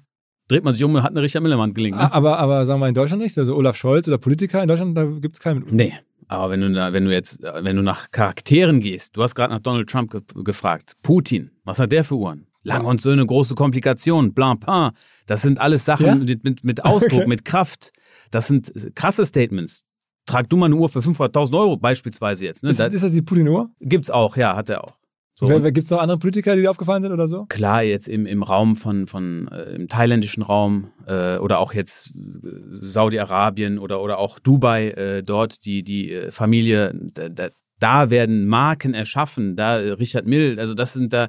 dreht 0.48 0.64
man 0.64 0.72
sich 0.72 0.84
um 0.86 0.96
und 0.96 1.04
hat 1.04 1.12
eine 1.12 1.22
Richard 1.22 1.44
Millermann 1.44 1.74
gelingen. 1.74 2.00
Ne? 2.00 2.14
Aber, 2.14 2.40
aber 2.40 2.66
sagen 2.66 2.80
wir 2.80 2.88
in 2.88 2.94
Deutschland 2.94 3.22
nicht, 3.22 3.38
also 3.38 3.58
Olaf 3.58 3.76
Scholz 3.76 4.08
oder 4.08 4.18
Politiker 4.18 4.62
in 4.62 4.70
Deutschland, 4.70 4.96
da 4.98 5.04
gibt 5.20 5.36
es 5.36 5.42
keinen. 5.42 5.66
Nee. 5.70 5.94
Aber 6.30 6.50
wenn 6.50 6.62
du, 6.62 6.74
wenn 6.94 7.04
du 7.04 7.12
jetzt, 7.12 7.44
wenn 7.44 7.76
du 7.76 7.82
nach 7.82 8.10
Charakteren 8.10 8.80
gehst, 8.80 9.18
du 9.18 9.22
hast 9.22 9.36
gerade 9.36 9.54
nach 9.54 9.60
Donald 9.60 9.90
Trump 9.90 10.12
ge 10.12 10.22
gefragt. 10.46 10.94
Putin, 11.04 11.52
was 11.66 11.78
hat 11.78 11.92
der 11.92 12.06
für 12.06 12.16
Uhren? 12.16 12.48
Lang 12.64 12.86
und 12.86 13.02
Söhne, 13.02 13.26
große 13.26 13.54
Komplikation, 13.54 14.34
blanc 14.34 14.62
pain. 14.62 14.92
Das 15.28 15.42
sind 15.42 15.60
alles 15.60 15.84
Sachen 15.84 16.06
Ja? 16.06 16.16
mit, 16.16 16.44
mit, 16.46 16.64
mit 16.64 16.86
Ausdruck, 16.86 17.14
Okay. 17.20 17.28
mit 17.28 17.44
Kraft. 17.44 17.92
Das 18.32 18.48
sind 18.48 18.72
krasse 18.96 19.26
Statements. 19.26 19.86
Trag 20.26 20.50
du 20.50 20.58
mal 20.58 20.68
eine 20.68 20.76
Uhr 20.76 20.90
für 20.90 21.00
500.000 21.00 21.58
Euro 21.58 21.78
beispielsweise 21.78 22.46
jetzt. 22.46 22.64
Ne? 22.64 22.70
Ist, 22.70 22.80
Das 22.80 22.94
ist 22.94 23.04
das 23.04 23.12
die 23.12 23.22
Putin-Uhr? 23.22 23.70
gibt's 23.80 24.10
auch, 24.10 24.38
ja, 24.38 24.56
hat 24.56 24.70
er 24.70 24.84
auch. 24.84 24.94
So, 25.38 25.48
Gibt 25.48 25.78
es 25.80 25.90
noch 25.90 26.00
andere 26.00 26.18
Politiker, 26.18 26.56
die 26.56 26.62
dir 26.62 26.72
aufgefallen 26.72 27.04
sind 27.04 27.12
oder 27.12 27.28
so? 27.28 27.46
klar, 27.48 27.84
jetzt 27.84 28.08
im, 28.08 28.26
im 28.26 28.42
Raum 28.42 28.74
von, 28.78 29.06
von 29.06 29.50
äh, 29.50 29.76
im 29.76 29.90
thailändischen 29.90 30.44
Raum 30.44 30.92
äh, 31.08 31.38
oder 31.40 31.60
auch 31.60 31.74
jetzt 31.74 32.16
äh, 32.16 32.50
Saudi-Arabien 32.70 33.78
oder, 33.78 34.02
oder 34.02 34.18
auch 34.18 34.40
Dubai, 34.40 34.92
äh, 34.92 35.24
dort 35.24 35.66
die, 35.66 35.84
die 35.84 36.14
äh, 36.14 36.32
Familie, 36.32 36.98
da, 37.14 37.28
da, 37.28 37.50
da 37.80 38.10
werden 38.10 38.48
Marken 38.48 38.94
erschaffen, 38.94 39.58
da 39.58 39.82
äh, 39.82 39.92
Richard 39.92 40.26
Mill, 40.26 40.58
also 40.58 40.74
das 40.74 40.94
sind 40.94 41.12
da, 41.12 41.28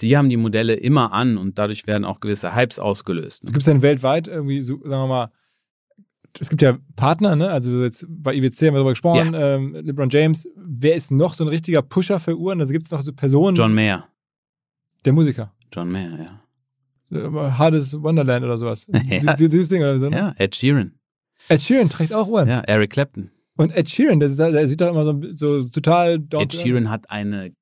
die 0.00 0.16
haben 0.16 0.30
die 0.30 0.38
Modelle 0.38 0.72
immer 0.72 1.12
an 1.12 1.36
und 1.36 1.58
dadurch 1.58 1.86
werden 1.86 2.06
auch 2.06 2.20
gewisse 2.20 2.54
Hypes 2.54 2.78
ausgelöst. 2.78 3.44
Ne? 3.44 3.48
Gibt 3.50 3.60
es 3.60 3.66
denn 3.66 3.82
weltweit 3.82 4.28
irgendwie, 4.28 4.62
so, 4.62 4.78
sagen 4.78 5.02
wir 5.02 5.06
mal, 5.08 5.30
es 6.40 6.48
gibt 6.48 6.62
ja 6.62 6.78
Partner, 6.96 7.36
ne? 7.36 7.50
Also 7.50 7.82
jetzt 7.82 8.06
bei 8.08 8.34
IWC 8.34 8.66
haben 8.66 8.74
wir 8.74 8.78
darüber 8.78 8.90
gesprochen, 8.90 9.34
ähm, 9.34 9.74
LeBron 9.74 10.10
James. 10.10 10.48
Wer 10.56 10.94
ist 10.94 11.10
noch 11.10 11.34
so 11.34 11.44
ein 11.44 11.48
richtiger 11.48 11.82
Pusher 11.82 12.18
für 12.18 12.36
Uhren? 12.36 12.60
Also 12.60 12.72
gibt 12.72 12.86
es 12.86 12.90
noch 12.90 13.02
so 13.02 13.12
Personen, 13.12 13.56
John 13.56 13.74
Mayer. 13.74 14.08
der 15.04 15.12
Musiker. 15.12 15.52
John 15.72 15.90
Mayer, 15.90 16.18
ja. 17.10 17.18
Äh, 17.18 17.50
Hardest 17.52 18.02
Wonderland 18.02 18.44
oder 18.44 18.58
sowas. 18.58 18.86
Ja. 19.08 19.34
Dieses 19.34 19.68
Ding 19.68 19.82
oder 19.82 19.98
so. 19.98 20.08
Ne? 20.08 20.16
Ja, 20.16 20.34
Ed 20.38 20.54
Sheeran. 20.56 20.94
Ed 21.48 21.60
Sheeran 21.62 21.88
trägt 21.88 22.12
auch 22.12 22.26
Uhren. 22.26 22.48
Ja, 22.48 22.60
Eric 22.60 22.90
Clapton. 22.90 23.30
Und 23.56 23.72
Ed 23.76 23.88
Sheeran, 23.88 24.18
der, 24.18 24.28
der 24.28 24.66
sieht 24.66 24.80
doch 24.80 24.88
immer 24.88 25.04
so, 25.04 25.20
so 25.32 25.68
total 25.68 26.22
Ed 26.32 26.52
Sheeran 26.52 26.90
hat 26.90 27.10
eine 27.10 27.52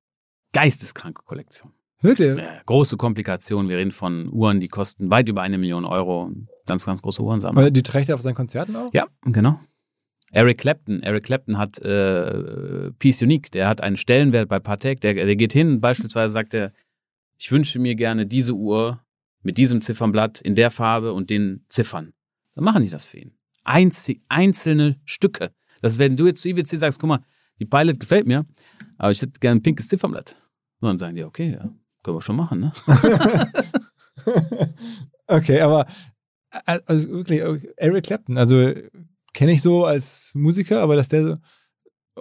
geisteskranke 0.53 1.23
Kollektion. 1.25 1.73
Wirklich? 2.01 2.37
Ja, 2.37 2.61
große 2.67 2.97
Komplikationen. 2.97 3.69
Wir 3.69 3.77
reden 3.77 3.93
von 3.93 4.29
Uhren, 4.33 4.61
die 4.61 4.69
kosten 4.69 5.11
weit 5.11 5.29
über 5.29 5.43
eine 5.43 5.59
Million 5.59 5.85
Euro. 5.85 6.31
Ganz, 6.67 6.87
ganz 6.87 7.03
große 7.03 7.23
Uhrensammlung. 7.23 7.65
Aber 7.65 7.71
die 7.71 7.83
trägt 7.83 8.09
er 8.09 8.15
auf 8.15 8.23
seinen 8.23 8.35
Konzerten 8.35 8.77
auch? 8.77 8.93
Ja, 8.93 9.07
genau. 9.23 9.61
Eric 10.31 10.59
Clapton. 10.59 11.03
Eric 11.03 11.25
Clapton 11.25 11.59
hat 11.59 11.79
äh, 11.81 12.91
Peace 12.99 13.23
Unique. 13.23 13.51
Der 13.53 13.69
hat 13.69 13.83
einen 13.83 13.97
Stellenwert 13.97 14.49
bei 14.49 14.59
Patek. 14.59 15.01
Der, 15.01 15.15
der 15.15 15.37
geht 15.37 15.53
hin, 15.53 15.81
beispielsweise 15.81 16.33
sagt 16.33 16.55
er, 16.55 16.73
ich 17.39 17.51
wünsche 17.51 17.79
mir 17.79 17.95
gerne 17.95 18.27
diese 18.27 18.55
Uhr 18.55 19.01
mit 19.43 19.59
diesem 19.59 19.81
Ziffernblatt 19.81 20.41
in 20.41 20.55
der 20.55 20.71
Farbe 20.71 21.13
und 21.13 21.29
den 21.29 21.65
Ziffern. 21.69 22.13
Dann 22.55 22.65
machen 22.65 22.83
die 22.83 22.89
das 22.89 23.07
für 23.07 23.19
ihn. 23.19 23.37
Einzig, 23.65 24.23
einzelne 24.29 25.01
Stücke. 25.05 25.51
Das, 25.81 25.99
wenn 25.99 26.17
du 26.17 26.27
jetzt 26.27 26.43
zu 26.43 26.49
IWC 26.49 26.77
sagst, 26.79 27.01
guck 27.01 27.09
mal, 27.09 27.25
die 27.59 27.67
Pilot 27.67 28.01
gefällt 28.01 28.27
mir, 28.27 28.47
aber 28.99 29.11
ich 29.11 29.21
hätte 29.21 29.39
gerne 29.41 29.59
ein 29.59 29.63
pinkes 29.63 29.89
Ziffernblatt. 29.89 30.37
Und 30.81 30.89
dann 30.89 30.99
sagen 30.99 31.17
die, 31.17 31.25
okay, 31.25 31.53
ja, 31.53 31.71
können 32.03 32.17
wir 32.17 32.23
schon 32.23 32.37
machen, 32.37 32.61
ne? 32.61 32.73
okay, 35.27 35.61
aber 35.61 35.87
also 36.87 37.09
wirklich, 37.11 37.41
Eric 37.77 38.05
Clapton, 38.05 38.37
also 38.39 38.73
kenne 39.35 39.53
ich 39.53 39.63
so 39.63 39.85
als 39.85 40.33
Musiker, 40.35 40.81
aber 40.83 40.97
dass 40.97 41.09
der 41.09 41.25
so. 41.25 41.37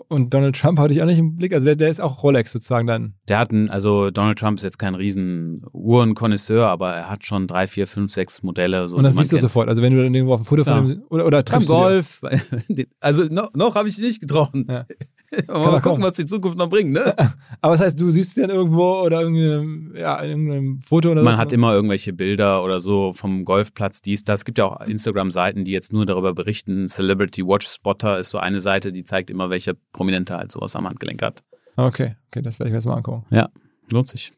Und 0.08 0.34
Donald 0.34 0.56
Trump 0.56 0.80
hatte 0.80 0.94
ich 0.94 1.02
auch 1.02 1.06
nicht 1.06 1.20
im 1.20 1.36
Blick. 1.36 1.54
Also 1.54 1.66
der, 1.66 1.76
der 1.76 1.90
ist 1.90 2.00
auch 2.00 2.24
Rolex 2.24 2.54
sozusagen 2.54 2.88
dann. 2.88 3.16
Der 3.28 3.38
hat 3.40 3.52
einen, 3.52 3.70
also 3.70 4.10
Donald 4.10 4.40
Trump 4.40 4.58
ist 4.58 4.64
jetzt 4.64 4.80
kein 4.80 4.96
riesen 4.96 5.66
Uhrenkonnoisseur, 5.74 6.66
aber 6.70 6.94
er 6.94 7.10
hat 7.10 7.26
schon 7.26 7.46
drei, 7.46 7.68
vier, 7.68 7.88
fünf, 7.88 8.10
sechs 8.14 8.42
Modelle. 8.42 8.88
So, 8.88 8.96
und 8.96 9.04
das 9.04 9.16
siehst 9.18 9.34
du 9.34 9.36
kennt. 9.36 9.42
sofort. 9.42 9.68
Also 9.68 9.82
wenn 9.82 9.94
du 9.94 10.02
dann 10.02 10.14
irgendwo 10.16 10.34
auf 10.36 10.40
ein 10.40 10.46
Foto 10.46 10.64
Ja. 10.64 10.78
von 10.78 10.88
dem 10.88 11.04
oder, 11.10 11.26
oder 11.26 11.44
Beim 11.44 11.46
triffst 11.46 11.68
dir- 11.70 11.74
Golf. 11.74 12.22
Also 13.02 13.24
noch, 13.26 13.54
noch 13.54 13.76
habe 13.76 13.90
ich 13.90 13.98
ihn 13.98 14.06
nicht 14.06 14.22
getroffen. 14.22 14.66
Ja. 14.70 14.86
Mal 15.48 15.54
noch 15.54 15.64
gucken, 15.74 15.82
kommen. 15.82 16.04
was 16.04 16.16
die 16.16 16.26
Zukunft 16.26 16.58
noch 16.58 16.70
bringt, 16.70 16.92
ne? 16.92 17.16
Aber 17.62 17.74
das 17.74 17.80
heißt, 17.82 18.00
du 18.00 18.10
siehst 18.10 18.36
ihn 18.36 18.48
dann 18.48 18.52
irgendwo 18.52 19.02
oder 19.02 19.22
irgendeinem, 19.22 19.94
ja, 19.96 20.20
in 20.20 20.30
irgendeinem 20.30 20.80
Foto 20.80 21.12
oder 21.12 21.24
Man 21.24 21.34
so. 21.34 21.40
hat 21.40 21.54
immer 21.54 21.74
irgendwelche 21.74 22.12
Bilder 22.12 22.64
oder 22.64 22.80
so 22.80 23.14
vom 23.14 23.46
Golfplatz, 23.46 24.02
dies, 24.02 24.24
das. 24.24 24.42
Es 24.42 24.46
gibt 24.46 24.58
ja 24.58 24.66
auch 24.66 24.82
Instagram-Seiten, 24.82 25.64
die 25.64 25.72
jetzt 25.72 25.94
nur 25.94 26.06
darüber 26.06 26.34
berichten. 26.34 26.88
Celebrity 26.88 27.46
Watch 27.46 27.68
Spotter 27.68 28.18
ist 28.20 28.30
so 28.30 28.40
eine 28.40 28.60
Seite, 28.60 28.92
die 28.92 29.04
zeigt 29.04 29.30
immer, 29.30 29.50
welcher 29.50 29.74
Prominente 29.94 30.36
halt 30.36 30.52
sowas 30.52 30.76
am 30.76 30.88
Handgelenk 30.88 31.22
hat. 31.22 31.44
Okay, 31.78 32.16
okay, 32.28 32.42
das 32.42 32.60
werde 32.60 32.70
ich 32.70 32.72
mir 32.72 32.78
jetzt 32.78 32.86
mal 32.86 32.96
angucken. 32.96 33.26
Ja, 33.30 33.50
lohnt 33.92 34.08
sich. 34.08 34.34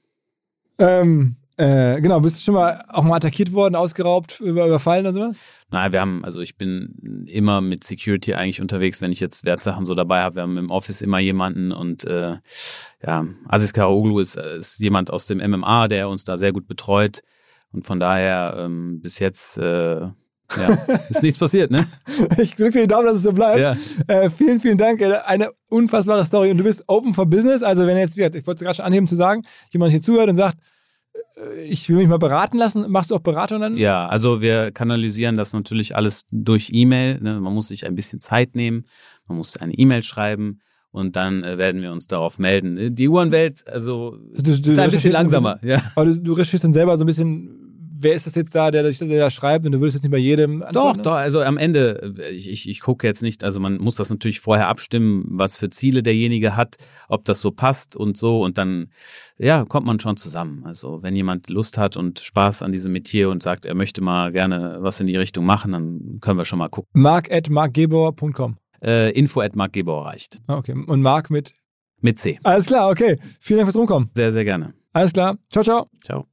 Ähm, 0.78 1.36
äh, 1.58 2.01
genau, 2.01 2.20
bist 2.20 2.38
du 2.38 2.41
schon 2.41 2.56
mal 2.56 2.84
auch 2.89 3.04
mal 3.04 3.18
attackiert 3.18 3.54
worden, 3.54 3.76
ausgeraubt, 3.76 4.39
über, 4.39 4.66
überfallen 4.66 5.06
oder 5.06 5.14
sowas? 5.14 5.43
Naja, 5.70 5.91
wir 5.91 6.01
haben, 6.01 6.26
also 6.26 6.41
ich 6.41 6.58
bin 6.58 7.26
immer 7.28 7.62
mit 7.62 7.84
Security 7.84 8.34
eigentlich 8.34 8.62
unterwegs, 8.62 9.01
wenn 9.01 9.12
ich 9.12 9.20
jetzt 9.20 9.45
Wertsachen 9.45 9.86
so 9.86 9.93
dabei 9.95 10.22
habe. 10.22 10.36
Wir 10.36 10.41
haben 10.43 10.58
im 10.58 10.72
Office 10.72 11.01
immer 11.01 11.20
jemanden 11.20 11.72
und 11.72 12.06
äh, 12.06 12.38
ja, 13.06 13.26
Aziz 13.47 13.74
Karaoglu 13.74 14.20
ist, 14.20 14.36
äh, 14.36 14.58
ist 14.58 14.80
jemand 14.80 15.12
aus 15.12 15.28
dem 15.28 15.38
MMA, 15.38 15.88
der 15.88 16.10
uns 16.10 16.24
da 16.24 16.38
sehr 16.38 16.54
gut 16.54 16.68
betreut. 16.68 17.22
Und 17.72 17.86
von 17.86 17.99
daher 17.99 18.56
ähm, 18.60 19.01
bis 19.01 19.20
jetzt 19.20 19.58
äh, 19.58 20.01
ja, 20.58 20.78
ist 21.10 21.24
nichts 21.24 21.39
passiert, 21.39 21.72
ne? 21.72 21.86
Ich 22.38 22.56
drücke 22.56 22.72
dir 22.72 22.82
die 22.82 22.88
Daumen, 22.88 23.06
dass 23.06 23.18
es 23.18 23.24
so 23.24 23.32
bleibt. 23.32 23.60
Ja. 23.60 23.76
Äh, 24.08 24.30
vielen, 24.30 24.60
vielen 24.60 24.78
Dank. 24.78 25.01
Äh, 25.01 25.18
Eine 25.26 25.49
unfassbare 25.70 26.24
Story. 26.26 26.51
Und 26.51 26.58
du 26.58 26.64
bist 26.64 26.84
open 26.88 27.14
for 27.14 27.26
business. 27.26 27.64
Also, 27.64 27.88
wenn 27.88 27.97
jetzt, 27.97 28.18
ich 28.18 28.24
wollte 28.24 28.51
es 28.51 28.60
gerade 28.62 28.76
schon 28.76 28.86
anheben 28.86 29.08
zu 29.08 29.16
sagen, 29.16 29.43
jemand 29.72 29.91
hier 29.91 30.01
zuhört 30.01 30.30
und 30.30 30.36
sagt, 30.36 30.58
ich 31.66 31.90
will 31.90 31.98
mich 31.98 32.08
mal 32.08 32.18
beraten 32.20 32.58
lassen, 32.58 32.86
machst 32.90 33.12
du 33.12 33.16
auch 33.16 33.20
Beratung 33.22 33.62
dann? 33.62 33.78
Ja, 33.78 34.08
also 34.08 34.42
wir 34.42 34.72
kanalisieren 34.72 35.36
das 35.38 35.54
natürlich 35.54 35.96
alles 35.96 36.26
durch 36.32 36.70
E-Mail. 36.74 37.20
Ne? 37.22 37.40
Man 37.40 37.54
muss 37.54 37.68
sich 37.70 37.86
ein 37.86 37.96
bisschen 37.96 38.20
Zeit 38.20 38.56
nehmen, 38.56 38.84
man 39.28 39.38
muss 39.38 39.58
eine 39.58 39.74
E-Mail 39.74 40.04
schreiben 40.04 40.60
und 40.92 41.16
dann 41.16 41.44
äh, 41.44 41.58
werden 41.58 41.82
wir 41.82 41.92
uns 41.92 42.06
darauf 42.08 42.38
melden. 42.40 42.94
Die 42.94 43.10
Uhrenwelt, 43.10 43.68
also 43.68 44.18
Du- 44.36 44.42
du 44.44 44.52
ist 44.52 44.58
ein 44.58 44.62
bisschen 44.62 44.80
recherchierst 44.80 45.06
ein 45.06 45.12
langsamer. 45.12 45.60
Ja. 45.64 45.82
Aber 45.96 46.06
du, 46.06 46.20
du 46.20 46.34
recherchierst 46.34 46.66
dann 46.66 46.74
selber 46.74 46.98
so 46.98 47.04
ein 47.04 47.08
bisschen, 47.08 47.62
wer 48.04 48.14
ist 48.14 48.26
das 48.28 48.36
jetzt 48.36 48.54
da, 48.54 48.70
der, 48.72 48.84
der, 48.84 48.91
der 48.91 49.20
da 49.20 49.30
schreibt 49.32 49.66
und 49.66 49.72
du 49.72 49.80
würdest 49.80 49.95
jetzt 49.95 50.04
nicht 50.04 50.12
bei 50.12 50.18
jedem 50.18 50.60
Doch, 50.60 50.68
antworten? 50.68 50.97
ne? 50.99 51.04
doch, 51.04 51.14
also 51.14 51.41
am 51.41 51.58
Ende, 51.58 52.14
ich, 52.32 52.49
ich, 52.49 52.70
ich 52.70 52.80
gucke 52.82 53.08
jetzt 53.08 53.24
nicht, 53.24 53.43
also 53.43 53.60
man 53.60 53.78
muss 53.78 53.95
das 53.95 54.10
natürlich 54.10 54.39
vorher 54.39 54.68
abstimmen, 54.68 55.26
was 55.30 55.58
für 55.58 55.70
Ziele 55.70 56.04
derjenige 56.04 56.56
hat, 56.56 56.76
ob 57.10 57.26
das 57.26 57.39
so 57.39 57.51
passt 57.51 57.95
und 57.95 58.18
so 58.18 58.41
und 58.43 58.58
dann, 58.58 58.89
ja, 59.38 59.66
kommt 59.66 59.86
man 59.88 59.99
schon 59.99 60.18
zusammen. 60.18 60.64
Also 60.66 61.01
wenn 61.01 61.16
jemand 61.16 61.49
Lust 61.49 61.78
hat 61.78 61.97
und 61.97 62.20
Spaß 62.20 62.62
an 62.62 62.72
diesem 62.72 62.91
Metier 62.91 63.30
und 63.30 63.41
sagt, 63.41 63.66
er 63.66 63.76
möchte 63.76 64.01
mal 64.01 64.32
gerne 64.32 64.78
was 64.82 64.99
in 64.99 65.08
die 65.08 65.16
Richtung 65.18 65.45
machen, 65.45 65.72
dann 65.72 66.18
können 66.22 66.38
wir 66.38 66.45
schon 66.45 66.60
mal 66.60 66.70
gucken. 66.70 66.89
Mark 66.93 67.32
at 67.32 67.49
markgebauer.com. 67.49 68.56
Äh, 68.84 69.12
info 69.12 69.39
at 69.41 69.56
Mark 69.56 69.72
Gebauer 69.74 70.06
reicht. 70.08 70.39
Ah, 70.47 70.58
Okay. 70.58 70.74
Und 70.88 71.01
Mark 71.01 71.30
mit. 71.30 71.54
Mit 72.01 72.20
C. 72.20 72.38
Alles 72.43 72.66
klar, 72.66 72.89
okay. 72.89 73.18
Vielen 73.39 73.60
Dank 73.60 73.68
fürs 73.70 73.78
Rumkommen. 73.78 74.10
Sehr, 74.14 74.34
sehr 74.34 74.43
gerne. 74.43 74.74
Alles 74.91 75.14
klar. 75.14 75.38
Ciao, 75.49 75.64
ciao. 75.64 75.88
Ciao. 76.04 76.33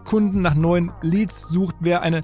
Kunden, 0.05 0.41
nach 0.41 0.55
neuen 0.55 0.91
Leads 1.01 1.41
sucht, 1.49 1.75
wer 1.79 2.01
eine 2.01 2.23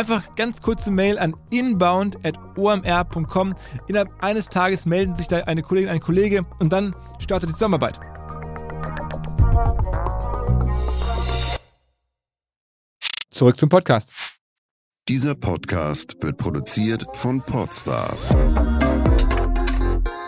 Einfach 0.00 0.34
ganz 0.34 0.62
kurze 0.62 0.90
Mail 0.90 1.18
an 1.18 1.36
inbound.omr.com. 1.50 3.54
Innerhalb 3.86 4.24
eines 4.24 4.48
Tages 4.48 4.86
melden 4.86 5.14
sich 5.14 5.28
da 5.28 5.40
eine 5.40 5.60
Kollegin, 5.60 5.90
ein 5.90 6.00
Kollege 6.00 6.46
und 6.58 6.72
dann 6.72 6.96
startet 7.18 7.50
die 7.50 7.52
Zusammenarbeit. 7.52 8.00
Zurück 13.28 13.60
zum 13.60 13.68
Podcast. 13.68 14.38
Dieser 15.06 15.34
Podcast 15.34 16.16
wird 16.22 16.38
produziert 16.38 17.04
von 17.12 17.42
Podstars 17.42 18.30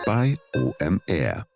bei 0.05 0.37
OMR. 0.55 1.47